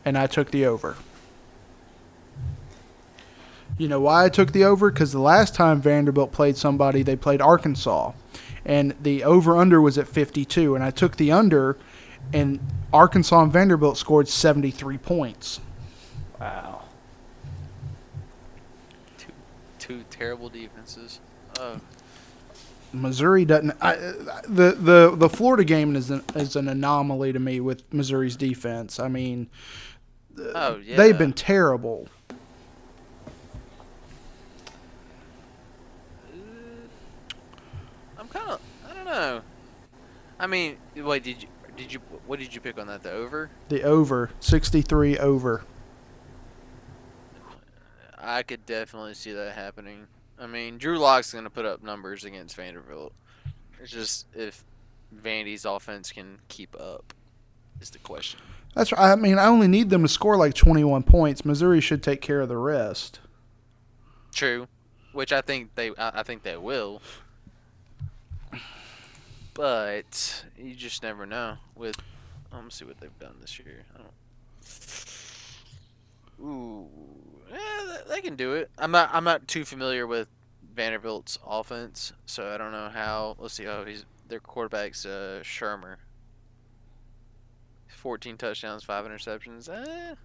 and 0.08 0.18
I 0.18 0.26
took 0.26 0.52
the 0.52 0.66
over. 0.66 0.96
You 3.78 3.90
know 3.90 4.00
why 4.00 4.24
I 4.24 4.30
took 4.30 4.54
the 4.54 4.64
over? 4.64 4.90
Because 4.90 5.12
the 5.12 5.20
last 5.20 5.54
time 5.54 5.82
Vanderbilt 5.82 6.32
played 6.32 6.56
somebody, 6.56 7.04
they 7.04 7.18
played 7.18 7.42
Arkansas, 7.42 8.14
and 8.64 8.96
the 9.02 9.26
over 9.26 9.58
under 9.58 9.82
was 9.82 9.98
at 9.98 10.08
52, 10.08 10.76
and 10.76 10.84
I 10.84 10.92
took 10.92 11.18
the 11.18 11.30
under, 11.34 11.78
and 12.32 12.62
Arkansas 12.94 13.44
and 13.44 13.52
Vanderbilt 13.52 13.98
scored 13.98 14.30
73 14.30 14.98
points. 14.98 15.60
Wow. 16.40 16.84
Two 19.18 19.34
two 19.78 20.04
terrible 20.10 20.48
defenses. 20.48 21.20
Oh, 21.60 21.80
Missouri 22.94 23.46
doesn't. 23.46 23.76
I, 23.82 23.96
the 23.96 24.76
the 24.80 25.14
the 25.16 25.30
Florida 25.30 25.64
game 25.64 25.96
is 25.96 26.10
an, 26.10 26.24
is 26.36 26.56
an 26.56 26.68
anomaly 26.68 27.34
to 27.34 27.40
me 27.40 27.60
with 27.60 27.92
Missouri's 27.94 28.36
defense. 28.36 29.00
I 29.00 29.08
mean, 29.08 29.50
oh 30.38 30.78
yeah. 30.84 30.96
they've 30.98 31.18
been 31.18 31.34
terrible. 31.34 32.08
Uh, 36.30 36.38
I'm 38.18 38.28
kind 38.28 38.52
of. 38.52 38.62
I 38.90 38.94
don't 38.94 39.06
know. 39.06 39.42
I 40.40 40.48
mean, 40.48 40.78
wait. 40.96 41.24
Did 41.24 41.42
you 41.44 41.50
did 41.76 41.94
you 41.94 42.00
what 42.26 42.40
did 42.40 42.54
you 42.54 42.62
pick 42.62 42.80
on 42.80 42.88
that? 42.88 43.04
The 43.04 43.12
over? 43.12 43.50
The 43.70 43.84
over 43.84 44.32
63 44.40 45.18
over. 45.20 45.64
I 48.18 48.44
could 48.44 48.66
definitely 48.66 49.14
see 49.14 49.32
that 49.34 49.54
happening. 49.54 50.08
I 50.40 50.48
mean, 50.48 50.78
Drew 50.78 51.00
Lock's 51.00 51.34
going 51.34 51.46
to 51.46 51.50
put 51.50 51.66
up 51.66 51.84
numbers 51.84 52.24
against 52.24 52.56
Vanderbilt. 52.56 53.14
It's 53.82 53.92
just 53.92 54.28
if 54.36 54.64
Vandy's 55.16 55.66
offense 55.66 56.12
can 56.12 56.40
keep 56.48 56.76
up 56.80 57.14
is 57.82 57.90
the 57.90 58.00
question. 58.00 58.40
That's 58.76 58.92
right. 58.92 59.12
I 59.12 59.16
mean, 59.16 59.40
I 59.40 59.48
only 59.48 59.68
need 59.68 59.90
them 59.90 60.04
to 60.04 60.08
score 60.08 60.38
like 60.38 60.54
21 60.54 61.04
points. 61.04 61.46
Missouri 61.46 61.82
should 61.82 62.04
take 62.04 62.22
care 62.22 62.42
of 62.42 62.50
the 62.50 62.58
rest. 62.58 63.20
True, 64.34 64.68
which 65.14 65.34
I 65.34 65.42
think 65.42 65.74
they 65.76 65.92
I 65.98 66.22
think 66.24 66.44
they 66.44 66.58
will. 66.58 67.02
But 69.54 70.44
you 70.56 70.76
just 70.76 71.02
never 71.02 71.26
know. 71.26 71.58
With 71.76 71.98
let 72.54 72.64
me 72.64 72.70
see 72.70 72.86
what 72.86 73.00
they've 73.00 73.20
done 73.20 73.36
this 73.42 73.58
year. 73.58 73.84
I 73.96 73.98
don't. 73.98 74.12
Ooh, 76.40 76.88
yeah, 77.52 77.98
they- 78.10 78.22
can 78.22 78.36
do 78.36 78.54
it. 78.54 78.70
I'm 78.78 78.92
not 78.92 79.10
I'm 79.14 79.24
not 79.24 79.48
too 79.48 79.64
familiar 79.64 80.06
with 80.08 80.28
Vanderbilt's 80.76 81.38
offense, 81.46 82.14
so 82.26 82.52
I 82.54 82.58
don't 82.58 82.72
know 82.72 82.90
how. 82.90 83.36
Let's 83.40 83.54
see. 83.54 83.68
Oh, 83.68 83.86
he's 83.86 84.06
their 84.28 84.40
quarterback's 84.40 85.06
uh, 85.06 85.42
Shurmur. 85.44 85.98
14 87.96 88.38
touchdowns, 88.38 88.84
five 88.84 89.06
interceptions. 89.06 89.70
Eh, 89.70 90.16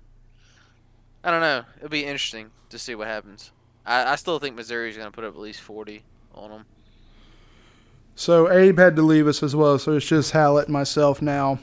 I 1.25 1.31
don't 1.31 1.41
know. 1.41 1.65
It'll 1.79 1.89
be 1.89 2.05
interesting 2.05 2.51
to 2.71 2.79
see 2.79 2.95
what 2.95 3.09
happens. 3.09 3.51
I, 3.87 4.13
I 4.13 4.17
still 4.17 4.39
think 4.39 4.57
Missouri's 4.57 4.97
going 4.97 5.09
to 5.09 5.13
put 5.15 5.25
up 5.25 5.35
at 5.35 5.41
least 5.41 5.61
40 5.61 6.03
on 6.35 6.51
them. 6.51 6.67
So 8.15 8.51
Abe 8.53 8.79
had 8.79 8.97
to 8.97 9.03
leave 9.03 9.27
us 9.27 9.43
as 9.43 9.57
well, 9.57 9.79
so 9.79 9.93
it's 9.97 10.07
just 10.07 10.33
Hallet 10.33 10.67
and 10.67 10.73
myself 10.73 11.23
now. 11.23 11.61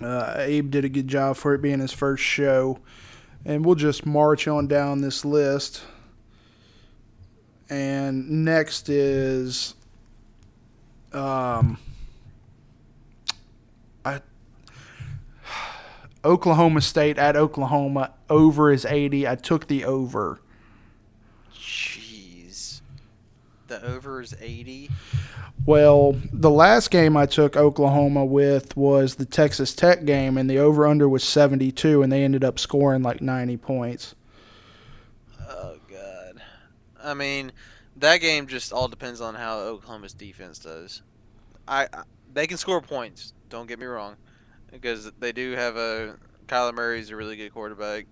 Uh, 0.00 0.34
Abe 0.38 0.70
did 0.70 0.84
a 0.84 0.88
good 0.88 1.08
job 1.08 1.36
for 1.36 1.54
it 1.54 1.62
being 1.62 1.80
his 1.80 1.92
first 1.92 2.22
show. 2.22 2.80
And 3.48 3.64
we'll 3.64 3.76
just 3.76 4.04
march 4.04 4.46
on 4.46 4.66
down 4.66 5.00
this 5.00 5.24
list. 5.24 5.82
And 7.70 8.44
next 8.44 8.90
is 8.90 9.74
um, 11.14 11.78
I, 14.04 14.20
Oklahoma 16.26 16.82
State 16.82 17.16
at 17.16 17.36
Oklahoma. 17.36 18.12
Over 18.28 18.70
is 18.70 18.84
80. 18.84 19.26
I 19.26 19.34
took 19.34 19.66
the 19.66 19.82
over. 19.82 20.40
Jeez. 21.54 22.82
The 23.68 23.84
over 23.84 24.20
is 24.22 24.34
80. 24.40 24.90
Well, 25.66 26.16
the 26.32 26.50
last 26.50 26.90
game 26.90 27.16
I 27.16 27.26
took 27.26 27.56
Oklahoma 27.56 28.24
with 28.24 28.76
was 28.76 29.16
the 29.16 29.26
Texas 29.26 29.74
Tech 29.74 30.06
game, 30.06 30.38
and 30.38 30.48
the 30.48 30.58
over 30.58 30.86
under 30.86 31.08
was 31.08 31.22
72, 31.22 32.02
and 32.02 32.10
they 32.10 32.24
ended 32.24 32.42
up 32.42 32.58
scoring 32.58 33.02
like 33.02 33.20
90 33.20 33.58
points. 33.58 34.14
Oh, 35.48 35.76
God. 35.90 36.40
I 37.02 37.12
mean, 37.12 37.52
that 37.96 38.22
game 38.22 38.46
just 38.46 38.72
all 38.72 38.88
depends 38.88 39.20
on 39.20 39.34
how 39.34 39.58
Oklahoma's 39.58 40.14
defense 40.14 40.58
does. 40.58 41.02
I, 41.66 41.88
I 41.92 42.04
They 42.32 42.46
can 42.46 42.56
score 42.56 42.80
points, 42.80 43.34
don't 43.50 43.66
get 43.66 43.78
me 43.78 43.86
wrong, 43.86 44.16
because 44.72 45.10
they 45.18 45.32
do 45.32 45.52
have 45.52 45.76
a. 45.76 46.16
Kyler 46.46 46.72
Murray's 46.72 47.10
a 47.10 47.16
really 47.16 47.36
good 47.36 47.52
quarterback. 47.52 48.06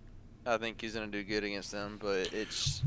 I 0.45 0.59
think 0.59 0.79
he's 0.79 0.93
going 0.93 1.11
to 1.11 1.19
do 1.19 1.25
good 1.25 1.43
against 1.43 1.73
them, 1.73 1.99
but 1.99 2.35
it's. 2.35 2.83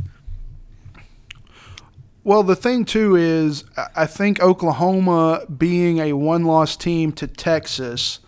Well, 2.29 2.43
the 2.43 2.55
thing, 2.55 2.85
too, 2.85 3.15
is 3.15 3.63
I- 3.95 4.05
think 4.05 4.39
Oklahoma 4.39 5.45
being 5.47 5.97
a 5.97 6.13
one 6.13 6.43
loss 6.43 6.75
team 6.75 7.11
to 7.13 7.25
Texas, 7.25 8.19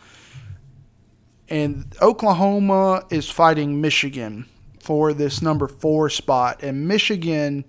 and 1.47 1.85
Oklahoma 2.01 3.03
is 3.11 3.29
fighting 3.29 3.79
Michigan 3.79 4.47
for 4.79 5.13
this 5.13 5.43
number 5.43 5.67
four 5.67 6.09
spot, 6.09 6.63
and 6.63 6.87
Michigan 6.87 7.63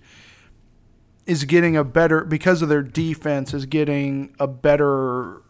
is 1.26 1.44
getting 1.44 1.76
a 1.76 1.84
better 1.84 2.24
because 2.24 2.62
of 2.62 2.70
their 2.70 2.82
defense 2.82 3.52
is 3.52 3.66
getting 3.66 4.34
a 4.40 4.46
better 4.46 5.42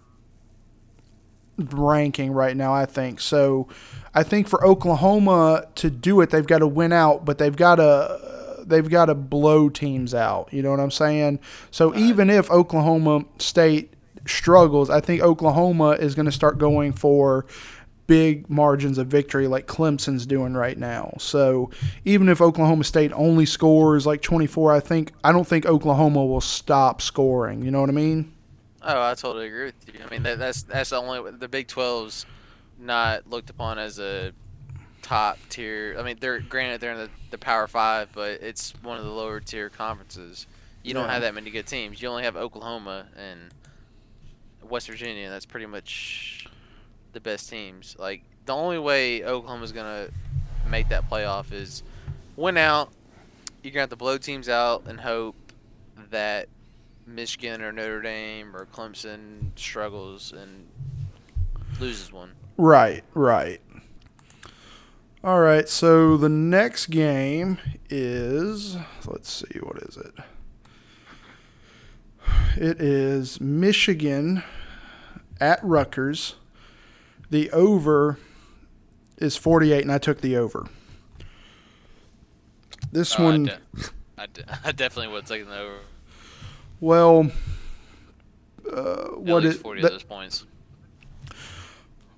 ranking 1.59 2.33
right 2.33 2.57
now. 2.57 2.75
I 2.75 2.87
think 2.87 3.21
so. 3.21 3.69
I 4.17 4.25
think 4.25 4.49
for 4.49 4.67
Oklahoma 4.67 5.67
to 5.77 5.91
do 5.91 6.21
it, 6.23 6.31
they've 6.31 6.45
got 6.45 6.59
to 6.59 6.67
win 6.67 6.93
out, 6.93 7.25
but 7.25 7.39
they've 7.39 7.55
got 7.55 7.77
to 7.77 8.42
they've 8.73 8.89
got 8.89 9.07
to 9.07 9.15
blow 9.15 9.69
teams 9.69 10.15
out. 10.15 10.53
You 10.53 10.63
know 10.63 10.71
what 10.71 10.81
I'm 10.81 10.91
saying? 10.91 11.41
So 11.71 11.95
even 11.95 12.31
if 12.31 12.51
Oklahoma 12.51 13.25
State 13.39 13.93
struggles, 14.27 14.91
I 14.91 15.01
think 15.01 15.23
Oklahoma 15.23 15.91
is 15.91 16.15
going 16.15 16.27
to 16.27 16.33
start 16.33 16.59
going 16.59 16.93
for 16.93 17.47
big 18.07 18.51
margins 18.51 18.99
of 18.99 19.07
victory 19.07 19.47
like 19.47 19.67
Clemson's 19.67 20.27
doing 20.27 20.55
right 20.55 20.77
now. 20.77 21.15
So 21.19 21.71
even 22.05 22.29
if 22.29 22.41
Oklahoma 22.41 22.85
State 22.85 23.13
only 23.15 23.47
scores 23.47 24.07
like 24.07 24.23
24, 24.23 24.73
I 24.73 24.81
think 24.81 25.13
I 25.25 25.33
don't 25.33 25.47
think 25.47 25.67
Oklahoma 25.67 26.25
will 26.25 26.41
stop 26.41 27.01
scoring. 27.01 27.63
You 27.63 27.71
know 27.71 27.81
what 27.81 27.91
I 27.91 27.95
mean? 27.95 28.33
Oh, 28.83 29.01
I 29.01 29.15
totally 29.15 29.47
agree 29.47 29.67
with 29.67 29.75
you. 29.87 30.01
I 30.05 30.11
mean, 30.11 30.25
that, 30.25 30.39
that's 30.39 30.63
that's 30.63 30.91
the 30.91 30.97
only 30.97 31.31
the 31.33 31.49
Big 31.49 31.69
12's 31.69 32.27
not 32.79 33.29
looked 33.31 33.49
upon 33.49 33.79
as 33.79 33.99
a 33.99 34.33
top 35.03 35.39
tier. 35.49 35.97
I 35.99 36.03
mean, 36.03 36.17
they're 36.21 36.41
granted 36.41 36.81
they're 36.81 36.93
in 36.93 36.99
the, 36.99 37.11
the 37.31 37.39
Power 37.39 37.67
Five, 37.67 38.09
but 38.15 38.41
it's 38.43 38.73
one 38.83 38.99
of 38.99 39.05
the 39.05 39.11
lower 39.11 39.41
tier 39.41 39.69
conferences. 39.69 40.47
You 40.83 40.95
don't 40.95 41.07
Yeah. 41.07 41.13
have 41.13 41.23
that 41.23 41.35
many 41.35 41.51
good 41.51 41.67
teams. 41.67 42.01
You 42.01 42.09
only 42.09 42.23
have 42.25 42.37
Oklahoma 42.37 43.07
and 43.17 43.51
West 44.69 44.87
Virginia. 44.89 45.25
and 45.25 45.33
That's 45.33 45.47
pretty 45.47 45.67
much 45.67 46.47
the 47.13 47.21
best 47.21 47.49
teams. 47.51 47.97
Like 47.99 48.23
the 48.47 48.55
only 48.55 48.79
way 48.79 49.25
Oklahoma's 49.25 49.73
gonna 49.73 50.09
make 50.69 50.89
that 50.89 51.09
playoff 51.11 51.53
is 51.53 51.83
win 52.37 52.57
out. 52.57 52.91
You're 53.63 53.73
gonna 53.73 53.83
have 53.83 53.91
to 53.91 53.97
blow 53.97 54.19
teams 54.19 54.49
out 54.49 54.85
and 54.87 54.99
hope 55.01 55.37
that 56.11 56.49
Michigan 57.07 57.63
or 57.63 57.73
Notre 57.73 58.01
Dame 58.03 58.57
or 58.57 58.67
Clemson 58.67 59.51
struggles 59.57 60.33
and 60.33 60.67
loses 61.81 62.13
one. 62.13 62.33
Right, 62.57 63.03
right. 63.15 63.61
All 65.25 65.41
right, 65.41 65.69
so 65.69 66.17
the 66.17 66.29
next 66.29 66.87
game 66.87 67.59
is 67.89 68.77
let's 69.07 69.31
see 69.33 69.59
what 69.61 69.77
is 69.83 69.97
it? 69.97 70.15
It 72.57 72.81
is 72.81 73.41
Michigan 73.41 74.43
at 75.41 75.61
Rutgers. 75.63 76.35
The 77.31 77.51
over 77.53 78.19
is 79.19 79.37
48 79.37 79.83
and 79.83 79.93
I 79.93 79.99
took 79.99 80.21
the 80.21 80.37
over. 80.37 80.67
This 82.91 83.15
Oh, 83.19 83.23
I 83.23 83.25
one 83.27 83.45
de- 83.45 83.59
I, 84.19 84.27
de- 84.27 84.59
I 84.65 84.73
definitely 84.73 85.13
would 85.15 85.27
take 85.27 85.45
them 85.45 85.53
over. 85.55 85.79
well 86.81 87.31
uh, 88.71 89.05
At 89.13 89.19
what 89.21 89.55
40 89.55 89.81
that- 89.83 89.87
of 89.87 89.93
those 89.93 90.03
points. 90.03 90.47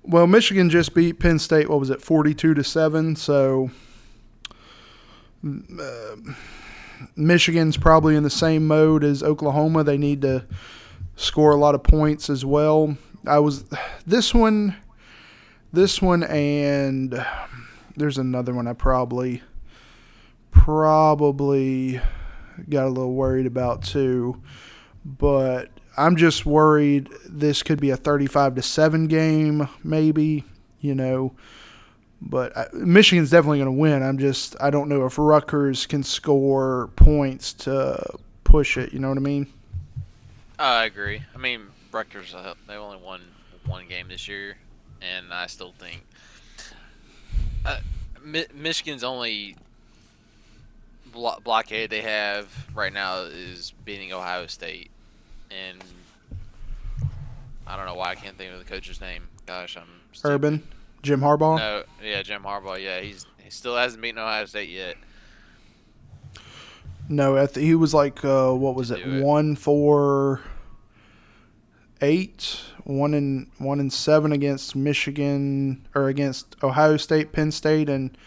Well, 0.07 0.27
Michigan 0.27 0.69
just 0.69 0.93
beat 0.93 1.19
Penn 1.19 1.39
State. 1.39 1.67
What 1.67 1.79
was 1.79 1.89
it, 1.89 2.01
forty-two 2.01 2.53
to 2.53 2.63
seven? 2.63 3.15
So 3.15 3.71
uh, 5.43 6.15
Michigan's 7.15 7.77
probably 7.77 8.15
in 8.15 8.23
the 8.23 8.29
same 8.29 8.67
mode 8.67 9.03
as 9.03 9.23
Oklahoma. 9.23 9.83
They 9.83 9.97
need 9.97 10.21
to 10.21 10.45
score 11.15 11.51
a 11.51 11.57
lot 11.57 11.73
of 11.75 11.81
points 11.83 12.29
as 12.29 12.45
well. 12.45 12.97
I 13.25 13.39
was 13.39 13.65
this 14.05 14.33
one, 14.33 14.75
this 15.73 16.01
one, 16.01 16.23
and 16.23 17.25
there's 17.95 18.19
another 18.19 18.53
one. 18.53 18.67
I 18.67 18.73
probably, 18.73 19.41
probably 20.51 21.99
got 22.69 22.85
a 22.85 22.89
little 22.89 23.13
worried 23.13 23.47
about 23.47 23.81
too, 23.81 24.41
but 25.03 25.71
I'm 25.97 26.15
just 26.15 26.45
worried 26.45 27.09
this 27.27 27.63
could 27.63 27.79
be 27.79 27.89
a 27.89 27.97
35 27.97 28.55
to 28.55 28.61
7 28.61 29.07
game 29.07 29.67
maybe, 29.83 30.43
you 30.81 30.95
know. 30.95 31.33
But 32.21 32.57
I, 32.57 32.67
Michigan's 32.73 33.29
definitely 33.29 33.59
going 33.59 33.67
to 33.67 33.79
win. 33.79 34.01
I'm 34.01 34.17
just 34.17 34.55
I 34.61 34.69
don't 34.69 34.89
know 34.89 35.05
if 35.05 35.17
Rutgers 35.17 35.85
can 35.85 36.03
score 36.03 36.89
points 36.95 37.53
to 37.53 38.17
push 38.43 38.77
it, 38.77 38.93
you 38.93 38.99
know 38.99 39.09
what 39.09 39.17
I 39.17 39.21
mean? 39.21 39.47
I 40.57 40.85
agree. 40.85 41.21
I 41.33 41.37
mean, 41.37 41.67
Rutgers, 41.91 42.33
uh, 42.33 42.53
they 42.67 42.75
only 42.75 42.97
won 42.97 43.21
one 43.65 43.87
game 43.87 44.07
this 44.07 44.27
year, 44.27 44.55
and 45.01 45.33
I 45.33 45.47
still 45.47 45.73
think 45.77 46.03
uh, 47.65 47.79
Mi- 48.23 48.45
Michigan's 48.53 49.03
only 49.03 49.55
blo- 51.11 51.39
blockade 51.43 51.89
they 51.89 52.01
have 52.01 52.47
right 52.75 52.93
now 52.93 53.21
is 53.23 53.73
beating 53.83 54.13
Ohio 54.13 54.47
State, 54.47 54.89
and 55.51 55.83
I 57.67 57.75
don't 57.77 57.85
know 57.85 57.95
why 57.95 58.11
I 58.11 58.15
can't 58.15 58.37
think 58.37 58.53
of 58.53 58.59
the 58.59 58.65
coach's 58.65 59.01
name. 59.01 59.27
Gosh, 59.45 59.77
I'm 59.77 59.83
stupid. 60.11 60.33
Urban, 60.33 60.63
Jim 61.03 61.21
Harbaugh. 61.21 61.57
No, 61.57 61.83
yeah, 62.03 62.21
Jim 62.23 62.43
Harbaugh. 62.43 62.81
Yeah, 62.81 63.01
he's 63.01 63.25
he 63.43 63.49
still 63.49 63.75
hasn't 63.75 64.01
beaten 64.01 64.17
Ohio 64.19 64.45
State 64.45 64.69
yet. 64.69 64.95
No, 67.07 67.37
I 67.37 67.45
th- 67.45 67.63
he 67.65 67.75
was 67.75 67.93
like 67.93 68.23
uh, 68.25 68.51
what 68.53 68.75
was 68.75 68.89
it? 68.91 68.99
It. 68.99 69.23
One 69.23 69.55
for 69.55 70.41
eight, 72.01 72.61
one 72.83 73.13
in 73.13 73.51
one 73.59 73.79
in 73.79 73.89
seven 73.91 74.31
against 74.31 74.75
Michigan 74.75 75.87
or 75.93 76.07
against 76.07 76.55
Ohio 76.63 76.97
State, 76.97 77.31
Penn 77.31 77.51
State, 77.51 77.89
and 77.89 78.17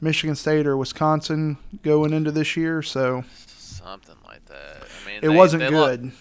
Michigan 0.00 0.36
State 0.36 0.66
or 0.66 0.76
Wisconsin 0.76 1.58
going 1.82 2.12
into 2.12 2.30
this 2.30 2.56
year. 2.56 2.82
So 2.82 3.24
Something 3.46 4.16
like 4.26 4.44
that. 4.46 4.82
I 5.02 5.06
mean, 5.06 5.16
it 5.16 5.20
they- 5.22 5.28
wasn't 5.28 5.62
they 5.64 5.70
good. 5.70 6.12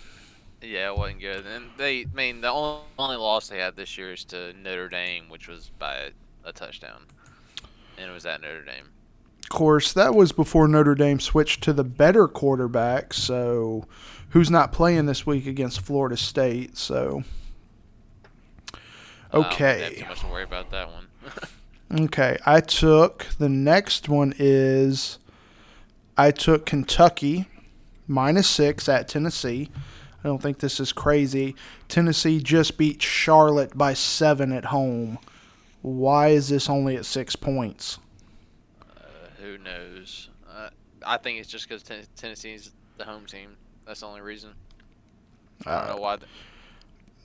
Yeah, 0.61 0.91
it 0.91 0.97
wasn't 0.97 1.21
good. 1.21 1.45
And 1.45 1.69
they, 1.77 2.01
I 2.01 2.07
mean, 2.13 2.41
the 2.41 2.49
only, 2.49 2.81
only 2.97 3.15
loss 3.15 3.47
they 3.47 3.59
had 3.59 3.75
this 3.75 3.97
year 3.97 4.13
is 4.13 4.25
to 4.25 4.53
Notre 4.53 4.89
Dame, 4.89 5.29
which 5.29 5.47
was 5.47 5.71
by 5.79 6.11
a, 6.43 6.51
touchdown, 6.51 7.03
and 7.97 8.09
it 8.09 8.13
was 8.13 8.25
at 8.25 8.41
Notre 8.41 8.63
Dame. 8.63 8.89
Of 9.43 9.49
course, 9.49 9.93
that 9.93 10.15
was 10.15 10.31
before 10.31 10.67
Notre 10.67 10.95
Dame 10.95 11.19
switched 11.19 11.63
to 11.63 11.73
the 11.73 11.83
better 11.83 12.27
quarterback. 12.27 13.13
So, 13.13 13.85
who's 14.29 14.49
not 14.49 14.71
playing 14.71 15.05
this 15.05 15.25
week 15.27 15.45
against 15.45 15.81
Florida 15.81 16.17
State? 16.17 16.75
So, 16.75 17.23
I 19.31 19.37
don't 19.37 19.43
think 19.43 19.59
they 19.59 19.65
have 19.65 19.91
Okay. 19.91 20.01
too 20.01 20.07
much 20.07 20.19
to 20.21 20.27
worry 20.27 20.43
about 20.43 20.71
that 20.71 20.89
one. 20.91 21.07
okay, 22.05 22.37
I 22.45 22.61
took 22.61 23.27
the 23.37 23.49
next 23.49 24.09
one 24.09 24.33
is 24.37 25.19
I 26.17 26.31
took 26.31 26.65
Kentucky 26.65 27.47
minus 28.07 28.47
six 28.47 28.89
at 28.89 29.07
Tennessee. 29.07 29.69
I 30.23 30.27
don't 30.27 30.41
think 30.41 30.59
this 30.59 30.79
is 30.79 30.91
crazy. 30.91 31.55
Tennessee 31.87 32.41
just 32.41 32.77
beat 32.77 33.01
Charlotte 33.01 33.77
by 33.77 33.93
seven 33.93 34.51
at 34.51 34.65
home. 34.65 35.17
Why 35.81 36.29
is 36.29 36.49
this 36.49 36.69
only 36.69 36.97
at 36.97 37.05
six 37.05 37.35
points? 37.37 37.99
uh, 38.81 39.01
who 39.41 39.57
knows? 39.57 40.29
Uh, 40.49 40.69
I 41.05 41.17
think 41.17 41.39
it's 41.39 41.49
just 41.49 41.67
because 41.69 41.83
ten- 41.83 42.05
Tennessee's 42.17 42.71
the 42.97 43.05
home 43.05 43.25
team. 43.25 43.55
That's 43.85 44.01
the 44.01 44.07
only 44.07 44.19
reason. 44.21 44.51
I 45.65 45.71
don't 45.71 45.83
Uh, 45.89 45.93
know 45.95 46.01
why. 46.01 46.15
th- 46.17 46.29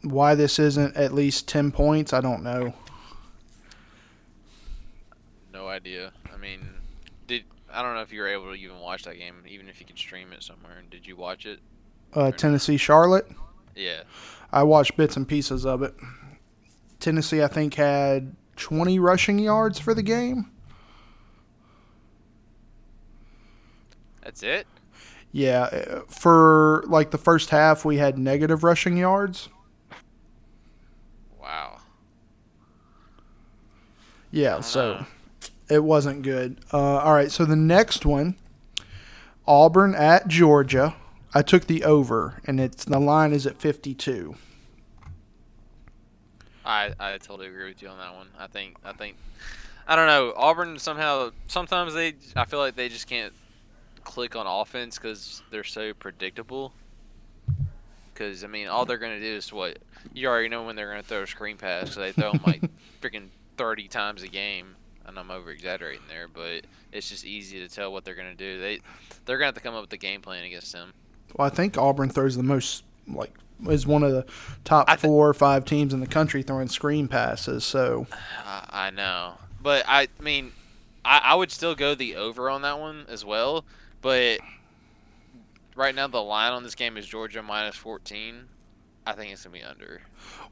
why 0.03 0.35
this 0.35 0.59
isn't 0.59 0.95
at 0.97 1.13
least 1.15 1.49
10 1.49 1.73
points, 1.73 2.13
I 2.13 2.21
don't 2.21 2.43
know. 2.45 2.75
no 5.53 5.69
idea. 5.69 6.13
I 6.33 6.37
mean, 6.37 6.61
did 7.27 7.45
I 7.73 7.83
don't 7.83 7.95
know 7.95 8.03
if 8.03 8.13
you 8.13 8.21
were 8.21 8.29
able 8.29 8.47
to 8.47 8.55
even 8.55 8.79
watch 8.79 9.05
that 9.05 9.17
game, 9.19 9.37
even 9.49 9.69
if 9.69 9.81
you 9.81 9.87
could 9.87 9.99
stream 9.99 10.33
it 10.33 10.43
somewhere. 10.43 10.83
Did 10.91 11.07
you 11.07 11.17
watch 11.17 11.47
it? 11.47 11.61
Uh, 12.15 12.31
Tennessee 12.31 12.77
Charlotte, 12.77 13.27
Yeah. 13.75 14.03
I 14.53 14.62
watched 14.62 14.97
bits 14.97 15.17
and 15.17 15.27
pieces 15.27 15.67
of 15.67 15.83
it. 15.83 15.95
Tennessee, 17.01 17.43
I 17.43 17.49
think, 17.49 17.75
had 17.75 18.37
20 18.57 18.99
rushing 19.01 19.39
yards 19.41 19.79
for 19.81 19.95
the 19.95 20.03
game. 20.03 20.51
That's 24.23 24.43
it. 24.43 24.67
Yeah, 25.33 25.62
uh, 25.62 26.01
for 26.09 26.85
like 26.87 27.11
the 27.11 27.19
first 27.19 27.51
half, 27.51 27.85
we 27.85 27.97
had 27.99 28.17
negative 28.17 28.62
rushing 28.62 28.97
yards. 28.97 29.49
Wow. 31.41 31.79
Yeah, 34.31 34.61
so 34.61 34.95
know. 34.95 35.07
it 35.69 35.83
wasn't 35.85 36.23
good. 36.23 36.59
Uh, 36.73 36.99
all 36.99 37.12
right, 37.12 37.31
so 37.31 37.45
the 37.45 37.57
next 37.57 38.07
one, 38.07 38.37
Auburn 39.47 39.95
at 39.95 40.29
Georgia. 40.29 40.95
I 41.35 41.43
took 41.43 41.66
the 41.66 41.82
over, 41.82 42.41
and 42.47 42.61
it's 42.61 42.85
the 42.85 43.01
line 43.01 43.32
is 43.32 43.45
at 43.45 43.59
52. 43.59 44.37
I 46.64 46.93
I 46.99 47.18
totally 47.18 47.49
agree 47.49 47.68
with 47.68 47.82
you 47.82 47.89
on 47.89 47.99
that 47.99 48.14
one. 48.14 48.28
I 48.39 48.47
think 48.47 48.76
I 48.85 48.93
think 48.93 49.16
I 49.87 49.97
don't 49.97 50.07
know 50.07 50.32
Auburn 50.37 50.78
somehow 50.78 51.30
sometimes 51.49 51.93
they 51.93 52.14
I 52.37 52.45
feel 52.45 52.61
like 52.61 52.76
they 52.76 52.89
just 52.89 53.09
can't 53.09 53.32
click 54.05 54.37
on 54.37 54.47
offense 54.47 54.97
because 54.97 55.43
they're 55.51 55.64
so 55.64 55.93
predictable. 55.93 56.72
Because 58.12 58.45
I 58.45 58.47
mean, 58.47 58.68
all 58.68 58.87
they're 58.87 58.99
gonna 58.99 59.20
do 59.20 59.26
is 59.26 59.53
what 59.53 59.78
you 60.14 60.28
already 60.28 60.49
know 60.49 60.62
when 60.62 60.76
they're 60.76 60.89
gonna 60.89 61.03
throw 61.03 61.22
a 61.22 61.26
screen 61.26 61.57
pass. 61.57 61.93
So 61.93 62.01
they 62.01 62.12
throw 62.12 62.32
them 62.32 62.43
like 62.47 62.62
freaking 63.03 63.28
thirty 63.57 63.89
times 63.89 64.22
a 64.22 64.28
game, 64.28 64.76
and 65.05 65.18
I'm 65.18 65.30
over 65.30 65.51
exaggerating 65.51 66.07
there, 66.09 66.28
but 66.28 66.62
it's 66.93 67.11
just 67.11 67.26
easy 67.26 67.59
to 67.59 67.68
tell 67.68 67.93
what 67.93 68.05
they're 68.05 68.14
gonna 68.14 68.35
do. 68.37 68.61
They 68.61 68.80
they're 69.26 69.37
gonna 69.37 69.47
have 69.47 69.55
to 69.55 69.61
come 69.61 69.74
up 69.74 69.82
with 69.82 69.93
a 69.93 69.99
game 69.99 70.22
plan 70.22 70.45
against 70.45 70.72
them. 70.72 70.93
Well, 71.35 71.47
I 71.47 71.51
think 71.51 71.76
Auburn 71.76 72.11
throws 72.11 72.37
the 72.37 72.43
most 72.43 72.85
like 73.07 73.32
is 73.68 73.87
one 73.87 74.03
of 74.03 74.12
the 74.12 74.26
top 74.64 74.89
I 74.89 74.97
thi- 74.97 75.07
four 75.09 75.28
or 75.28 75.35
five 75.35 75.64
teams 75.64 75.93
in 75.93 76.01
the 76.01 76.07
country 76.07 76.43
throwing 76.43 76.68
screen 76.68 77.09
passes. 77.09 77.64
So 77.64 78.07
I, 78.45 78.68
I 78.72 78.91
know, 78.91 79.35
but 79.62 79.85
I 79.87 80.09
mean, 80.20 80.53
I, 81.05 81.18
I 81.18 81.35
would 81.35 81.51
still 81.51 81.74
go 81.74 81.95
the 81.95 82.16
over 82.16 82.49
on 82.51 82.62
that 82.62 82.78
one 82.78 83.07
as 83.09 83.24
well. 83.24 83.64
But 84.01 84.41
right 85.74 85.95
now, 85.95 86.07
the 86.07 86.22
line 86.22 86.53
on 86.53 86.62
this 86.62 86.74
game 86.74 86.97
is 86.97 87.07
Georgia 87.07 87.43
minus 87.43 87.76
14. 87.76 88.49
I 89.07 89.12
think 89.12 89.32
it's 89.32 89.45
gonna 89.45 89.57
be 89.57 89.62
under. 89.62 90.03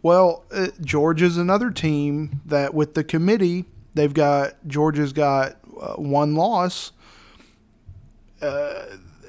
Well, 0.02 0.44
uh, 0.52 0.68
Georgia's 0.80 1.38
another 1.38 1.70
team 1.70 2.40
that 2.46 2.74
with 2.74 2.94
the 2.94 3.04
committee, 3.04 3.64
they've 3.94 4.12
got 4.12 4.54
Georgia's 4.66 5.12
got 5.12 5.56
uh, 5.80 5.94
one 5.94 6.34
loss. 6.34 6.92
Uh, 8.42 8.84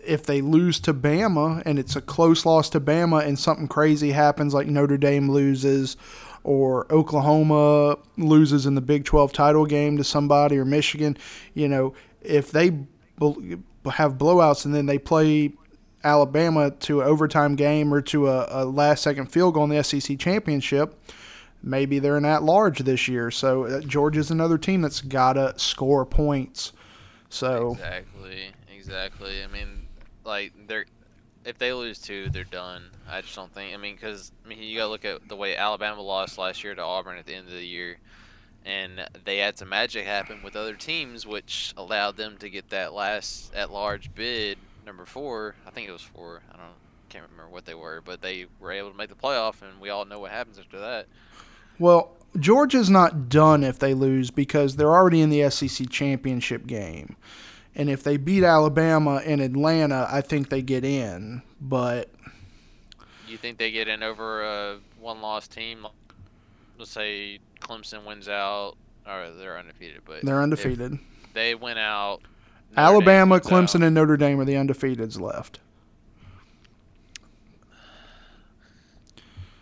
if 0.05 0.23
they 0.25 0.41
lose 0.41 0.79
to 0.81 0.93
Bama 0.93 1.61
and 1.65 1.79
it's 1.79 1.95
a 1.95 2.01
close 2.01 2.45
loss 2.45 2.69
to 2.71 2.79
Bama 2.79 3.25
and 3.25 3.37
something 3.37 3.67
crazy 3.67 4.11
happens 4.11 4.53
like 4.53 4.67
Notre 4.67 4.97
Dame 4.97 5.29
loses 5.29 5.97
or 6.43 6.91
Oklahoma 6.91 7.97
loses 8.17 8.65
in 8.65 8.75
the 8.75 8.81
Big 8.81 9.05
12 9.05 9.31
title 9.31 9.65
game 9.65 9.97
to 9.97 10.03
somebody 10.03 10.57
or 10.57 10.65
Michigan, 10.65 11.17
you 11.53 11.67
know, 11.67 11.93
if 12.21 12.51
they 12.51 12.67
have 13.91 14.17
blowouts 14.17 14.65
and 14.65 14.75
then 14.75 14.85
they 14.85 14.97
play 14.97 15.53
Alabama 16.03 16.71
to 16.71 17.01
an 17.01 17.07
overtime 17.07 17.55
game 17.55 17.93
or 17.93 18.01
to 18.01 18.27
a, 18.27 18.47
a 18.49 18.65
last 18.65 19.03
second 19.03 19.27
field 19.27 19.53
goal 19.53 19.63
in 19.63 19.69
the 19.69 19.83
SEC 19.83 20.19
championship, 20.19 20.99
maybe 21.61 21.99
they're 21.99 22.17
an 22.17 22.25
at 22.25 22.43
large 22.43 22.79
this 22.79 23.07
year. 23.07 23.31
So 23.31 23.65
uh, 23.65 23.81
Georgia's 23.81 24.29
another 24.29 24.57
team 24.57 24.81
that's 24.81 25.01
got 25.01 25.33
to 25.33 25.53
score 25.57 26.05
points. 26.05 26.73
So 27.29 27.71
Exactly, 27.71 28.51
exactly. 28.75 29.43
I 29.43 29.47
mean, 29.47 29.82
like 30.23 30.53
they're 30.67 30.85
if 31.45 31.57
they 31.57 31.73
lose 31.73 31.99
two, 31.99 32.29
they're 32.29 32.43
done. 32.43 32.83
I 33.09 33.21
just 33.21 33.35
don't 33.35 33.53
think. 33.53 33.73
I 33.73 33.77
mean, 33.77 33.95
because 33.95 34.31
I 34.45 34.47
mean, 34.47 34.59
you 34.59 34.77
gotta 34.77 34.89
look 34.89 35.05
at 35.05 35.27
the 35.27 35.35
way 35.35 35.55
Alabama 35.55 36.01
lost 36.01 36.37
last 36.37 36.63
year 36.63 36.75
to 36.75 36.81
Auburn 36.81 37.17
at 37.17 37.25
the 37.25 37.33
end 37.33 37.47
of 37.47 37.53
the 37.53 37.65
year, 37.65 37.97
and 38.65 39.07
they 39.25 39.39
had 39.39 39.57
some 39.57 39.69
magic 39.69 40.05
happen 40.05 40.41
with 40.43 40.55
other 40.55 40.75
teams, 40.75 41.25
which 41.25 41.73
allowed 41.75 42.17
them 42.17 42.37
to 42.37 42.49
get 42.49 42.69
that 42.69 42.93
last 42.93 43.53
at 43.53 43.71
large 43.71 44.13
bid 44.15 44.57
number 44.85 45.05
four. 45.05 45.55
I 45.67 45.71
think 45.71 45.89
it 45.89 45.91
was 45.91 46.01
four. 46.01 46.41
I 46.51 46.57
don't 46.57 46.73
can't 47.09 47.25
remember 47.29 47.51
what 47.51 47.65
they 47.65 47.75
were, 47.75 48.01
but 48.03 48.21
they 48.21 48.47
were 48.59 48.71
able 48.71 48.89
to 48.89 48.97
make 48.97 49.09
the 49.09 49.15
playoff, 49.15 49.61
and 49.61 49.79
we 49.79 49.89
all 49.89 50.05
know 50.05 50.19
what 50.19 50.31
happens 50.31 50.57
after 50.57 50.79
that. 50.79 51.05
Well, 51.77 52.15
Georgia's 52.39 52.89
not 52.89 53.29
done 53.29 53.63
if 53.63 53.77
they 53.77 53.93
lose 53.93 54.31
because 54.31 54.75
they're 54.75 54.91
already 54.91 55.21
in 55.21 55.29
the 55.29 55.47
SEC 55.49 55.89
championship 55.89 56.65
game. 56.65 57.15
And 57.75 57.89
if 57.89 58.03
they 58.03 58.17
beat 58.17 58.43
Alabama 58.43 59.21
in 59.25 59.39
Atlanta, 59.39 60.07
I 60.11 60.21
think 60.21 60.49
they 60.49 60.61
get 60.61 60.83
in. 60.85 61.41
But 61.59 62.09
You 63.27 63.37
think 63.37 63.57
they 63.57 63.71
get 63.71 63.87
in 63.87 64.03
over 64.03 64.43
a 64.43 64.77
one-loss 64.99 65.47
team? 65.47 65.87
Let's 66.77 66.91
say 66.91 67.39
Clemson 67.59 68.05
wins 68.05 68.27
out, 68.29 68.73
or 69.07 69.29
they're 69.31 69.57
undefeated, 69.57 70.01
but 70.05 70.23
they're 70.23 70.41
undefeated. 70.41 70.99
they 71.33 71.55
win 71.55 71.77
out. 71.77 72.21
Notre 72.75 72.81
Alabama, 72.87 73.39
Clemson, 73.39 73.77
out. 73.77 73.83
and 73.83 73.95
Notre 73.95 74.17
Dame 74.17 74.39
are 74.39 74.45
the 74.45 74.53
undefeateds 74.53 75.19
left. 75.19 75.59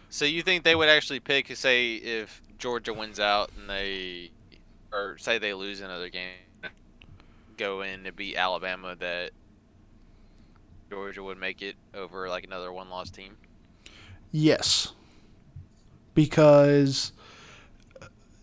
So 0.10 0.26
you 0.26 0.42
think 0.42 0.64
they 0.64 0.76
would 0.76 0.90
actually 0.90 1.20
pick, 1.22 1.56
say, 1.56 1.96
if 1.96 2.42
Georgia 2.58 2.94
wins 2.94 3.20
out 3.20 3.50
and 3.58 3.70
they, 3.70 4.32
or 4.92 5.18
say 5.18 5.38
they 5.38 5.54
lose 5.54 5.80
another 5.82 6.10
game, 6.10 6.32
go 7.58 7.82
in 7.82 8.04
to 8.04 8.12
beat 8.12 8.36
Alabama, 8.36 8.96
that 9.00 9.32
Georgia 10.90 11.24
would 11.24 11.38
make 11.38 11.62
it 11.62 11.76
over 11.94 12.28
like 12.30 12.44
another 12.44 12.72
one-loss 12.72 13.10
team? 13.10 13.38
Yes. 14.32 14.94
Because 16.14 17.14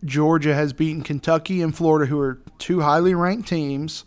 Georgia 0.05 0.55
has 0.55 0.73
beaten 0.73 1.03
Kentucky 1.03 1.61
and 1.63 1.77
Florida, 1.77 2.07
who 2.07 2.19
are 2.21 2.39
two 2.59 2.81
highly 2.81 3.15
ranked 3.15 3.49
teams. 3.49 4.05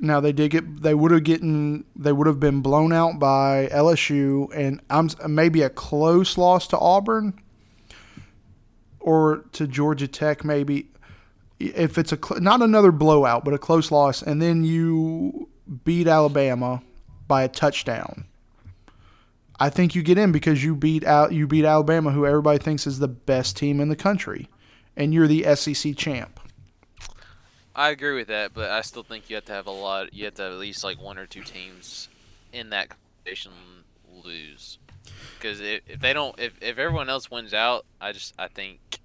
Now 0.00 0.20
they 0.20 0.32
did 0.32 0.50
get 0.50 0.82
they 0.82 0.94
would 0.94 1.10
have 1.10 1.24
gotten 1.24 1.84
they 1.96 2.12
would 2.12 2.26
have 2.28 2.38
been 2.38 2.60
blown 2.60 2.92
out 2.92 3.18
by 3.18 3.68
LSU 3.72 4.48
and 4.54 4.80
I'm 4.90 5.10
maybe 5.26 5.62
a 5.62 5.70
close 5.70 6.38
loss 6.38 6.68
to 6.68 6.78
Auburn 6.78 7.40
or 9.00 9.44
to 9.52 9.66
Georgia 9.66 10.06
Tech 10.06 10.44
maybe 10.44 10.88
if 11.58 11.98
it's 11.98 12.12
a 12.12 12.18
cl- 12.22 12.40
not 12.40 12.62
another 12.62 12.92
blowout 12.92 13.44
but 13.44 13.52
a 13.52 13.58
close 13.58 13.90
loss 13.90 14.22
and 14.22 14.40
then 14.40 14.64
you 14.64 15.48
beat 15.84 16.06
Alabama 16.06 16.82
by 17.26 17.42
a 17.42 17.48
touchdown. 17.48 18.24
I 19.60 19.70
think 19.70 19.94
you 19.94 20.02
get 20.02 20.18
in 20.18 20.32
because 20.32 20.62
you 20.62 20.74
beat 20.76 21.04
out 21.04 21.32
you 21.32 21.46
beat 21.46 21.64
Alabama, 21.64 22.10
who 22.10 22.26
everybody 22.26 22.58
thinks 22.58 22.86
is 22.86 22.98
the 22.98 23.08
best 23.08 23.56
team 23.56 23.80
in 23.80 23.88
the 23.88 23.96
country, 23.96 24.48
and 24.96 25.12
you're 25.12 25.26
the 25.26 25.44
SEC 25.56 25.96
champ. 25.96 26.40
I 27.74 27.90
agree 27.90 28.16
with 28.16 28.28
that, 28.28 28.54
but 28.54 28.70
I 28.70 28.80
still 28.80 29.02
think 29.02 29.30
you 29.30 29.36
have 29.36 29.44
to 29.46 29.52
have 29.52 29.66
a 29.66 29.72
lot. 29.72 30.12
You 30.14 30.24
have 30.26 30.34
to 30.34 30.42
have 30.42 30.52
at 30.52 30.58
least 30.58 30.84
like 30.84 31.00
one 31.00 31.18
or 31.18 31.26
two 31.26 31.42
teams 31.42 32.08
in 32.52 32.70
that 32.70 32.88
competition 32.88 33.52
lose, 34.24 34.78
because 35.38 35.60
if, 35.60 35.82
if 35.88 36.00
they 36.00 36.12
don't, 36.12 36.38
if, 36.38 36.52
if 36.60 36.78
everyone 36.78 37.08
else 37.08 37.30
wins 37.30 37.52
out, 37.52 37.84
I 38.00 38.12
just 38.12 38.34
I 38.38 38.48
think 38.48 39.00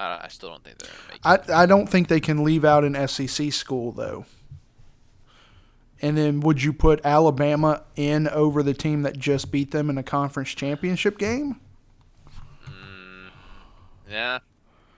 I, 0.00 0.22
I 0.24 0.28
still 0.28 0.48
don't 0.48 0.64
think 0.64 0.78
they're 0.78 0.90
gonna. 1.22 1.40
I 1.52 1.62
I 1.62 1.66
don't 1.66 1.86
think 1.88 2.08
they 2.08 2.20
can 2.20 2.42
leave 2.42 2.64
out 2.64 2.84
an 2.84 3.06
SEC 3.08 3.52
school 3.52 3.92
though. 3.92 4.24
And 6.02 6.16
then 6.16 6.40
would 6.40 6.62
you 6.62 6.72
put 6.72 7.04
Alabama 7.04 7.82
in 7.94 8.26
over 8.28 8.62
the 8.62 8.72
team 8.72 9.02
that 9.02 9.18
just 9.18 9.52
beat 9.52 9.70
them 9.70 9.90
in 9.90 9.98
a 9.98 10.02
conference 10.02 10.48
championship 10.50 11.18
game? 11.18 11.60
Mm, 12.66 13.28
yeah, 14.10 14.38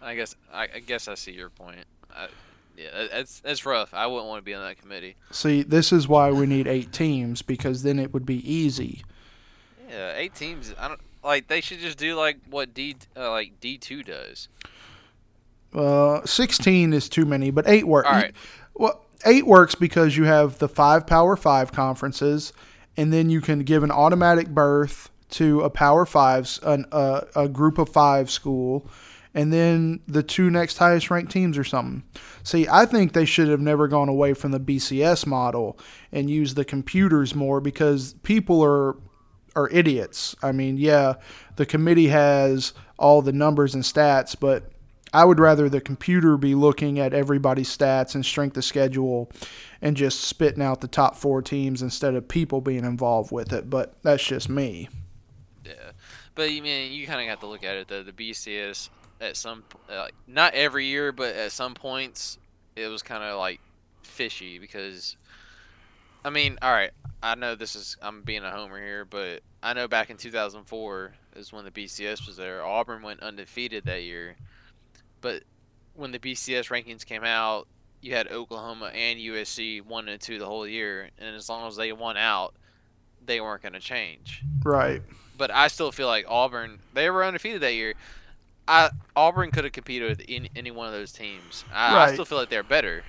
I 0.00 0.14
guess 0.14 0.36
I, 0.52 0.68
I 0.74 0.78
guess 0.78 1.08
I 1.08 1.14
see 1.14 1.32
your 1.32 1.50
point. 1.50 1.84
I, 2.14 2.28
yeah, 2.76 2.90
that- 2.92 3.10
that's 3.10 3.40
that's 3.40 3.66
rough. 3.66 3.92
I 3.92 4.06
wouldn't 4.06 4.28
want 4.28 4.38
to 4.38 4.44
be 4.44 4.54
on 4.54 4.62
that 4.62 4.78
committee. 4.80 5.16
See, 5.32 5.62
this 5.62 5.92
is 5.92 6.06
why 6.06 6.30
we 6.30 6.46
need 6.46 6.66
eight 6.68 6.92
teams 6.92 7.42
because 7.42 7.82
then 7.82 7.98
it 7.98 8.12
would 8.14 8.24
be 8.24 8.38
easy. 8.50 9.02
Yeah, 9.90 10.14
eight 10.16 10.34
teams. 10.34 10.72
I 10.78 10.86
don't 10.88 11.00
like. 11.24 11.48
They 11.48 11.60
should 11.60 11.80
just 11.80 11.98
do 11.98 12.14
like 12.14 12.38
what 12.48 12.72
D 12.74 12.96
uh, 13.16 13.30
like 13.30 13.58
D 13.60 13.76
two 13.76 14.02
does. 14.04 14.48
Uh, 15.74 16.24
16 16.24 16.92
is 16.92 17.08
too 17.08 17.24
many, 17.24 17.50
but 17.50 17.68
eight 17.68 17.86
works. 17.86 18.08
All 18.08 18.14
right. 18.14 18.34
Well, 18.74 19.04
eight 19.24 19.46
works 19.46 19.74
because 19.74 20.16
you 20.16 20.24
have 20.24 20.58
the 20.58 20.68
five 20.68 21.06
Power 21.06 21.36
Five 21.36 21.72
conferences, 21.72 22.52
and 22.96 23.12
then 23.12 23.30
you 23.30 23.40
can 23.40 23.60
give 23.60 23.82
an 23.82 23.90
automatic 23.90 24.48
berth 24.48 25.10
to 25.30 25.62
a 25.62 25.70
Power 25.70 26.04
Fives, 26.04 26.58
an, 26.62 26.86
uh, 26.92 27.22
a 27.34 27.48
group 27.48 27.78
of 27.78 27.88
five 27.88 28.30
school, 28.30 28.86
and 29.34 29.52
then 29.52 30.00
the 30.06 30.22
two 30.22 30.50
next 30.50 30.78
highest 30.78 31.10
ranked 31.10 31.32
teams 31.32 31.56
or 31.56 31.64
something. 31.64 32.02
See, 32.42 32.66
I 32.70 32.84
think 32.86 33.12
they 33.12 33.24
should 33.24 33.48
have 33.48 33.60
never 33.60 33.88
gone 33.88 34.08
away 34.08 34.34
from 34.34 34.50
the 34.50 34.60
BCS 34.60 35.26
model 35.26 35.78
and 36.10 36.28
used 36.28 36.56
the 36.56 36.64
computers 36.64 37.34
more 37.34 37.60
because 37.60 38.14
people 38.22 38.62
are 38.62 38.96
are 39.54 39.68
idiots. 39.70 40.34
I 40.42 40.52
mean, 40.52 40.78
yeah, 40.78 41.14
the 41.56 41.66
committee 41.66 42.08
has 42.08 42.72
all 42.98 43.20
the 43.20 43.32
numbers 43.32 43.74
and 43.74 43.84
stats, 43.84 44.34
but 44.38 44.71
I 45.12 45.24
would 45.24 45.38
rather 45.38 45.68
the 45.68 45.80
computer 45.80 46.36
be 46.36 46.54
looking 46.54 46.98
at 46.98 47.12
everybody's 47.12 47.74
stats 47.76 48.14
and 48.14 48.24
strength 48.24 48.56
of 48.56 48.64
schedule 48.64 49.30
and 49.80 49.96
just 49.96 50.20
spitting 50.20 50.62
out 50.62 50.80
the 50.80 50.88
top 50.88 51.16
four 51.16 51.42
teams 51.42 51.82
instead 51.82 52.14
of 52.14 52.28
people 52.28 52.60
being 52.60 52.84
involved 52.84 53.30
with 53.30 53.52
it. 53.52 53.68
But 53.68 53.94
that's 54.02 54.24
just 54.24 54.48
me. 54.48 54.88
Yeah, 55.64 55.92
but 56.34 56.50
you 56.50 56.62
mean 56.62 56.92
you 56.92 57.06
kind 57.06 57.20
of 57.20 57.26
have 57.28 57.40
to 57.40 57.46
look 57.46 57.64
at 57.64 57.76
it 57.76 57.88
though. 57.88 58.02
The 58.02 58.12
BCS 58.12 58.88
at 59.20 59.36
some 59.36 59.64
uh, 59.90 60.08
not 60.26 60.54
every 60.54 60.86
year, 60.86 61.12
but 61.12 61.34
at 61.34 61.52
some 61.52 61.74
points 61.74 62.38
it 62.74 62.88
was 62.88 63.02
kind 63.02 63.22
of 63.22 63.38
like 63.38 63.60
fishy 64.02 64.58
because 64.58 65.16
I 66.24 66.30
mean, 66.30 66.58
all 66.62 66.72
right, 66.72 66.92
I 67.22 67.34
know 67.34 67.54
this 67.54 67.74
is 67.74 67.96
I'm 68.00 68.22
being 68.22 68.44
a 68.44 68.50
homer 68.50 68.80
here, 68.80 69.04
but 69.04 69.40
I 69.62 69.74
know 69.74 69.88
back 69.88 70.10
in 70.10 70.16
2004 70.16 71.12
is 71.36 71.52
when 71.52 71.64
the 71.64 71.70
BCS 71.70 72.26
was 72.26 72.36
there. 72.36 72.64
Auburn 72.64 73.02
went 73.02 73.20
undefeated 73.20 73.84
that 73.84 74.02
year, 74.02 74.36
but 75.22 75.44
when 75.94 76.12
the 76.12 76.18
BCS 76.18 76.68
rankings 76.68 77.06
came 77.06 77.24
out, 77.24 77.66
you 78.02 78.14
had 78.14 78.30
Oklahoma 78.30 78.90
and 78.94 79.18
USC 79.18 79.80
one 79.84 80.08
and 80.08 80.20
two 80.20 80.38
the 80.38 80.46
whole 80.46 80.66
year, 80.66 81.08
and 81.18 81.34
as 81.34 81.48
long 81.48 81.66
as 81.68 81.76
they 81.76 81.92
won 81.92 82.16
out, 82.18 82.54
they 83.24 83.40
weren't 83.40 83.62
going 83.62 83.72
to 83.74 83.80
change 83.80 84.42
Right. 84.64 85.00
but 85.38 85.50
I 85.50 85.68
still 85.68 85.92
feel 85.92 86.08
like 86.08 86.24
Auburn 86.28 86.80
they 86.92 87.08
were 87.08 87.24
undefeated 87.24 87.60
that 87.62 87.74
year. 87.74 87.94
I 88.68 88.90
Auburn 89.16 89.50
could 89.52 89.64
have 89.64 89.72
competed 89.72 90.08
with 90.08 90.22
any, 90.28 90.50
any 90.56 90.70
one 90.70 90.86
of 90.86 90.92
those 90.92 91.12
teams. 91.12 91.64
I, 91.72 91.96
I 91.96 92.12
still 92.12 92.24
feel 92.24 92.38
like 92.38 92.48
they're 92.50 92.62
better. 92.62 93.02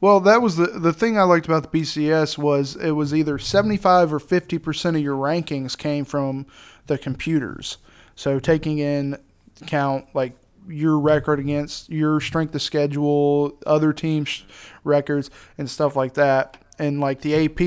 Well, 0.00 0.20
that 0.20 0.40
was 0.42 0.56
the 0.56 0.66
the 0.66 0.92
thing 0.92 1.18
I 1.18 1.22
liked 1.22 1.46
about 1.46 1.70
the 1.70 1.80
BCS 1.80 2.38
was 2.38 2.74
it 2.76 2.92
was 2.92 3.12
either 3.14 3.38
75 3.38 4.12
or 4.14 4.18
50% 4.18 4.96
of 4.96 5.00
your 5.02 5.16
rankings 5.16 5.76
came 5.76 6.04
from 6.04 6.46
the 6.86 6.96
computers. 6.98 7.76
So 8.16 8.40
taking 8.40 8.78
in 8.78 9.18
count 9.66 10.06
like 10.14 10.32
your 10.70 10.98
record 10.98 11.40
against 11.40 11.88
your 11.90 12.20
strength 12.20 12.54
of 12.54 12.62
schedule, 12.62 13.58
other 13.66 13.92
teams' 13.92 14.44
records 14.84 15.30
and 15.58 15.68
stuff 15.68 15.96
like 15.96 16.14
that. 16.14 16.56
and 16.78 17.00
like 17.00 17.20
the 17.20 17.34
AP, 17.44 17.60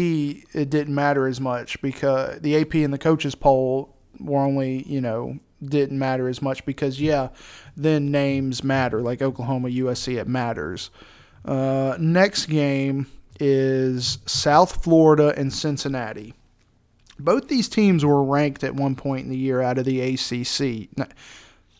it 0.56 0.70
didn't 0.70 0.96
matter 0.96 1.28
as 1.28 1.40
much 1.40 1.82
because 1.82 2.40
the 2.42 2.56
AP 2.56 2.76
and 2.76 2.94
the 2.94 2.98
coaches 2.98 3.36
poll 3.36 3.96
were 4.20 4.42
only 4.42 4.84
you 4.84 5.02
know 5.02 5.38
didn't 5.64 5.98
matter 5.98 6.28
as 6.28 6.42
much 6.42 6.66
because 6.66 7.00
yeah, 7.00 7.30
then 7.76 8.12
names 8.12 8.64
matter 8.64 9.02
like 9.02 9.22
Oklahoma, 9.22 9.70
USC, 9.70 10.20
it 10.20 10.28
matters. 10.28 10.90
Uh, 11.46 11.96
next 12.00 12.48
game 12.48 13.08
is 13.40 14.20
South 14.26 14.84
Florida 14.84 15.34
and 15.38 15.52
Cincinnati. 15.54 16.34
Both 17.20 17.48
these 17.48 17.70
teams 17.70 18.04
were 18.04 18.24
ranked 18.24 18.64
at 18.64 18.76
one 18.76 18.96
point 18.96 19.26
in 19.26 19.30
the 19.30 19.38
year 19.38 19.62
out 19.62 19.78
of 19.78 19.86
the 19.86 20.02
ACC. 20.02 20.90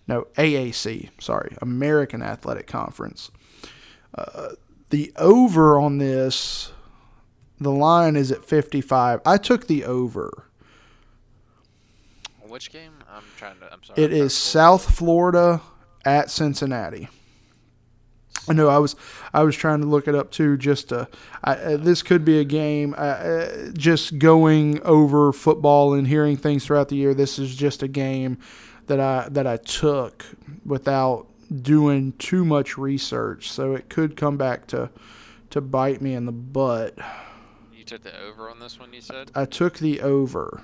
No, 0.08 0.28
AAC, 0.36 1.10
sorry, 1.22 1.56
American 1.62 2.22
Athletic 2.22 2.68
Conference. 2.68 3.32
Uh, 4.16 4.50
the 4.90 5.12
over 5.18 5.80
on 5.80 5.98
this, 5.98 6.72
the 7.60 7.72
line 7.72 8.16
is 8.16 8.32
at 8.32 8.44
55. 8.44 9.22
I 9.26 9.38
took 9.38 9.68
the 9.68 9.86
over. 9.86 10.46
Which 12.42 12.72
game? 12.72 12.92
I'm 13.10 13.24
trying 13.38 13.58
to. 13.60 13.74
I'm 13.74 13.82
sorry. 13.84 14.04
It 14.04 14.12
I'm 14.12 14.18
is 14.18 14.36
South 14.36 14.96
Florida 14.96 15.62
at 16.06 16.30
Cincinnati. 16.30 17.08
I 18.48 18.54
know 18.54 18.68
I 18.68 18.78
was 18.78 18.96
I 19.34 19.44
was 19.44 19.56
trying 19.56 19.80
to 19.82 19.88
look 19.88 20.08
it 20.08 20.16
up 20.16 20.30
too. 20.30 20.58
Just 20.58 20.90
to, 20.90 21.08
I, 21.44 21.56
uh, 21.56 21.78
this 21.78 22.04
could 22.04 22.26
be 22.26 22.40
a 22.40 22.44
game. 22.44 22.94
Uh, 22.96 22.98
Uh, 22.98 23.70
just 23.74 24.20
going 24.20 24.82
over 24.84 25.32
football 25.32 25.94
and 25.94 26.08
hearing 26.08 26.36
things 26.38 26.66
throughout 26.66 26.90
the 26.90 26.96
year. 26.96 27.14
This 27.14 27.40
is 27.40 27.56
just 27.56 27.82
a 27.82 27.88
game 27.88 28.38
that 28.96 29.26
I 29.26 29.30
that 29.30 29.48
I 29.48 29.58
took 29.58 30.26
without 30.66 31.28
doing 31.54 32.14
too 32.14 32.46
much 32.46 32.78
research. 32.78 33.52
So 33.52 33.74
it 33.74 33.90
could 33.90 34.16
come 34.16 34.38
back 34.38 34.68
to 34.68 34.90
to 35.50 35.62
bite 35.62 36.02
me 36.02 36.14
in 36.14 36.26
the 36.26 36.32
butt. 36.32 36.98
You 37.74 37.84
took 37.84 38.04
the 38.04 38.18
over 38.20 38.50
on 38.50 38.60
this 38.60 38.80
one. 38.80 38.94
You 38.94 39.02
said. 39.02 39.32
I 39.34 39.46
took 39.46 39.80
the 39.80 40.02
over. 40.02 40.64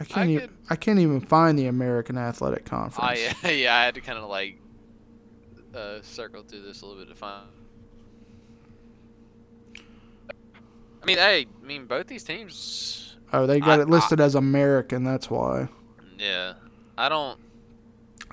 I 0.00 0.04
can't 0.04 0.28
I 0.28 0.32
even 0.32 0.50
I 0.70 0.76
can't 0.76 0.98
even 0.98 1.20
find 1.20 1.58
the 1.58 1.66
American 1.66 2.18
Athletic 2.18 2.64
Conference. 2.64 3.20
I 3.44 3.48
yeah, 3.50 3.76
I 3.76 3.84
had 3.84 3.94
to 3.94 4.00
kind 4.00 4.18
of 4.18 4.28
like 4.28 4.58
uh, 5.74 6.00
circle 6.02 6.42
through 6.42 6.62
this 6.62 6.82
a 6.82 6.86
little 6.86 7.00
bit 7.00 7.08
to 7.08 7.16
find. 7.16 7.46
I 11.00 11.06
mean, 11.06 11.16
hey, 11.16 11.46
I 11.62 11.66
mean, 11.66 11.86
both 11.86 12.08
these 12.08 12.24
teams. 12.24 13.07
Oh, 13.32 13.46
they 13.46 13.60
got 13.60 13.78
I- 13.78 13.82
it 13.82 13.88
listed 13.88 14.20
as 14.20 14.34
American. 14.34 15.04
That's 15.04 15.30
why. 15.30 15.68
Yeah, 16.18 16.54
I 16.96 17.08
don't. 17.08 17.38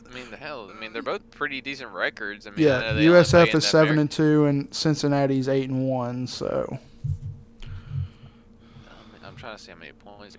I 0.10 0.14
mean, 0.14 0.30
the 0.32 0.38
hell. 0.38 0.72
I 0.76 0.80
mean, 0.80 0.93
they're 0.93 1.02
both 1.02 1.30
pretty 1.32 1.60
decent 1.62 1.91
records. 1.91 2.48
I 2.48 2.52
mean, 2.52 2.66
Yeah, 2.66 2.80
know 2.80 2.96
they 2.96 3.08
only 3.10 3.24
play 3.24 3.46
USF 3.46 3.56
is 3.56 3.66
seven 3.68 3.98
Ameri- 3.98 4.00
and 4.02 4.12
two, 4.12 4.46
and 4.46 4.74
Cincinnati's 4.74 5.48
eight 5.50 5.70
and 5.70 5.88
one. 5.89 6.26
So 6.28 6.80
I'm 9.24 9.36
trying 9.36 9.58
to 9.58 9.62
see 9.62 9.72
how 9.72 9.78
many 9.78 9.91
points. 9.93 10.38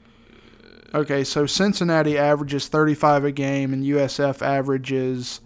okay, 0.94 1.24
so 1.24 1.46
Cincinnati 1.46 2.16
averages 2.16 2.68
thirty 2.68 2.94
five 2.94 3.24
a 3.24 3.32
game, 3.32 3.72
and 3.72 3.84
USF 3.84 4.42
averages 4.42 5.40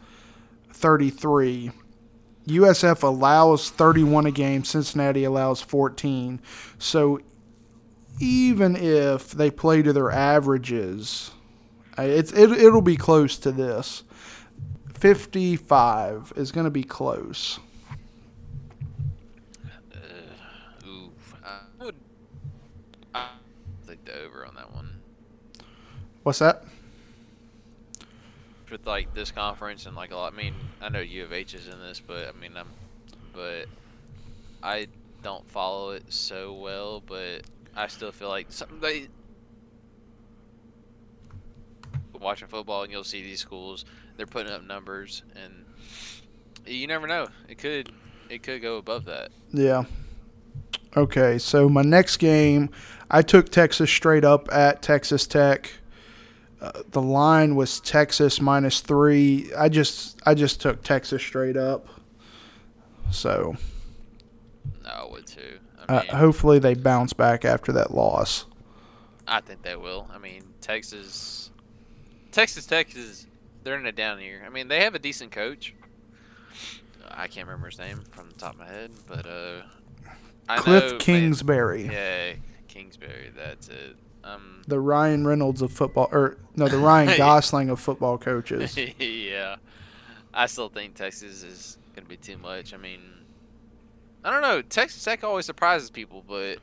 thirty 0.73 1.11
three. 1.11 1.73
USF 2.47 3.03
allows 3.05 3.69
31 3.71 4.27
a 4.27 4.31
game, 4.33 4.65
Cincinnati 4.65 5.23
allows 5.25 5.61
14. 5.61 6.41
So 6.79 7.21
even 8.19 8.77
if 8.77 9.31
they 9.31 9.51
play 9.51 9.83
to 9.83 9.93
their 9.93 10.11
averages, 10.11 11.31
uh, 11.99 12.03
it's 12.03 12.33
it, 12.33 12.51
it'll 12.53 12.83
be 12.83 12.97
close 12.97 13.39
to 13.39 13.53
this. 13.53 14.03
55 14.95 16.33
is 16.37 16.53
going 16.53 16.65
to 16.65 16.71
be 16.71 16.83
close. 16.83 17.59
Ooh, 20.87 21.11
I 21.43 21.61
would. 21.83 21.95
I 23.15 23.29
think 23.87 24.05
the 24.05 24.21
over 24.21 24.45
on 24.45 24.55
that 24.57 24.75
one. 24.75 25.01
What's 26.23 26.41
that? 26.41 26.65
with 28.71 28.87
like 28.87 29.13
this 29.15 29.31
conference 29.31 29.87
and 29.87 29.97
like 29.97 30.13
a 30.13 30.17
lot. 30.17 30.33
I 30.33 30.37
mean, 30.37 30.55
I 30.81 30.89
know 30.89 31.01
U 31.01 31.25
of 31.25 31.33
H 31.33 31.55
is 31.55 31.67
in 31.67 31.79
this, 31.81 32.01
but 32.01 32.29
I 32.29 32.33
mean, 32.41 32.57
I'm, 32.57 32.69
but 33.33 33.67
I 34.63 34.89
don't 35.23 35.47
follow 35.49 35.91
it 35.91 36.05
so 36.09 36.53
well. 36.55 37.03
But 37.05 37.43
I 37.77 37.87
still 37.87 38.12
feel 38.12 38.29
like 38.29 38.47
some 38.51 38.81
they 38.81 39.09
watching 42.12 42.49
football 42.49 42.83
and 42.83 42.93
you'll 42.93 43.03
see 43.03 43.23
these 43.23 43.41
schools 43.41 43.87
they're 44.18 44.27
putting 44.27 44.53
up 44.53 44.62
numbers 44.62 45.23
and 45.43 45.64
you 46.66 46.87
never 46.87 47.07
know. 47.07 47.29
It 47.49 47.59
could 47.59 47.91
it 48.29 48.43
could 48.43 48.62
go 48.62 48.77
above 48.77 49.07
that. 49.07 49.31
Yeah. 49.53 49.85
Okay, 50.97 51.39
so 51.39 51.68
my 51.68 51.83
next 51.83 52.16
game, 52.16 52.71
I 53.11 53.23
took 53.23 53.49
Texas 53.49 53.91
straight 53.91 54.25
up 54.25 54.53
at 54.53 54.83
Texas 54.83 55.27
Tech. 55.27 55.73
Uh, 56.61 56.83
the 56.91 57.01
line 57.01 57.55
was 57.57 57.81
Texas 57.81 58.41
minus 58.41 58.81
three. 58.81 59.51
I 59.57 59.68
just 59.68 60.21
I 60.27 60.35
just 60.35 60.61
took 60.61 60.83
Texas 60.83 61.23
straight 61.23 61.57
up. 61.57 61.87
So 63.11 63.57
No, 64.85 64.91
I 64.91 65.11
would 65.11 65.27
too. 65.27 65.59
I 65.80 65.80
uh, 65.91 66.16
hopefully 66.16 66.59
they 66.59 66.74
bounce 66.74 67.12
back 67.12 67.45
after 67.45 67.72
that 67.72 67.93
loss. 67.93 68.47
I 69.26 69.41
think 69.41 69.62
they 69.62 69.76
will. 69.76 70.09
I 70.12 70.18
mean, 70.18 70.43
Texas, 70.61 71.51
Texas 72.32 72.66
Tech 72.66 72.95
is 72.97 73.26
they're 73.62 73.78
in 73.78 73.86
a 73.86 73.93
down 73.93 74.20
year. 74.20 74.43
I 74.45 74.51
mean, 74.51 74.68
they 74.68 74.82
have 74.82 74.95
a 74.95 74.99
decent 74.99 75.32
coach. 75.32 75.74
I 77.11 77.26
can't 77.26 77.47
remember 77.47 77.66
his 77.68 77.78
name 77.78 78.03
from 78.12 78.28
the 78.28 78.36
top 78.36 78.55
of 78.55 78.61
my 78.61 78.66
head, 78.66 78.91
but 79.07 79.26
uh, 79.26 79.62
I 80.49 80.59
Cliff 80.59 80.84
know, 80.84 80.91
man- 80.91 80.99
Kingsbury, 81.01 81.86
yeah, 81.86 82.32
Kingsbury. 82.68 83.32
That's 83.36 83.68
it. 83.68 83.97
Um, 84.22 84.62
the 84.68 84.78
Ryan 84.78 85.26
Reynolds 85.26 85.62
of 85.62 85.72
football, 85.72 86.09
or 86.12 86.38
no, 86.57 86.68
the 86.68 86.78
Ryan 86.78 87.16
Gosling 87.18 87.68
of 87.68 87.80
football 87.80 88.16
coaches. 88.16 88.76
yeah, 88.99 89.57
I 90.32 90.47
still 90.47 90.68
think 90.68 90.95
Texas 90.95 91.43
is 91.43 91.78
gonna 91.97 92.09
be 92.09 92.16
too 92.16 92.36
much. 92.38 92.74
I 92.74 92.76
mean, 92.76 93.01
I 94.25 94.31
don't 94.31 94.43
know. 94.43 94.62
Texas 94.62 95.03
Tech 95.03 95.25
always 95.25 95.47
surprises 95.47 95.91
people, 95.91 96.23
but 96.27 96.59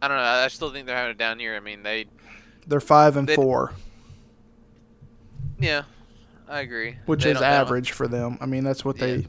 I 0.00 0.08
don't 0.08 0.16
know. 0.16 0.22
I 0.22 0.48
still 0.48 0.70
think 0.70 0.86
they're 0.86 0.96
having 0.96 1.12
a 1.12 1.18
down 1.18 1.40
year. 1.40 1.56
I 1.56 1.60
mean, 1.60 1.82
they, 1.82 2.06
They're 2.66 2.80
five 2.80 3.16
and 3.16 3.28
They- 3.28 3.34
four, 3.34 3.72
yeah, 5.58 5.82
I 6.48 6.60
agree. 6.60 6.96
which 7.06 7.24
They 7.24 7.30
is 7.32 7.38
they 7.40 7.44
average 7.44 7.92
for 7.92 8.06
them. 8.08 8.38
I 8.40 8.46
mean, 8.46 8.64
that's 8.64 8.84
what 8.84 8.98
they. 8.98 9.16
Yeah. 9.16 9.26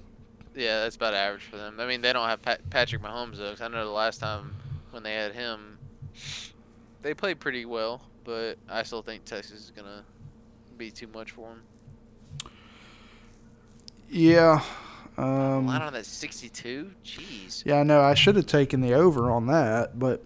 Yeah, 0.56 0.82
that's 0.82 0.96
about 0.96 1.16
average 1.16 1.42
for 1.44 1.58
them. 1.58 1.80
I 1.80 1.88
mean, 1.88 2.02
they 2.02 2.14
don't 2.14 2.28
have 2.30 2.42
Pat- 2.44 2.70
Patrick 2.70 3.02
Mahomes 3.02 3.38
though. 3.38 3.50
'cause 3.50 3.62
I 3.62 3.68
know 3.70 3.84
the 3.86 3.92
last 3.92 4.20
time 4.20 4.54
when 4.92 5.02
they 5.02 5.16
had 5.16 5.34
him, 5.34 5.80
they 7.02 7.16
played 7.16 7.40
pretty 7.40 7.66
well, 7.66 8.04
but 8.24 8.60
I 8.70 8.84
still 8.84 9.02
think 9.02 9.26
Texas 9.26 9.60
is 9.62 9.72
gonna 9.76 10.04
be 10.78 10.92
too 10.92 11.08
much 11.08 11.32
for 11.32 11.50
them. 11.50 12.52
Yeah. 14.10 14.62
Line 15.18 15.58
Um, 15.58 15.70
on 15.70 15.94
that 15.94 16.06
62. 16.06 16.92
Jeez, 17.06 17.64
yeah, 17.66 17.80
I 17.80 17.84
know. 17.84 18.02
I 18.02 18.14
should 18.14 18.36
have 18.36 18.48
taken 18.48 18.82
the 18.82 18.94
over 18.94 19.30
on 19.30 19.48
that, 19.48 20.00
but 20.00 20.24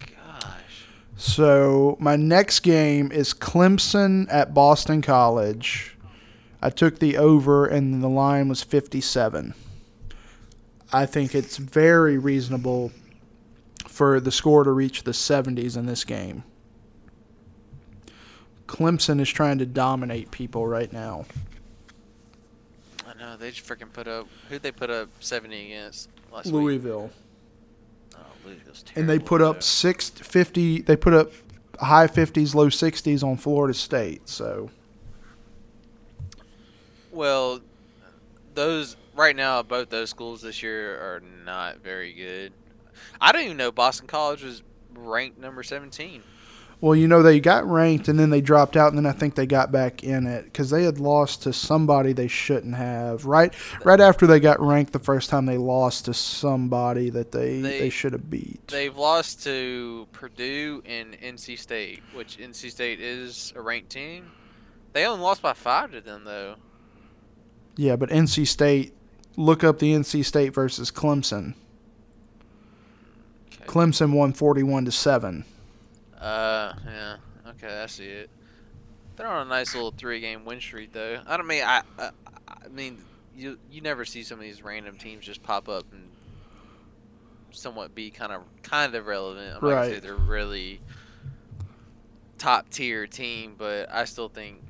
gosh. 0.00 0.84
So 1.16 1.96
my 1.98 2.16
next 2.16 2.60
game 2.60 3.10
is 3.10 3.32
Clemson 3.32 4.26
at 4.30 4.52
Boston 4.52 5.00
College. 5.00 5.96
I 6.60 6.70
took 6.70 6.98
the 6.98 7.16
over, 7.16 7.66
and 7.66 8.02
the 8.02 8.08
line 8.08 8.48
was 8.48 8.62
57. 8.62 9.54
I 10.92 11.06
think 11.06 11.34
it's 11.34 11.56
very 11.56 12.18
reasonable 12.18 12.92
for 13.86 14.20
the 14.20 14.32
score 14.32 14.64
to 14.64 14.70
reach 14.70 15.04
the 15.04 15.12
70s 15.12 15.76
in 15.76 15.86
this 15.86 16.04
game. 16.04 16.44
Clemson 18.66 19.20
is 19.20 19.30
trying 19.30 19.58
to 19.58 19.66
dominate 19.66 20.30
people 20.30 20.66
right 20.66 20.92
now. 20.92 21.24
I 23.28 23.32
know 23.32 23.36
they 23.36 23.50
just 23.50 23.68
freaking 23.68 23.92
put 23.92 24.08
up. 24.08 24.26
Who'd 24.48 24.62
they 24.62 24.72
put 24.72 24.88
up 24.88 25.08
70 25.20 25.72
against 25.72 26.08
last 26.32 26.46
week? 26.46 26.54
Louisville. 26.54 27.10
Oh, 28.16 28.20
Louisville's 28.46 28.84
And 28.96 29.06
they 29.08 29.18
put 29.18 29.42
up 29.42 29.56
though. 29.56 29.60
six 29.60 30.08
fifty. 30.08 30.80
They 30.80 30.96
put 30.96 31.12
up 31.12 31.32
high 31.78 32.06
50s, 32.06 32.54
low 32.54 32.68
60s 32.68 33.22
on 33.22 33.36
Florida 33.36 33.74
State. 33.74 34.28
So 34.28 34.70
Well, 37.12 37.60
those 38.54 38.96
right 39.14 39.36
now, 39.36 39.62
both 39.62 39.90
those 39.90 40.08
schools 40.08 40.40
this 40.40 40.62
year 40.62 40.96
are 40.96 41.22
not 41.44 41.78
very 41.80 42.14
good. 42.14 42.52
I 43.20 43.32
don't 43.32 43.44
even 43.44 43.56
know 43.58 43.70
Boston 43.70 44.06
College 44.06 44.42
was 44.42 44.62
ranked 44.94 45.38
number 45.38 45.62
17. 45.62 46.22
Well, 46.80 46.94
you 46.94 47.08
know, 47.08 47.22
they 47.24 47.40
got 47.40 47.66
ranked 47.68 48.06
and 48.06 48.16
then 48.16 48.30
they 48.30 48.40
dropped 48.40 48.76
out, 48.76 48.92
and 48.92 48.98
then 48.98 49.06
I 49.06 49.10
think 49.10 49.34
they 49.34 49.46
got 49.46 49.72
back 49.72 50.04
in 50.04 50.28
it 50.28 50.44
because 50.44 50.70
they 50.70 50.84
had 50.84 51.00
lost 51.00 51.42
to 51.42 51.52
somebody 51.52 52.12
they 52.12 52.28
shouldn't 52.28 52.76
have. 52.76 53.24
Right, 53.24 53.52
right 53.84 54.00
after 54.00 54.28
they 54.28 54.38
got 54.38 54.60
ranked 54.60 54.92
the 54.92 55.00
first 55.00 55.28
time, 55.28 55.46
they 55.46 55.58
lost 55.58 56.04
to 56.04 56.14
somebody 56.14 57.10
that 57.10 57.32
they 57.32 57.60
they, 57.60 57.78
They- 57.80 57.90
should 57.90 58.12
have 58.12 58.30
beat. 58.30 58.68
They've 58.68 58.96
lost 58.96 59.42
to 59.42 60.06
Purdue 60.12 60.82
and 60.86 61.16
NC 61.20 61.58
State, 61.58 62.00
which 62.14 62.38
NC 62.38 62.70
State 62.70 63.00
is 63.00 63.52
a 63.56 63.60
ranked 63.60 63.90
team. 63.90 64.30
They 64.92 65.04
only 65.04 65.22
lost 65.24 65.42
by 65.42 65.54
five 65.54 65.90
to 65.92 66.00
them 66.00 66.22
though. 66.24 66.54
yeah, 67.76 67.96
but 67.96 68.08
NC 68.10 68.46
State 68.46 68.94
look 69.36 69.64
up 69.64 69.80
the 69.80 69.92
NC 69.94 70.24
State 70.24 70.54
versus 70.54 70.92
Clemson. 70.92 71.54
Okay. 73.52 73.64
Clemson 73.66 74.12
won 74.12 74.32
41 74.32 74.84
to 74.84 74.92
7. 74.92 75.44
Uh, 76.20 76.72
yeah. 76.86 77.16
Okay, 77.50 77.82
I 77.82 77.86
see 77.86 78.06
it. 78.06 78.30
They're 79.16 79.26
on 79.26 79.46
a 79.46 79.48
nice 79.50 79.74
little 79.74 79.90
three-game 79.90 80.44
win 80.44 80.60
streak, 80.60 80.92
though. 80.92 81.20
I 81.26 81.36
don't 81.36 81.46
mean 81.46 81.64
I. 81.64 81.82
I, 81.98 82.10
I 82.46 82.68
mean, 82.68 82.98
you 83.36 83.58
you 83.70 83.80
never 83.80 84.04
see 84.04 84.22
some 84.22 84.38
of 84.38 84.44
these 84.44 84.62
random 84.62 84.96
teams 84.96 85.24
just 85.24 85.42
pop 85.42 85.68
up 85.68 85.84
and 85.92 86.08
somewhat 87.50 87.94
be 87.94 88.10
kind 88.10 88.32
of 88.32 88.42
kind 88.62 88.94
of 88.94 89.06
relevant. 89.06 89.46
I'm 89.56 89.68
not 89.68 89.74
gonna 89.74 89.84
say 89.86 89.92
Right. 89.94 90.02
they're 90.02 90.14
really 90.14 90.80
top 92.38 92.70
tier 92.70 93.06
team, 93.06 93.54
but 93.58 93.90
I 93.92 94.04
still 94.04 94.28
think. 94.28 94.62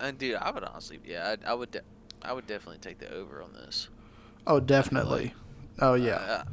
And 0.00 0.18
dude, 0.18 0.36
I 0.36 0.50
would 0.50 0.64
honestly, 0.64 0.98
yeah, 1.04 1.36
I, 1.46 1.50
I 1.50 1.54
would, 1.54 1.70
de- 1.70 1.82
I 2.22 2.32
would 2.32 2.46
definitely 2.46 2.78
take 2.78 2.98
the 2.98 3.12
over 3.12 3.40
on 3.40 3.52
this. 3.52 3.88
Oh, 4.46 4.58
definitely. 4.58 5.34
Oh 5.80 5.94
yeah. 5.94 6.14
Uh, 6.16 6.44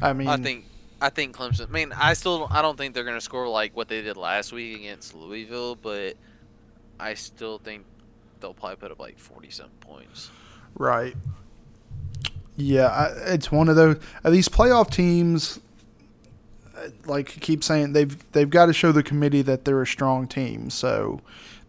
I 0.00 0.12
mean 0.12 0.28
I 0.28 0.36
think 0.36 0.64
I 1.00 1.10
think 1.10 1.36
Clemson. 1.36 1.68
I 1.68 1.72
mean, 1.72 1.92
I 1.92 2.14
still 2.14 2.48
I 2.50 2.62
don't 2.62 2.76
think 2.76 2.94
they're 2.94 3.04
gonna 3.04 3.20
score 3.20 3.48
like 3.48 3.76
what 3.76 3.88
they 3.88 4.02
did 4.02 4.16
last 4.16 4.52
week 4.52 4.78
against 4.78 5.14
Louisville, 5.14 5.76
but 5.76 6.16
I 6.98 7.14
still 7.14 7.58
think 7.58 7.84
they'll 8.40 8.54
probably 8.54 8.76
put 8.76 8.90
up 8.90 8.98
like 8.98 9.18
forty 9.18 9.50
some 9.50 9.70
points. 9.80 10.30
Right. 10.76 11.14
Yeah, 12.56 12.86
I, 12.86 13.32
it's 13.32 13.52
one 13.52 13.68
of 13.68 13.76
those. 13.76 13.98
These 14.24 14.48
playoff 14.48 14.90
teams, 14.90 15.60
uh, 16.76 16.88
like 17.06 17.28
keep 17.28 17.62
saying, 17.62 17.92
they've 17.92 18.32
they've 18.32 18.50
got 18.50 18.66
to 18.66 18.72
show 18.72 18.90
the 18.90 19.04
committee 19.04 19.42
that 19.42 19.64
they're 19.64 19.80
a 19.80 19.86
strong 19.86 20.26
team. 20.26 20.68
So 20.68 21.20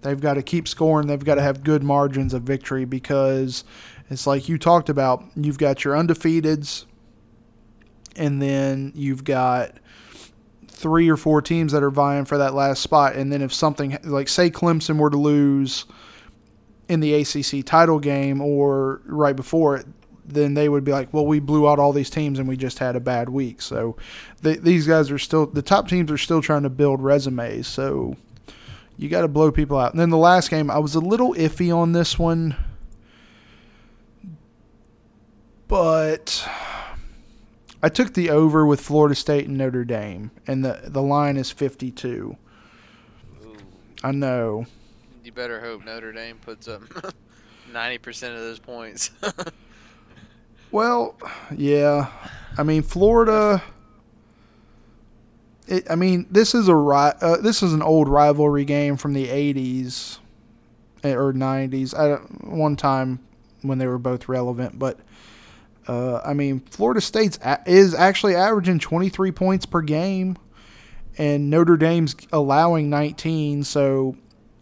they've 0.02 0.20
got 0.20 0.34
to 0.34 0.42
keep 0.42 0.68
scoring. 0.68 1.08
They've 1.08 1.24
got 1.24 1.36
to 1.36 1.44
have 1.44 1.64
good 1.64 1.84
margins 1.84 2.34
of 2.34 2.42
victory 2.42 2.86
because 2.86 3.64
it's 4.10 4.26
like 4.26 4.50
you 4.50 4.58
talked 4.58 4.90
about. 4.90 5.24
You've 5.36 5.60
got 5.60 5.84
your 5.84 5.94
undefeateds, 5.94 6.86
and 8.16 8.42
then 8.42 8.92
you've 8.96 9.24
got 9.24 9.74
three 10.68 11.10
or 11.10 11.18
four 11.18 11.42
teams 11.42 11.74
that 11.74 11.84
are 11.84 11.90
vying 11.90 12.26
for 12.26 12.38
that 12.38 12.54
last 12.54 12.82
spot. 12.82 13.16
And 13.16 13.32
then 13.32 13.42
if 13.42 13.54
something 13.54 13.98
like 14.04 14.30
say 14.30 14.50
Clemson 14.50 14.98
were 14.98 15.10
to 15.10 15.18
lose 15.18 15.86
in 16.88 17.02
the 17.02 17.14
ACC 17.14 17.66
title 17.66 18.00
game 18.00 18.42
or 18.42 19.02
right 19.06 19.36
before 19.36 19.76
it, 19.76 19.86
then 20.26 20.54
they 20.54 20.70
would 20.70 20.84
be 20.84 20.92
like, 20.92 21.14
well, 21.14 21.26
we 21.26 21.40
blew 21.40 21.68
out 21.68 21.80
all 21.80 21.92
these 21.92 22.10
teams 22.10 22.40
and 22.40 22.48
we 22.48 22.56
just 22.56 22.80
had 22.80 22.96
a 22.96 23.00
bad 23.00 23.30
week. 23.30 23.62
So 23.62 23.98
th 24.44 24.60
these 24.60 24.88
guys 24.88 25.12
are 25.12 25.18
still, 25.18 25.48
the 25.48 25.62
top 25.62 25.88
teams 25.88 26.12
are 26.12 26.18
still 26.18 26.42
trying 26.42 26.64
to 26.64 26.70
build 26.70 27.02
resumes. 27.02 27.68
So 27.68 28.16
you 28.98 29.10
got 29.10 29.22
to 29.22 29.28
blow 29.28 29.52
people 29.52 29.78
out. 29.78 29.92
And 29.92 30.00
then 30.00 30.10
the 30.10 30.18
last 30.18 30.50
game, 30.50 30.70
I 30.70 30.80
was 30.80 30.96
a 30.96 31.00
little 31.00 31.34
iffy 31.34 31.76
on 31.76 31.94
this 31.94 32.18
one, 32.20 32.56
but 35.68 36.48
I 37.82 37.90
took 37.90 38.14
the 38.14 38.30
over 38.30 38.66
with 38.66 38.82
Florida 38.82 39.16
State 39.16 39.48
and 39.48 39.58
Notre 39.58 39.86
Dame, 39.86 40.32
and 40.46 40.66
the, 40.66 40.82
the 40.86 41.02
line 41.02 41.38
is 41.38 41.50
52. 41.52 42.36
I 44.04 44.12
know. 44.12 44.66
you 45.24 45.32
better 45.32 45.60
hope 45.62 45.86
Notre 45.86 46.12
Dame 46.14 46.38
puts 46.38 46.68
up 46.68 46.82
ninety 47.74 47.98
percent 47.98 48.34
of 48.36 48.42
those 48.42 48.60
points. 48.60 49.12
Well, 50.72 51.16
yeah. 51.58 52.12
I 52.56 52.62
mean, 52.62 52.84
Florida. 52.84 53.64
It, 55.68 55.90
I 55.90 55.96
mean, 55.96 56.28
this 56.30 56.54
is 56.54 56.68
a 56.68 56.76
ri- 56.76 57.14
uh, 57.22 57.38
this 57.38 57.64
is 57.64 57.74
an 57.74 57.82
old 57.82 58.08
rivalry 58.08 58.66
game 58.66 58.96
from 58.96 59.14
the 59.14 59.30
'80s 59.30 60.20
eh, 61.04 61.14
or 61.16 61.34
'90s. 61.34 61.96
I 61.96 62.18
one 62.48 62.76
time 62.76 63.20
when 63.64 63.80
they 63.80 63.88
were 63.88 63.98
both 63.98 64.30
relevant, 64.30 64.78
but 64.78 65.00
uh, 65.90 66.22
I 66.24 66.36
mean, 66.36 66.60
Florida 66.60 67.02
State's 67.02 67.40
a- 67.44 67.64
is 67.66 67.96
actually 67.96 68.36
averaging 68.36 68.78
23 68.78 69.32
points 69.32 69.66
per 69.66 69.82
game, 69.82 70.38
and 71.18 71.50
Notre 71.50 71.78
Dame's 71.78 72.16
allowing 72.32 72.92
19. 72.92 73.64
So 73.64 74.16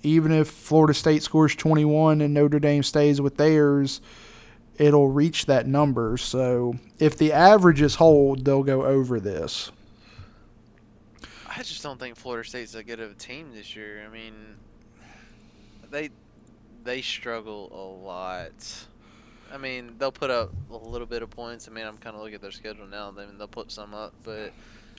even 0.03 0.31
if 0.31 0.47
Florida 0.47 0.93
State 0.93 1.23
scores 1.23 1.53
21 1.53 2.21
and 2.21 2.33
Notre 2.33 2.59
Dame 2.59 2.81
stays 2.81 3.19
with 3.19 3.35
theirs, 3.35 3.99
it'll 4.77 5.09
reach 5.09 5.47
that 5.47 5.67
number. 5.67 6.15
So 6.15 6.75
if 6.97 7.17
the 7.17 7.33
averages 7.33 7.95
hold, 7.95 8.45
they'll 8.45 8.63
go 8.63 8.85
over 8.85 9.19
this. 9.19 9.69
I 11.49 11.61
just 11.61 11.83
don't 11.83 11.99
think 11.99 12.15
Florida 12.15 12.47
State's 12.47 12.71
that 12.71 12.87
good 12.87 13.01
of 13.01 13.11
a 13.11 13.15
team 13.15 13.51
this 13.53 13.75
year. 13.75 14.01
I 14.07 14.13
mean, 14.13 14.33
they 15.91 16.09
they 16.85 17.01
struggle 17.01 17.69
a 17.73 18.05
lot. 18.05 18.53
I 19.53 19.57
mean, 19.57 19.95
they'll 19.97 20.11
put 20.11 20.29
up 20.29 20.51
a 20.71 20.77
little 20.77 21.07
bit 21.07 21.21
of 21.21 21.29
points. 21.29 21.67
I 21.67 21.71
mean, 21.71 21.85
I'm 21.85 21.97
kind 21.97 22.15
of 22.15 22.21
looking 22.21 22.35
at 22.35 22.41
their 22.41 22.51
schedule 22.51 22.87
now. 22.87 23.09
I 23.09 23.11
mean, 23.11 23.37
they'll 23.37 23.47
put 23.47 23.71
some 23.71 23.93
up, 23.93 24.13
but 24.23 24.51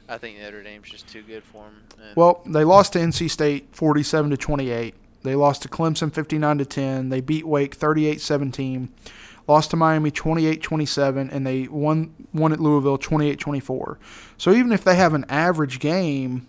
I 0.09 0.19
think 0.19 0.39
Notre 0.39 0.63
Dame's 0.63 0.89
just 0.89 1.07
too 1.09 1.23
good 1.23 1.45
for 1.45 1.65
them. 1.65 1.83
And 2.03 2.17
Well, 2.17 2.43
they 2.47 2.65
lost 2.65 2.95
to 2.95 2.99
NC 2.99 3.31
State 3.31 3.69
47 3.73 4.31
to 4.31 4.37
28. 4.37 4.95
They 5.23 5.35
lost 5.35 5.63
to 5.63 5.69
Clemson 5.69 6.13
59 6.13 6.59
to 6.59 6.65
10. 6.65 7.09
They 7.09 7.21
beat 7.21 7.47
Wake 7.47 7.77
38-17. 7.77 8.89
Lost 9.47 9.71
to 9.71 9.77
Miami 9.77 10.11
28-27 10.11 11.33
and 11.33 11.47
they 11.47 11.67
won 11.69 12.15
won 12.35 12.53
at 12.53 12.61
Louisville 12.61 12.99
28-24. 12.99 13.97
So 14.37 14.53
even 14.53 14.73
if 14.73 14.85
they 14.85 14.95
have 14.95 15.15
an 15.15 15.25
average 15.29 15.81
game, 15.81 16.47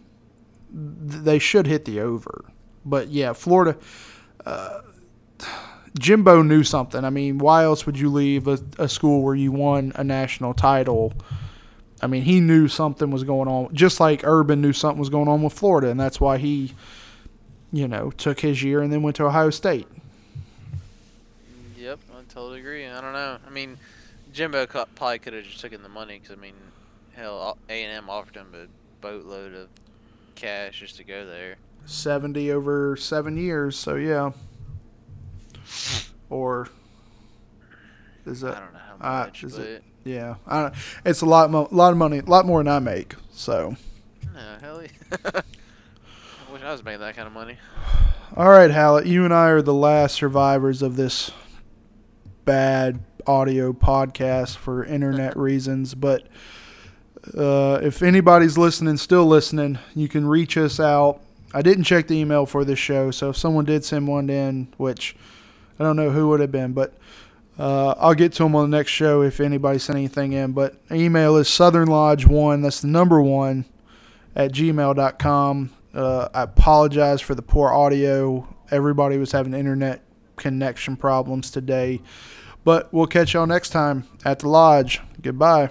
they 0.71 1.39
should 1.39 1.65
hit 1.65 1.85
the 1.85 2.01
over. 2.01 2.45
But 2.85 3.07
yeah, 3.07 3.33
Florida 3.33 3.77
uh, 4.45 4.81
Jimbo 5.99 6.41
knew 6.41 6.63
something. 6.63 7.03
I 7.03 7.09
mean, 7.09 7.37
why 7.37 7.63
else 7.63 7.85
would 7.85 7.99
you 7.99 8.09
leave 8.09 8.47
a, 8.47 8.57
a 8.77 8.87
school 8.87 9.21
where 9.21 9.35
you 9.35 9.51
won 9.51 9.91
a 9.95 10.03
national 10.03 10.53
title? 10.53 11.13
I 12.01 12.07
mean, 12.07 12.23
he 12.23 12.39
knew 12.39 12.67
something 12.67 13.11
was 13.11 13.23
going 13.23 13.49
on, 13.49 13.73
just 13.75 13.99
like 13.99 14.23
Urban 14.23 14.61
knew 14.61 14.73
something 14.73 14.99
was 14.99 15.09
going 15.09 15.27
on 15.27 15.43
with 15.43 15.53
Florida, 15.53 15.89
and 15.89 15.99
that's 15.99 16.21
why 16.21 16.37
he, 16.37 16.73
you 17.73 17.87
know, 17.87 18.11
took 18.11 18.39
his 18.39 18.63
year 18.63 18.81
and 18.81 18.91
then 18.91 19.03
went 19.03 19.17
to 19.17 19.25
Ohio 19.25 19.49
State. 19.49 19.87
Yep, 21.77 21.99
I 22.11 22.21
totally 22.33 22.61
agree. 22.61 22.87
I 22.87 23.01
don't 23.01 23.13
know. 23.13 23.37
I 23.45 23.49
mean, 23.49 23.77
Jimbo 24.31 24.65
probably 24.67 25.19
could 25.19 25.33
have 25.33 25.43
just 25.43 25.59
taken 25.59 25.83
the 25.83 25.89
money 25.89 26.19
because 26.19 26.37
I 26.37 26.39
mean, 26.39 26.53
hell, 27.13 27.57
A 27.67 27.83
and 27.83 27.97
M 27.97 28.09
offered 28.09 28.35
him 28.35 28.53
a 28.53 28.67
boatload 29.01 29.53
of 29.53 29.67
cash 30.35 30.79
just 30.79 30.95
to 30.97 31.03
go 31.03 31.25
there. 31.25 31.57
70 31.85 32.51
over 32.51 32.95
seven 32.95 33.35
years, 33.35 33.77
so 33.77 33.95
yeah. 33.95 34.31
Or 36.29 36.69
is 38.25 38.41
that? 38.41 38.57
I 38.57 38.59
don't 38.59 38.73
know 38.73 38.79
how 38.79 38.95
uh, 39.21 39.25
much, 39.25 39.43
is 39.43 39.55
but 39.55 39.65
it- 39.65 39.83
Yeah, 40.03 40.35
I 40.47 40.61
don't, 40.63 40.73
it's 41.05 41.21
a 41.21 41.25
lot, 41.25 41.49
mo- 41.51 41.67
lot 41.71 41.91
of 41.91 41.97
money, 41.97 42.19
a 42.19 42.23
lot 42.23 42.45
more 42.45 42.59
than 42.63 42.71
I 42.71 42.79
make. 42.79 43.15
So, 43.31 43.75
no, 44.33 44.57
hell, 44.61 44.81
yeah. 44.83 44.89
I 45.35 46.53
wish 46.53 46.61
I 46.63 46.71
was 46.71 46.83
making 46.83 47.01
that 47.01 47.15
kind 47.15 47.27
of 47.27 47.33
money. 47.33 47.57
all 48.35 48.49
right, 48.49 48.69
Hallet, 48.71 49.05
you 49.05 49.23
and 49.25 49.33
I 49.33 49.47
are 49.47 49.61
the 49.61 49.73
last 49.73 50.15
survivors 50.15 50.81
of 50.81 50.95
this 50.95 51.31
bad 52.45 52.99
audio 53.27 53.73
podcast 53.73 54.57
for 54.57 54.83
internet 54.83 55.35
reasons. 55.37 55.93
But 55.95 56.27
uh, 57.37 57.79
if 57.81 58.01
anybody's 58.01 58.57
listening, 58.57 58.97
still 58.97 59.25
listening, 59.25 59.77
you 59.95 60.07
can 60.07 60.25
reach 60.27 60.57
us 60.57 60.79
out. 60.79 61.21
I 61.53 61.61
didn't 61.61 61.83
check 61.85 62.07
the 62.07 62.15
email 62.15 62.45
for 62.45 62.63
this 62.63 62.77
show, 62.79 63.09
so 63.11 63.29
if 63.29 63.37
someone 63.37 63.65
did 63.65 63.83
send 63.83 64.07
one 64.07 64.29
in, 64.29 64.67
which 64.77 65.15
I 65.79 65.83
don't 65.83 65.95
know 65.95 66.09
who 66.09 66.27
would 66.29 66.39
have 66.41 66.51
been, 66.51 66.73
but 66.73 66.93
uh, 67.57 67.93
I'll 67.97 68.13
get 68.13 68.33
to 68.33 68.43
them 68.43 68.55
on 68.55 68.69
the 68.69 68.77
next 68.77 68.91
show 68.91 69.21
if 69.21 69.39
anybody 69.39 69.79
sent 69.79 69.97
anything 69.97 70.33
in. 70.33 70.51
But 70.51 70.75
email 70.91 71.37
is 71.37 71.49
Southern 71.49 71.87
Lodge 71.87 72.25
one. 72.25 72.61
That's 72.61 72.81
the 72.81 72.87
number 72.87 73.21
one 73.21 73.65
at 74.35 74.51
gmail.com. 74.51 75.71
Uh, 75.93 76.29
I 76.33 76.43
apologize 76.43 77.21
for 77.21 77.35
the 77.35 77.41
poor 77.41 77.69
audio. 77.69 78.47
Everybody 78.71 79.17
was 79.17 79.31
having 79.31 79.53
internet 79.53 80.01
connection 80.35 80.95
problems 80.95 81.51
today. 81.51 82.01
But 82.63 82.93
we'll 82.93 83.07
catch 83.07 83.33
y'all 83.33 83.47
next 83.47 83.69
time 83.69 84.05
at 84.23 84.39
the 84.39 84.49
lodge. 84.49 85.01
Goodbye. 85.21 85.69